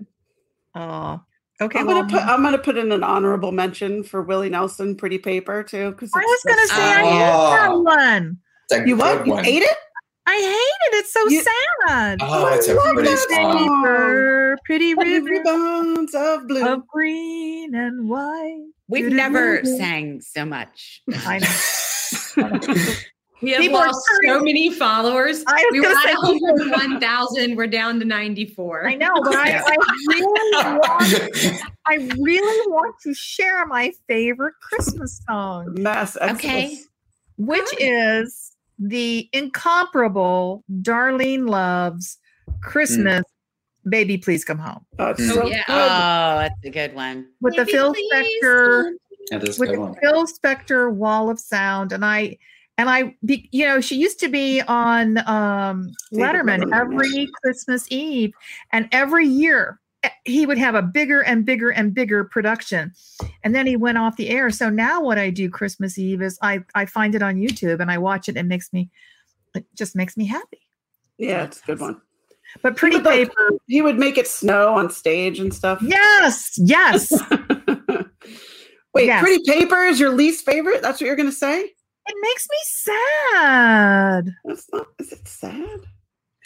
Oh, 0.75 1.21
okay. 1.61 1.79
I'm 1.81 1.87
well, 1.87 2.03
gonna 2.05 2.12
put 2.12 2.23
I'm 2.23 2.43
gonna 2.43 2.59
put 2.59 2.77
in 2.79 2.91
an 2.93 3.03
honorable 3.05 3.53
mention 3.53 4.03
for 4.03 4.23
Willie 4.23 4.49
Nelson, 4.51 4.97
Pretty 4.97 5.18
Paper 5.18 5.62
too. 5.62 5.91
Because 5.91 6.11
I 6.14 6.21
was 6.21 6.43
gonna 6.47 6.66
say 6.68 6.83
I 6.83 7.03
hate 7.03 7.18
that 7.18 7.68
Oh. 7.71 7.81
one. 7.81 8.39
You 8.87 8.97
what? 8.97 9.18
good 9.18 9.27
You 9.27 9.33
one. 9.35 9.45
ate 9.47 9.62
it? 9.62 9.77
I 10.33 10.37
hate 10.37 10.97
it. 10.97 11.01
It's 11.01 11.12
so 11.12 11.26
You- 11.28 11.43
sad. 11.89 12.18
Oh, 12.22 12.47
it's 12.55 12.68
a 12.68 12.74
love 12.74 12.95
pretty 12.95 13.09
that 13.09 13.18
song. 13.31 13.66
song. 13.66 14.57
Pretty 14.64 14.95
Pretty 14.95 15.18
ribbons 15.20 16.14
of 16.14 16.47
blue. 16.47 16.66
of 16.66 16.87
green 16.87 17.74
and 17.74 18.09
white. 18.09 18.64
We've 18.89 19.12
never 19.12 19.64
sang 19.64 20.20
so 20.20 20.45
much. 20.45 21.03
I 21.26 21.39
know. 21.39 22.59
We 23.43 23.53
have 23.53 23.62
People 23.62 23.78
lost 23.78 23.99
so 24.26 24.41
many 24.43 24.70
followers. 24.70 25.43
I 25.47 25.66
We 25.72 25.81
were 25.81 25.87
gonna 25.87 25.99
at 25.99 26.09
say, 26.09 26.14
101,000. 26.14 27.57
We're 27.57 27.66
down 27.68 27.99
to 28.01 28.05
94. 28.05 28.87
I 28.87 28.95
know, 28.97 29.14
but 29.24 29.35
I, 29.35 29.62
I 29.66 29.76
really 30.09 30.78
want, 30.78 31.62
I 31.87 31.95
really 32.20 32.66
want 32.70 32.97
to 33.05 33.14
share 33.14 33.64
my 33.64 33.93
favorite 34.07 34.53
Christmas 34.61 35.22
song, 35.26 35.74
Mass 35.81 36.18
Okay. 36.18 36.64
exodus. 36.64 36.87
which 37.39 37.68
is 37.81 38.49
the 38.81 39.28
incomparable 39.33 40.64
Darlene 40.83 41.49
Love's 41.49 42.18
Christmas. 42.62 43.22
Baby, 43.89 44.18
please 44.18 44.45
come 44.45 44.59
home 44.59 44.85
Oh, 44.99 45.14
Mm. 45.14 45.28
so 45.35 45.47
yeah. 45.47 45.62
Oh, 45.68 46.39
that's 46.41 46.55
a 46.64 46.70
good 46.70 46.95
one. 46.95 47.26
with 47.41 47.57
the 47.57 47.64
Phil 47.66 47.95
Spector. 47.95 48.93
That 49.31 49.43
is 49.45 49.57
a 49.57 49.61
with 49.61 49.68
good 49.70 49.76
the 49.76 49.81
one. 49.81 49.95
Phil 50.03 50.26
Spector 50.26 50.93
Wall 50.93 51.31
of 51.31 51.39
Sound, 51.39 51.93
and 51.93 52.05
I 52.05 52.37
and 52.78 52.89
I, 52.89 53.14
be, 53.26 53.47
you 53.53 53.66
know, 53.66 53.81
she 53.83 53.97
used 53.97 54.20
to 54.20 54.28
be 54.28 54.62
on 54.62 55.18
um, 55.28 55.93
Letterman 56.14 56.62
Letterman, 56.62 56.74
every 56.74 57.28
Christmas 57.43 57.87
Eve, 57.91 58.33
and 58.72 58.89
every 58.91 59.26
year 59.26 59.78
he 60.24 60.46
would 60.46 60.59
have 60.59 60.74
a 60.74 60.82
bigger 60.82 61.20
and 61.22 61.44
bigger 61.44 61.70
and 61.70 61.92
bigger 61.94 62.24
production, 62.24 62.92
and 63.44 63.55
then 63.55 63.66
he 63.66 63.76
went 63.76 63.98
off 63.98 64.16
the 64.16 64.28
air. 64.30 64.51
So 64.51 64.70
now 64.70 65.01
what 65.03 65.18
I 65.18 65.30
do 65.30 65.51
Christmas 65.51 65.98
Eve 65.98 66.22
is 66.22 66.38
I 66.42 66.62
I 66.74 66.86
find 66.86 67.14
it 67.14 67.22
on 67.22 67.36
YouTube 67.36 67.80
and 67.80 67.90
I 67.90 67.98
watch 67.98 68.28
it. 68.28 68.36
and 68.36 68.46
It 68.46 68.48
makes 68.48 68.72
me, 68.72 68.90
it 69.55 69.66
just 69.76 69.94
makes 69.96 70.16
me 70.16 70.24
happy. 70.26 70.61
Yeah, 71.18 71.44
it's 71.44 71.61
a 71.62 71.66
good 71.66 71.80
one. 71.80 72.01
But 72.62 72.76
Pretty 72.76 72.96
would, 72.96 73.05
like, 73.05 73.28
Paper, 73.28 73.51
He 73.68 73.80
would 73.82 73.98
make 73.98 74.18
it 74.18 74.26
snow 74.26 74.74
on 74.74 74.90
stage 74.90 75.38
and 75.38 75.53
stuff. 75.55 75.80
yes, 75.82 76.55
yes, 76.59 77.12
Wait, 78.94 79.07
Yes. 79.07 79.22
Pretty 79.22 79.42
Paper 79.46 79.84
is 79.84 80.01
your 80.01 80.11
least 80.11 80.44
favorite? 80.44 80.82
That's 80.82 81.01
what 81.01 81.07
you're 81.07 81.16
gonna 81.16 81.30
say? 81.30 81.61
it 81.62 82.16
makes 82.22 82.48
me 82.51 82.57
sad. 82.64 84.34
That's 84.44 84.66
not. 84.72 84.86
Is 84.98 85.12
it 85.12 85.28
sad? 85.28 85.80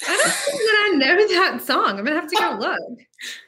I 0.06 0.16
don't 0.16 0.32
think 0.32 0.58
that 0.58 0.90
I 0.92 0.96
know 0.96 1.28
that 1.28 1.62
song. 1.62 1.98
I'm 1.98 2.04
going 2.04 2.14
to 2.16 2.20
have 2.20 2.28
to 2.28 2.36
go 2.36 2.56
look. 2.58 2.98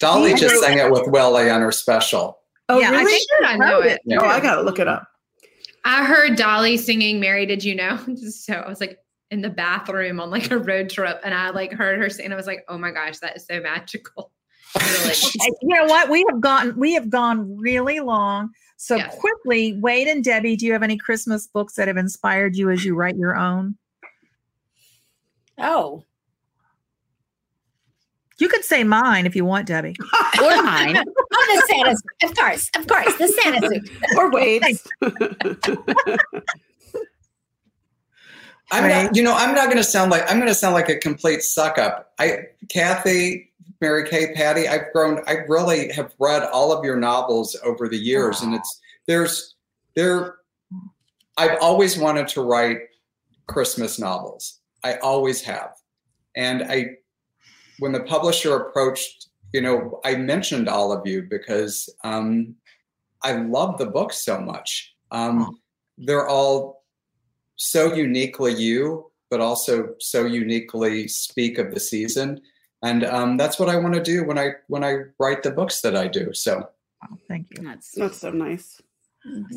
Dolly 0.00 0.34
just 0.34 0.60
sang 0.60 0.78
it 0.78 0.90
with 0.90 1.06
Willie 1.06 1.48
on 1.50 1.60
her 1.60 1.70
special. 1.72 2.38
Oh, 2.68 2.78
Yeah, 2.80 2.88
I 2.88 2.90
really? 3.02 3.12
think 3.12 3.28
I 3.44 3.56
know 3.56 3.78
wrote 3.80 3.86
it. 3.86 4.00
Yeah. 4.04 4.18
Oh, 4.20 4.26
I 4.26 4.40
gotta 4.40 4.62
look 4.62 4.78
it 4.78 4.88
up. 4.88 5.06
I 5.84 6.04
heard 6.04 6.36
Dolly 6.36 6.76
singing 6.76 7.20
Mary 7.20 7.46
Did 7.46 7.62
You 7.62 7.74
Know? 7.76 7.98
So 8.16 8.54
I 8.54 8.68
was 8.68 8.80
like 8.80 8.98
in 9.30 9.40
the 9.42 9.50
bathroom 9.50 10.18
on 10.20 10.30
like 10.30 10.50
a 10.50 10.58
road 10.58 10.90
trip 10.90 11.20
and 11.22 11.32
I 11.32 11.50
like 11.50 11.72
heard 11.72 11.98
her 12.00 12.10
sing 12.10 12.24
and 12.24 12.34
I 12.34 12.36
was 12.36 12.46
like, 12.46 12.64
oh 12.68 12.76
my 12.78 12.90
gosh, 12.90 13.18
that 13.18 13.36
is 13.36 13.46
so 13.46 13.60
magical. 13.60 14.32
Really. 14.80 15.10
Okay, 15.10 15.50
you 15.62 15.74
know 15.74 15.84
what? 15.86 16.08
We 16.08 16.24
have 16.30 16.40
gotten 16.40 16.78
we 16.78 16.92
have 16.94 17.10
gone 17.10 17.56
really 17.58 17.98
long. 17.98 18.50
So 18.76 18.94
Yes. 18.96 19.16
quickly, 19.18 19.72
Wade 19.80 20.06
and 20.06 20.22
Debbie, 20.22 20.54
do 20.56 20.64
you 20.64 20.72
have 20.72 20.84
any 20.84 20.96
Christmas 20.96 21.48
books 21.48 21.74
that 21.74 21.88
have 21.88 21.96
inspired 21.96 22.54
you 22.56 22.70
as 22.70 22.84
you 22.84 22.94
write 22.94 23.16
your 23.16 23.36
own? 23.36 23.76
Oh, 25.58 26.04
You 28.40 28.48
could 28.48 28.64
say 28.64 28.82
mine 28.84 29.26
if 29.26 29.36
you 29.36 29.44
want, 29.44 29.66
Debbie. 29.66 29.94
Or 30.42 30.62
mine. 30.62 30.96
oh, 31.32 31.54
the 31.54 31.62
Santa 31.68 31.90
suit. 31.96 32.30
Of 32.30 32.36
course, 32.36 32.70
of 32.76 32.86
course, 32.86 33.16
the 33.18 33.28
Santa 33.28 33.68
suit. 33.68 33.90
Or 34.16 34.30
wait. 34.30 34.62
I'm 38.72 38.84
Right. 38.84 39.04
not, 39.04 39.16
you 39.16 39.22
know, 39.22 39.34
I'm 39.34 39.54
not 39.54 39.64
going 39.66 39.76
to 39.78 39.84
sound 39.84 40.10
like 40.10 40.22
I'm 40.30 40.38
going 40.38 40.48
to 40.48 40.54
sound 40.54 40.74
like 40.74 40.88
a 40.88 40.96
complete 40.96 41.42
suck 41.42 41.76
up. 41.78 42.12
I, 42.18 42.38
Kathy, 42.68 43.52
Mary 43.80 44.08
Kay, 44.08 44.32
Patti, 44.34 44.68
I've 44.68 44.92
grown. 44.92 45.22
I 45.26 45.38
really 45.48 45.90
have 45.92 46.14
read 46.20 46.44
all 46.44 46.70
of 46.72 46.84
your 46.84 46.96
novels 46.96 47.56
over 47.64 47.88
the 47.88 47.98
years, 47.98 48.42
and 48.42 48.54
it's 48.54 48.80
there's 49.06 49.56
there. 49.96 50.36
I've 51.36 51.58
always 51.60 51.98
wanted 51.98 52.28
to 52.28 52.42
write 52.42 52.78
Christmas 53.48 53.98
novels. 53.98 54.60
I 54.84 54.94
always 54.98 55.42
have, 55.42 55.72
and 56.36 56.62
I, 56.62 56.90
when 57.80 57.92
the 57.92 58.04
publisher 58.04 58.56
approached, 58.56 59.28
you 59.52 59.60
know, 59.60 60.00
I 60.04 60.14
mentioned 60.14 60.68
all 60.68 60.92
of 60.92 61.06
you 61.06 61.26
because 61.28 61.88
um, 62.04 62.54
I 63.22 63.32
love 63.32 63.78
the 63.78 63.86
book 63.86 64.12
so 64.12 64.40
much. 64.40 64.94
Um, 65.10 65.58
they're 65.98 66.28
all 66.28 66.84
so 67.56 67.92
uniquely 67.92 68.54
you, 68.54 69.10
but 69.30 69.40
also 69.40 69.94
so 69.98 70.24
uniquely 70.24 71.08
speak 71.08 71.58
of 71.58 71.74
the 71.74 71.80
season. 71.80 72.40
And 72.82 73.04
um, 73.04 73.36
that's 73.36 73.58
what 73.58 73.68
I 73.68 73.76
want 73.76 73.94
to 73.94 74.02
do 74.02 74.24
when 74.24 74.38
I 74.38 74.52
when 74.68 74.84
I 74.84 75.00
write 75.18 75.42
the 75.42 75.50
books 75.50 75.82
that 75.82 75.96
I 75.96 76.06
do. 76.06 76.32
So 76.32 76.70
Oh, 77.02 77.16
thank 77.28 77.48
you. 77.50 77.64
That's 77.64 77.92
That's 77.92 78.20
so 78.20 78.30
nice. 78.30 78.80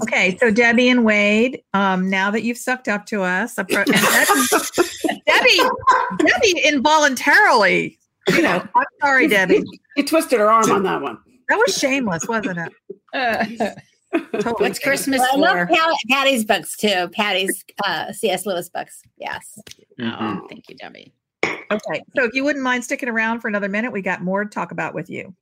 Okay, 0.03 0.38
so 0.39 0.51
Debbie 0.51 0.89
and 0.89 1.05
Wade, 1.05 1.63
um, 1.74 2.09
now 2.09 2.30
that 2.32 2.43
you've 2.43 2.57
sucked 2.57 2.89
up 2.89 3.05
to 3.07 3.21
us, 3.21 3.55
appro- 3.55 3.86
Debbie, 5.05 5.21
Debbie, 5.26 5.69
Debbie 6.17 6.67
involuntarily, 6.67 7.97
you 8.30 8.41
know, 8.41 8.65
I'm 8.76 8.86
sorry, 9.01 9.28
Debbie. 9.28 9.63
You 9.95 10.05
twisted 10.05 10.39
her 10.39 10.51
arm 10.51 10.71
on 10.71 10.84
that 10.84 11.01
one. 11.01 11.17
That 11.49 11.57
was 11.57 11.78
shameless, 11.78 12.28
wasn't 12.28 12.59
it? 12.59 12.74
Totally 14.13 14.53
what's 14.59 14.80
Christmas 14.80 15.19
Well, 15.19 15.43
I 15.43 15.53
love 15.53 15.67
for? 15.67 15.76
Pat- 15.76 15.95
Patti's 16.09 16.45
books 16.45 16.78
too. 16.78 17.09
Patti's 17.13 17.63
uh, 17.84 18.11
C.S. 18.11 18.45
Lewis 18.45 18.69
books. 18.69 19.01
Yes. 19.17 19.59
Oh, 19.99 20.45
thank 20.49 20.69
you, 20.69 20.76
Debbie. 20.76 21.13
Okay, 21.43 22.03
so 22.15 22.24
if 22.24 22.34
you 22.34 22.43
wouldn't 22.43 22.63
mind 22.63 22.84
sticking 22.84 23.09
around 23.09 23.39
for 23.39 23.47
another 23.47 23.69
minute, 23.69 23.91
we 23.91 24.01
got 24.01 24.21
more 24.21 24.43
to 24.43 24.49
talk 24.49 24.71
about 24.71 24.93
with 24.93 25.09
you. 25.09 25.34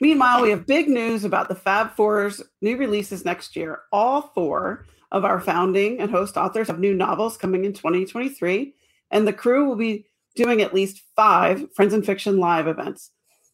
Meanwhile, 0.00 0.42
we 0.42 0.50
have 0.50 0.66
big 0.66 0.88
news 0.88 1.24
about 1.24 1.48
the 1.48 1.54
Fab 1.54 1.94
Four's 1.94 2.42
new 2.60 2.76
releases 2.76 3.24
next 3.24 3.56
year. 3.56 3.80
All 3.92 4.32
four 4.34 4.86
of 5.12 5.24
our 5.24 5.40
founding 5.40 6.00
and 6.00 6.10
host 6.10 6.36
authors 6.36 6.68
have 6.68 6.78
new 6.78 6.94
novels 6.94 7.36
coming 7.36 7.64
in 7.64 7.72
2023, 7.72 8.74
and 9.10 9.26
the 9.26 9.32
crew 9.32 9.66
will 9.66 9.76
be 9.76 10.06
doing 10.34 10.62
at 10.62 10.74
least 10.74 11.02
five 11.16 11.72
Friends 11.74 11.94
and 11.94 12.04
Fiction 12.04 12.38
live 12.38 12.66
events. 12.66 13.10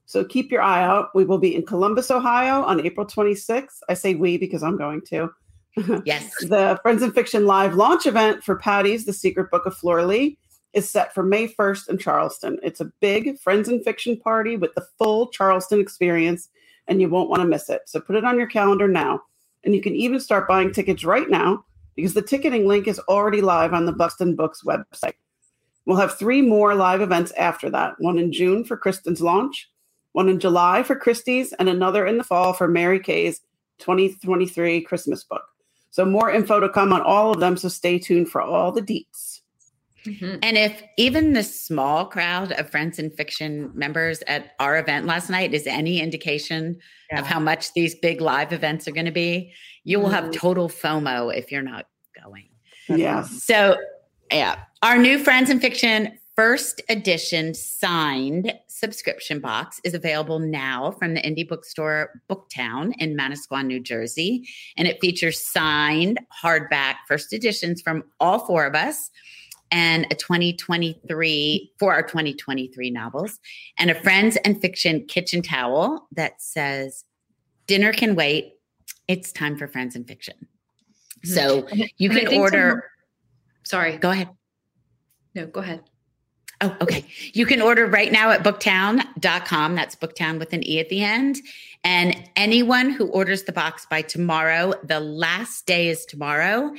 So 0.06 0.24
keep 0.24 0.52
your 0.52 0.62
eye 0.62 0.82
out. 0.82 1.10
We 1.14 1.24
will 1.24 1.38
be 1.38 1.54
in 1.54 1.66
Columbus, 1.66 2.10
Ohio 2.10 2.62
on 2.62 2.84
April 2.84 3.04
26th. 3.06 3.80
I 3.88 3.94
say 3.94 4.14
we 4.14 4.38
because 4.38 4.62
I'm 4.62 4.78
going 4.78 5.02
to. 5.08 5.30
Yes. 6.06 6.32
the 6.40 6.78
Friends 6.82 7.02
and 7.02 7.14
Fiction 7.14 7.44
live 7.44 7.74
launch 7.74 8.06
event 8.06 8.42
for 8.42 8.56
Patti's 8.56 9.04
The 9.04 9.12
Secret 9.12 9.50
Book 9.50 9.66
of 9.66 9.76
Flora 9.76 10.06
Lea 10.06 10.38
is 10.72 10.88
set 10.88 11.12
for 11.12 11.22
May 11.22 11.48
1st 11.48 11.90
in 11.90 11.98
Charleston. 11.98 12.58
It's 12.62 12.80
a 12.80 12.90
big 13.00 13.38
Friends 13.40 13.68
and 13.68 13.84
Fiction 13.84 14.18
party 14.18 14.56
with 14.56 14.74
the 14.74 14.86
full 14.96 15.26
Charleston 15.28 15.80
experience, 15.80 16.48
and 16.86 17.00
you 17.00 17.10
won't 17.10 17.28
want 17.28 17.42
to 17.42 17.48
miss 17.48 17.68
it. 17.68 17.82
So 17.86 18.00
put 18.00 18.16
it 18.16 18.24
on 18.24 18.38
your 18.38 18.46
calendar 18.46 18.88
now. 18.88 19.20
And 19.64 19.74
you 19.74 19.82
can 19.82 19.94
even 19.94 20.20
start 20.20 20.48
buying 20.48 20.72
tickets 20.72 21.04
right 21.04 21.28
now 21.28 21.64
because 21.94 22.14
the 22.14 22.22
ticketing 22.22 22.66
link 22.66 22.86
is 22.86 22.98
already 23.00 23.42
live 23.42 23.74
on 23.74 23.84
the 23.84 23.92
Buxton 23.92 24.36
Books 24.36 24.62
website. 24.64 25.14
We'll 25.86 25.96
have 25.98 26.18
three 26.18 26.42
more 26.42 26.74
live 26.74 27.00
events 27.00 27.32
after 27.32 27.70
that 27.70 27.94
one 27.98 28.18
in 28.18 28.32
June 28.32 28.64
for 28.64 28.76
Kristin's 28.76 29.20
launch, 29.20 29.70
one 30.12 30.28
in 30.28 30.40
July 30.40 30.82
for 30.82 30.98
Kristy's, 30.98 31.52
and 31.54 31.68
another 31.68 32.06
in 32.06 32.18
the 32.18 32.24
fall 32.24 32.52
for 32.52 32.68
Mary 32.68 33.00
Kay's 33.00 33.40
2023 33.78 34.80
Christmas 34.82 35.24
book. 35.24 35.44
So 35.90 36.04
more 36.04 36.30
info 36.30 36.60
to 36.60 36.68
come 36.68 36.92
on 36.92 37.02
all 37.02 37.30
of 37.30 37.40
them. 37.40 37.56
So 37.56 37.68
stay 37.68 37.98
tuned 37.98 38.28
for 38.28 38.42
all 38.42 38.72
the 38.72 38.82
deets. 38.82 39.40
Mm-hmm. 40.06 40.38
And 40.42 40.56
if 40.56 40.82
even 40.96 41.32
the 41.32 41.42
small 41.42 42.06
crowd 42.06 42.52
of 42.52 42.70
Friends 42.70 42.98
and 42.98 43.14
Fiction 43.14 43.70
members 43.74 44.22
at 44.26 44.52
our 44.60 44.78
event 44.78 45.06
last 45.06 45.30
night 45.30 45.54
is 45.54 45.66
any 45.66 46.00
indication 46.00 46.78
yeah. 47.10 47.20
of 47.20 47.26
how 47.26 47.40
much 47.40 47.72
these 47.72 47.94
big 47.94 48.20
live 48.20 48.52
events 48.52 48.86
are 48.86 48.92
going 48.92 49.06
to 49.06 49.12
be, 49.12 49.52
you 49.84 49.98
will 49.98 50.08
have 50.08 50.24
mm-hmm. 50.24 50.32
total 50.32 50.68
FOMO 50.68 51.34
if 51.34 51.50
you're 51.50 51.62
not 51.62 51.86
going. 52.22 52.48
Yes. 52.88 53.42
So, 53.42 53.76
yeah, 54.30 54.60
our 54.82 54.98
new 54.98 55.18
Friends 55.18 55.50
and 55.50 55.60
Fiction 55.60 56.18
first 56.36 56.82
edition 56.90 57.54
signed 57.54 58.52
subscription 58.68 59.40
box 59.40 59.80
is 59.84 59.94
available 59.94 60.38
now 60.38 60.90
from 60.90 61.14
the 61.14 61.22
indie 61.22 61.48
bookstore 61.48 62.20
BookTowne 62.28 62.92
in 62.98 63.16
Manasquan, 63.16 63.66
New 63.66 63.80
Jersey. 63.80 64.46
And 64.76 64.86
it 64.86 65.00
features 65.00 65.42
signed 65.42 66.20
hardback 66.42 66.96
first 67.08 67.32
editions 67.32 67.80
from 67.80 68.04
all 68.20 68.40
four 68.40 68.66
of 68.66 68.74
us 68.74 69.10
and 69.70 70.06
a 70.10 70.14
2023 70.14 71.72
for 71.78 71.92
our 71.92 72.02
2023 72.02 72.90
novels 72.90 73.40
and 73.78 73.90
a 73.90 73.94
friends 73.94 74.36
and 74.44 74.60
fiction 74.60 75.04
kitchen 75.06 75.42
towel 75.42 76.06
that 76.12 76.40
says 76.40 77.04
dinner 77.66 77.92
can 77.92 78.14
wait 78.14 78.52
it's 79.08 79.32
time 79.32 79.56
for 79.56 79.66
friends 79.66 79.96
and 79.96 80.06
fiction 80.06 80.36
mm-hmm. 81.26 81.30
so 81.30 81.66
you 81.98 82.10
can 82.10 82.38
order 82.38 82.84
sorry 83.66 83.96
go 83.96 84.10
ahead 84.10 84.28
no 85.34 85.46
go 85.46 85.60
ahead 85.60 85.82
Oh, 86.62 86.74
okay. 86.80 87.04
You 87.34 87.44
can 87.44 87.60
order 87.60 87.86
right 87.86 88.10
now 88.10 88.30
at 88.30 88.42
booktowne.com. 88.42 89.74
That's 89.74 89.94
booktown 89.94 90.38
with 90.38 90.54
an 90.54 90.66
E 90.66 90.80
at 90.80 90.88
the 90.88 91.02
end. 91.04 91.36
And 91.84 92.16
anyone 92.34 92.88
who 92.88 93.08
orders 93.08 93.42
the 93.42 93.52
box 93.52 93.86
by 93.90 94.00
tomorrow, 94.02 94.72
the 94.82 95.00
last 95.00 95.66
day 95.66 95.88
is 95.88 96.06
tomorrow, 96.06 96.72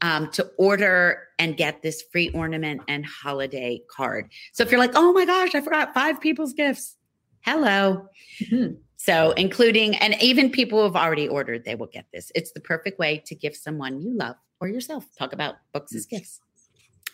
um, 0.00 0.28
to 0.32 0.50
order 0.58 1.28
and 1.38 1.56
get 1.56 1.82
this 1.82 2.02
free 2.10 2.30
ornament 2.30 2.82
and 2.88 3.06
holiday 3.06 3.80
card. 3.88 4.32
So 4.52 4.64
if 4.64 4.72
you're 4.72 4.80
like, 4.80 4.92
oh 4.96 5.12
my 5.12 5.24
gosh, 5.24 5.54
I 5.54 5.60
forgot 5.60 5.94
five 5.94 6.20
people's 6.20 6.52
gifts. 6.52 6.96
Hello. 7.42 8.08
Mm-hmm. 8.40 8.74
So, 8.96 9.32
including 9.32 9.96
and 9.96 10.14
even 10.22 10.48
people 10.50 10.78
who 10.78 10.84
have 10.84 10.94
already 10.94 11.26
ordered, 11.26 11.64
they 11.64 11.74
will 11.74 11.88
get 11.88 12.06
this. 12.12 12.30
It's 12.36 12.52
the 12.52 12.60
perfect 12.60 13.00
way 13.00 13.20
to 13.26 13.34
give 13.34 13.56
someone 13.56 14.00
you 14.00 14.16
love 14.16 14.36
or 14.62 14.68
yourself. 14.68 15.04
Talk 15.18 15.32
about 15.32 15.56
books 15.72 15.92
as 15.94 16.06
gifts. 16.06 16.40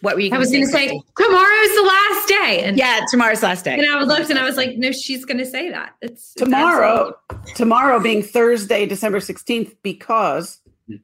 What 0.03 0.15
were 0.15 0.21
you? 0.21 0.33
I 0.33 0.39
was 0.39 0.53
going 0.53 0.65
to 0.65 0.71
say 0.71 0.87
tomorrow's 0.87 1.75
the 1.75 1.85
last 1.85 2.29
day, 2.29 2.63
and 2.63 2.77
yeah, 2.77 3.01
tomorrow's 3.11 3.43
last 3.43 3.65
day. 3.65 3.75
And 3.75 3.85
I 3.85 4.01
looked 4.05 4.31
and 4.31 4.39
I 4.39 4.45
was 4.45 4.57
like, 4.57 4.77
no, 4.77 4.93
she's 4.93 5.25
going 5.25 5.39
to 5.39 5.47
say 5.47 5.71
that. 5.71 5.95
It's 6.03 6.35
tomorrow. 6.35 7.15
It's 7.43 7.55
tomorrow 7.55 7.99
being 7.99 8.23
Thursday, 8.23 8.87
December 8.87 9.19
sixteenth, 9.19 9.75
because 9.83 10.61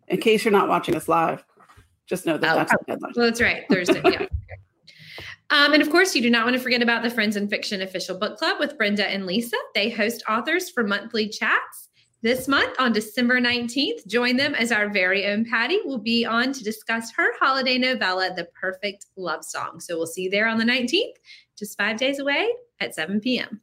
in 0.07 0.21
case 0.21 0.45
you're 0.45 0.53
not 0.53 0.69
watching 0.69 0.95
us 0.95 1.09
live, 1.09 1.43
just 2.07 2.25
know 2.25 2.39
that 2.39 2.53
oh, 2.53 2.57
that's 2.57 2.71
the 2.71 2.79
deadline. 2.87 3.13
Well, 3.17 3.27
that's 3.27 3.41
right, 3.41 3.65
Thursday. 3.69 4.03
Yeah. 4.05 4.27
Um, 5.51 5.73
and 5.73 5.83
of 5.83 5.91
course, 5.91 6.15
you 6.15 6.23
do 6.23 6.31
not 6.31 6.45
want 6.45 6.57
to 6.57 6.63
forget 6.63 6.83
about 6.83 7.03
the 7.03 7.11
Friends 7.11 7.37
and 7.37 7.51
Fiction 7.51 7.83
official 7.83 8.17
book 8.17 8.39
club 8.39 8.59
with 8.61 8.79
Brenda 8.79 9.07
and 9.07 9.27
Lisa. 9.27 9.57
They 9.75 9.91
host 9.91 10.23
authors 10.29 10.71
for 10.71 10.85
monthly 10.85 11.29
chats 11.29 11.89
this 12.25 12.49
month 12.49 12.75
on 12.79 12.91
December 12.91 13.39
19th, 13.39 14.07
join 14.07 14.39
them 14.39 14.55
as 14.55 14.73
our 14.73 14.89
very 14.89 15.27
own 15.27 15.45
Patti 15.45 15.81
will 15.85 15.99
be 15.99 16.25
on 16.25 16.55
to 16.55 16.65
discuss 16.65 17.13
her 17.13 17.39
holiday 17.39 17.77
novella, 17.77 18.33
The 18.35 18.47
Perfect 18.59 19.05
Love 19.15 19.45
Song. 19.45 19.79
So 19.79 19.99
we'll 19.99 20.07
see 20.07 20.23
you 20.23 20.31
there 20.31 20.49
on 20.49 20.57
the 20.57 20.65
19th, 20.65 21.17
just 21.59 21.77
five 21.77 21.99
days 21.99 22.19
away 22.19 22.49
at 22.81 22.95
7 22.95 23.21
p.m. 23.21 23.61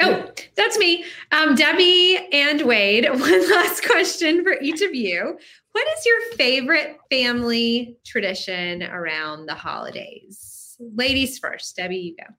Oh, 0.00 0.30
that's 0.54 0.76
me. 0.76 1.06
Um, 1.32 1.54
Debbie 1.54 2.18
and 2.30 2.60
Wade, 2.60 3.08
one 3.10 3.50
last 3.50 3.82
question 3.82 4.44
for 4.44 4.52
each 4.60 4.82
of 4.82 4.94
you. 4.94 5.38
What 5.72 5.88
is 5.96 6.04
your 6.04 6.20
favorite 6.36 6.98
family 7.10 7.96
tradition 8.04 8.82
around 8.82 9.46
the 9.46 9.54
holidays? 9.54 10.76
Ladies 10.78 11.38
first. 11.38 11.74
Debbie, 11.76 11.96
you 11.96 12.16
go. 12.16 12.34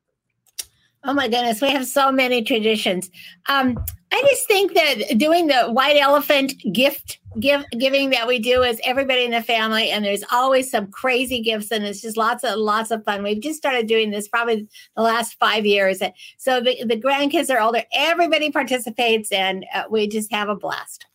Oh 1.08 1.14
my 1.14 1.28
goodness, 1.28 1.62
we 1.62 1.70
have 1.70 1.86
so 1.86 2.12
many 2.12 2.43
traditions. 2.43 3.12
Um, 3.47 3.78
I 4.12 4.24
just 4.28 4.47
think 4.47 4.74
that 4.74 5.18
doing 5.18 5.47
the 5.47 5.66
white 5.66 5.97
elephant 5.97 6.53
gift 6.74 7.20
give, 7.39 7.64
giving 7.78 8.10
that 8.10 8.28
we 8.28 8.39
do 8.39 8.64
is 8.64 8.80
everybody 8.84 9.24
in 9.24 9.32
the 9.32 9.43
family, 9.43 9.91
and 9.91 10.03
there's 10.03 10.24
always 10.32 10.72
some 10.72 10.88
crazy 10.88 11.41
gifts, 11.41 11.72
and 11.72 11.86
it's 11.86 12.01
just 12.01 12.18
lots 12.18 12.43
of 12.43 12.58
lots 12.58 12.89
of 12.89 13.03
fun. 13.03 13.22
We've 13.24 13.41
just 13.41 13.58
started 13.58 13.88
doing 13.88 14.10
this 14.10 14.28
probably 14.28 14.68
the 14.95 15.03
last 15.03 15.38
five 15.39 15.66
years, 15.66 16.01
so 16.38 16.60
the, 16.60 16.84
the 16.86 16.99
grandkids 16.99 17.53
are 17.53 17.60
older. 17.60 17.84
Everybody 17.93 18.51
participates, 18.51 19.32
and 19.32 19.66
uh, 19.76 19.84
we 19.89 20.08
just 20.08 20.32
have 20.32 20.49
a 20.49 20.56
blast. 20.56 21.06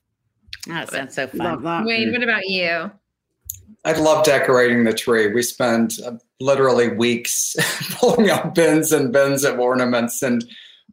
That 0.67 0.91
sounds 0.91 1.15
so 1.15 1.27
fun. 1.27 1.85
Wade, 1.85 2.13
what 2.13 2.23
about 2.23 2.47
you? 2.47 2.93
I 3.85 3.93
love 3.93 4.25
decorating 4.25 4.85
the 4.85 4.93
tree. 4.93 5.33
We 5.33 5.43
spend 5.43 5.99
uh, 6.05 6.13
literally 6.41 6.89
weeks 6.89 7.55
pulling 7.93 8.31
out 8.31 8.55
bins 8.55 8.93
and 8.93 9.13
bins 9.13 9.45
of 9.45 9.59
ornaments, 9.59 10.23
and 10.23 10.45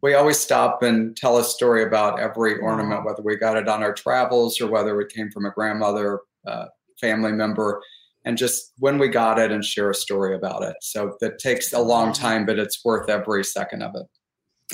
we 0.02 0.14
always 0.14 0.38
stop 0.38 0.82
and 0.82 1.16
tell 1.16 1.38
a 1.38 1.44
story 1.44 1.82
about 1.82 2.20
every 2.20 2.58
ornament, 2.58 3.04
whether 3.04 3.22
we 3.22 3.36
got 3.36 3.56
it 3.56 3.68
on 3.68 3.82
our 3.82 3.92
travels 3.92 4.60
or 4.60 4.68
whether 4.68 5.00
it 5.00 5.12
came 5.12 5.30
from 5.30 5.44
a 5.44 5.50
grandmother, 5.50 6.20
uh, 6.46 6.66
family 7.00 7.32
member, 7.32 7.82
and 8.24 8.36
just 8.36 8.72
when 8.78 8.98
we 8.98 9.08
got 9.08 9.38
it 9.38 9.50
and 9.50 9.64
share 9.64 9.90
a 9.90 9.94
story 9.94 10.34
about 10.34 10.62
it. 10.62 10.76
So 10.82 11.16
that 11.20 11.38
takes 11.38 11.72
a 11.72 11.80
long 11.80 12.12
time, 12.12 12.46
but 12.46 12.58
it's 12.58 12.84
worth 12.84 13.08
every 13.08 13.44
second 13.44 13.82
of 13.82 13.94
it. 13.94 14.06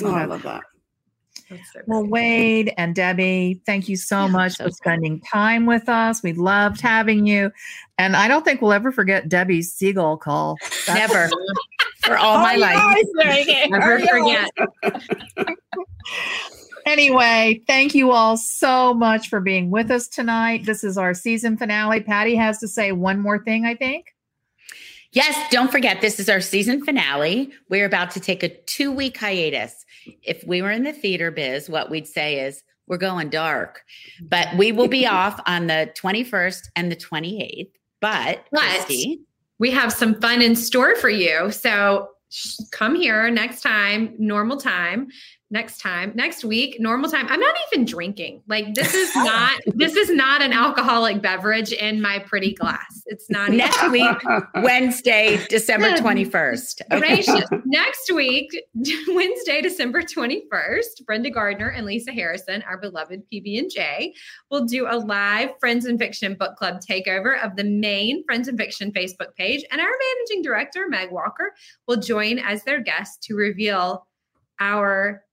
Oh, 0.03 0.13
I 0.13 0.25
love 0.25 0.43
that. 0.43 0.61
Well, 1.85 2.05
Wade 2.05 2.73
and 2.77 2.95
Debbie, 2.95 3.61
thank 3.65 3.87
you 3.87 3.97
so 3.97 4.25
yeah, 4.25 4.31
much 4.31 4.53
so 4.53 4.65
for 4.65 4.71
spending 4.71 5.21
time 5.21 5.65
with 5.65 5.87
us. 5.87 6.23
We 6.23 6.33
loved 6.33 6.81
having 6.81 7.27
you. 7.27 7.51
And 7.97 8.15
I 8.15 8.27
don't 8.27 8.43
think 8.43 8.61
we'll 8.61 8.73
ever 8.73 8.91
forget 8.91 9.29
Debbie's 9.29 9.73
seagull 9.73 10.17
call. 10.17 10.57
That's 10.87 11.13
Never. 11.13 11.29
for 12.05 12.17
all 12.17 12.37
oh, 12.37 12.41
my 12.41 12.55
life. 12.55 13.05
Never 13.69 13.99
forget. 13.99 14.51
anyway, 16.85 17.61
thank 17.67 17.93
you 17.95 18.11
all 18.11 18.37
so 18.37 18.93
much 18.93 19.29
for 19.29 19.39
being 19.39 19.69
with 19.69 19.91
us 19.91 20.07
tonight. 20.07 20.65
This 20.65 20.83
is 20.83 20.97
our 20.97 21.13
season 21.13 21.57
finale. 21.57 22.01
Patti 22.01 22.35
has 22.35 22.59
to 22.59 22.67
say 22.67 22.91
one 22.91 23.19
more 23.19 23.43
thing, 23.43 23.65
I 23.65 23.75
think. 23.75 24.14
Yes, 25.15 25.49
don't 25.49 25.71
forget, 25.71 26.01
this 26.01 26.19
is 26.19 26.27
our 26.27 26.41
season 26.41 26.83
finale. 26.83 27.49
We're 27.69 27.85
about 27.85 28.11
to 28.11 28.19
take 28.19 28.43
a 28.43 28.49
two 28.49 28.91
week 28.91 29.17
hiatus. 29.17 29.85
If 30.21 30.43
we 30.45 30.61
were 30.61 30.71
in 30.71 30.83
the 30.83 30.91
theater 30.91 31.31
biz, 31.31 31.69
what 31.69 31.89
we'd 31.89 32.05
say 32.05 32.41
is, 32.41 32.61
we're 32.87 32.97
going 32.97 33.29
dark, 33.29 33.81
but 34.21 34.49
we 34.57 34.73
will 34.73 34.89
be 34.89 35.07
off 35.07 35.39
on 35.47 35.67
the 35.67 35.91
21st 35.97 36.67
and 36.75 36.91
the 36.91 36.97
28th. 36.97 37.71
But, 38.01 38.45
but 38.51 38.61
Kristy, 38.61 39.19
we 39.57 39.71
have 39.71 39.93
some 39.93 40.19
fun 40.19 40.41
in 40.41 40.55
store 40.55 40.97
for 40.97 41.09
you. 41.09 41.49
So 41.49 42.09
come 42.71 42.95
here 42.95 43.31
next 43.31 43.61
time, 43.61 44.13
normal 44.19 44.57
time 44.57 45.07
next 45.55 45.79
time 45.79 46.11
next 46.15 46.43
week 46.43 46.77
normal 46.79 47.09
time. 47.09 47.25
I'm 47.29 47.39
not 47.39 47.55
even 47.71 47.85
drinking. 47.85 48.43
Like 48.47 48.73
this 48.75 48.93
is 48.93 49.15
not 49.15 49.59
this 49.67 49.95
is 49.95 50.09
not 50.11 50.41
an 50.41 50.53
alcoholic 50.53 51.21
beverage 51.21 51.71
in 51.71 52.01
my 52.01 52.19
pretty 52.19 52.53
glass. 52.53 53.01
It's 53.07 53.29
not 53.29 53.51
next 53.51 53.89
week 53.91 54.17
wednesday 54.55 55.39
december 55.49 55.91
21st 55.91 56.81
okay. 56.91 57.61
next 57.65 58.11
week 58.13 58.49
wednesday 59.07 59.61
december 59.61 60.01
21st 60.01 61.05
brenda 61.05 61.29
gardner 61.29 61.69
and 61.69 61.85
lisa 61.85 62.11
harrison 62.11 62.63
our 62.63 62.77
beloved 62.77 63.21
pb&j 63.31 64.13
will 64.49 64.65
do 64.65 64.87
a 64.89 64.97
live 64.97 65.51
friends 65.59 65.85
and 65.85 65.99
fiction 65.99 66.33
book 66.33 66.55
club 66.57 66.81
takeover 66.81 67.41
of 67.43 67.55
the 67.55 67.63
main 67.63 68.23
friends 68.25 68.47
and 68.47 68.57
fiction 68.57 68.91
facebook 68.91 69.35
page. 69.37 69.63
And 69.71 69.81
our 69.81 69.87
managing 69.87 70.41
director 70.41 70.87
meg 70.87 71.11
walker 71.11 71.53
will 71.87 71.97
join 71.97 72.39
as 72.39 72.63
their 72.63 72.81
guest 72.81 73.23
to 73.23 73.35
reveal 73.35 74.07
our 74.59 75.24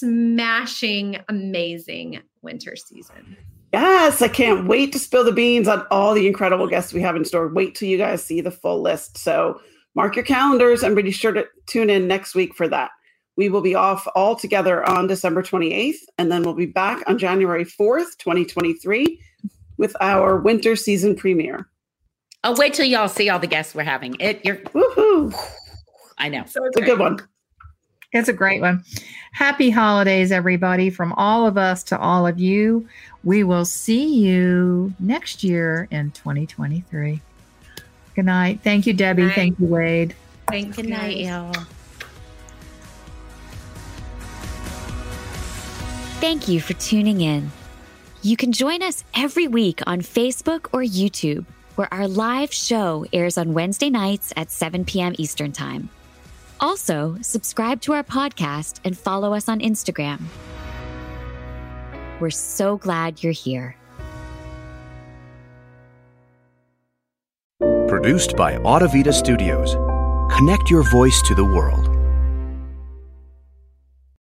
smashing, 0.00 1.18
amazing 1.28 2.20
winter 2.42 2.74
season. 2.76 3.36
Yes, 3.72 4.20
I 4.20 4.28
can't 4.28 4.66
wait 4.66 4.92
to 4.92 4.98
spill 4.98 5.22
the 5.22 5.30
beans 5.30 5.68
on 5.68 5.86
all 5.90 6.12
the 6.12 6.26
incredible 6.26 6.66
guests 6.66 6.92
we 6.92 7.02
have 7.02 7.14
in 7.14 7.24
store. 7.24 7.48
Wait 7.48 7.74
till 7.76 7.88
you 7.88 7.98
guys 7.98 8.24
see 8.24 8.40
the 8.40 8.50
full 8.50 8.82
list. 8.82 9.16
So 9.18 9.60
mark 9.94 10.16
your 10.16 10.24
calendars 10.24 10.82
and 10.82 10.96
be 10.96 11.10
sure 11.12 11.32
to 11.32 11.46
tune 11.66 11.90
in 11.90 12.08
next 12.08 12.34
week 12.34 12.54
for 12.54 12.66
that. 12.68 12.90
We 13.36 13.48
will 13.48 13.60
be 13.60 13.76
off 13.76 14.08
all 14.14 14.34
together 14.34 14.86
on 14.88 15.06
December 15.06 15.42
28th, 15.42 15.98
and 16.18 16.32
then 16.32 16.42
we'll 16.42 16.54
be 16.54 16.66
back 16.66 17.02
on 17.06 17.16
January 17.16 17.64
4th, 17.64 18.18
2023, 18.18 19.20
with 19.76 19.96
our 20.00 20.38
winter 20.38 20.74
season 20.74 21.14
premiere. 21.14 21.68
Oh, 22.42 22.54
wait 22.58 22.74
till 22.74 22.86
y'all 22.86 23.08
see 23.08 23.28
all 23.28 23.38
the 23.38 23.46
guests 23.46 23.74
we're 23.74 23.84
having. 23.84 24.16
It 24.18 24.44
you're 24.44 24.56
woohoo. 24.56 25.34
I 26.18 26.28
know. 26.28 26.44
So 26.46 26.64
it's 26.64 26.76
a 26.76 26.82
good 26.82 26.98
one. 26.98 27.20
It's 28.12 28.28
a 28.28 28.32
great 28.32 28.60
one. 28.60 28.84
Happy 29.32 29.70
holidays, 29.70 30.32
everybody, 30.32 30.90
from 30.90 31.12
all 31.12 31.46
of 31.46 31.56
us 31.56 31.84
to 31.84 31.98
all 31.98 32.26
of 32.26 32.40
you. 32.40 32.88
We 33.22 33.44
will 33.44 33.64
see 33.64 34.18
you 34.18 34.92
next 34.98 35.44
year 35.44 35.86
in 35.92 36.10
2023. 36.10 37.20
Good 38.16 38.24
night. 38.24 38.60
Thank 38.64 38.86
you, 38.86 38.94
Debbie. 38.94 39.26
Night. 39.26 39.34
Thank 39.34 39.60
you, 39.60 39.66
Wade. 39.66 40.16
Thanks, 40.48 40.76
Good 40.76 40.88
night, 40.88 41.18
y'all. 41.18 41.52
Thank 46.20 46.48
you 46.48 46.60
for 46.60 46.74
tuning 46.74 47.20
in. 47.20 47.50
You 48.22 48.36
can 48.36 48.52
join 48.52 48.82
us 48.82 49.04
every 49.14 49.46
week 49.46 49.80
on 49.86 50.00
Facebook 50.00 50.66
or 50.72 50.80
YouTube, 50.82 51.46
where 51.76 51.92
our 51.94 52.08
live 52.08 52.52
show 52.52 53.06
airs 53.12 53.38
on 53.38 53.54
Wednesday 53.54 53.88
nights 53.88 54.32
at 54.36 54.50
7 54.50 54.84
p.m. 54.84 55.14
Eastern 55.16 55.52
Time. 55.52 55.88
Also, 56.60 57.16
subscribe 57.22 57.80
to 57.82 57.94
our 57.94 58.04
podcast 58.04 58.80
and 58.84 58.96
follow 58.96 59.34
us 59.34 59.48
on 59.48 59.60
Instagram. 59.60 60.20
We're 62.20 62.30
so 62.30 62.76
glad 62.76 63.22
you're 63.22 63.32
here. 63.32 63.76
Produced 67.88 68.36
by 68.36 68.56
Audavita 68.58 69.12
Studios. 69.12 69.74
Connect 70.36 70.70
your 70.70 70.88
voice 70.90 71.20
to 71.22 71.34
the 71.34 71.44
world. 71.44 71.89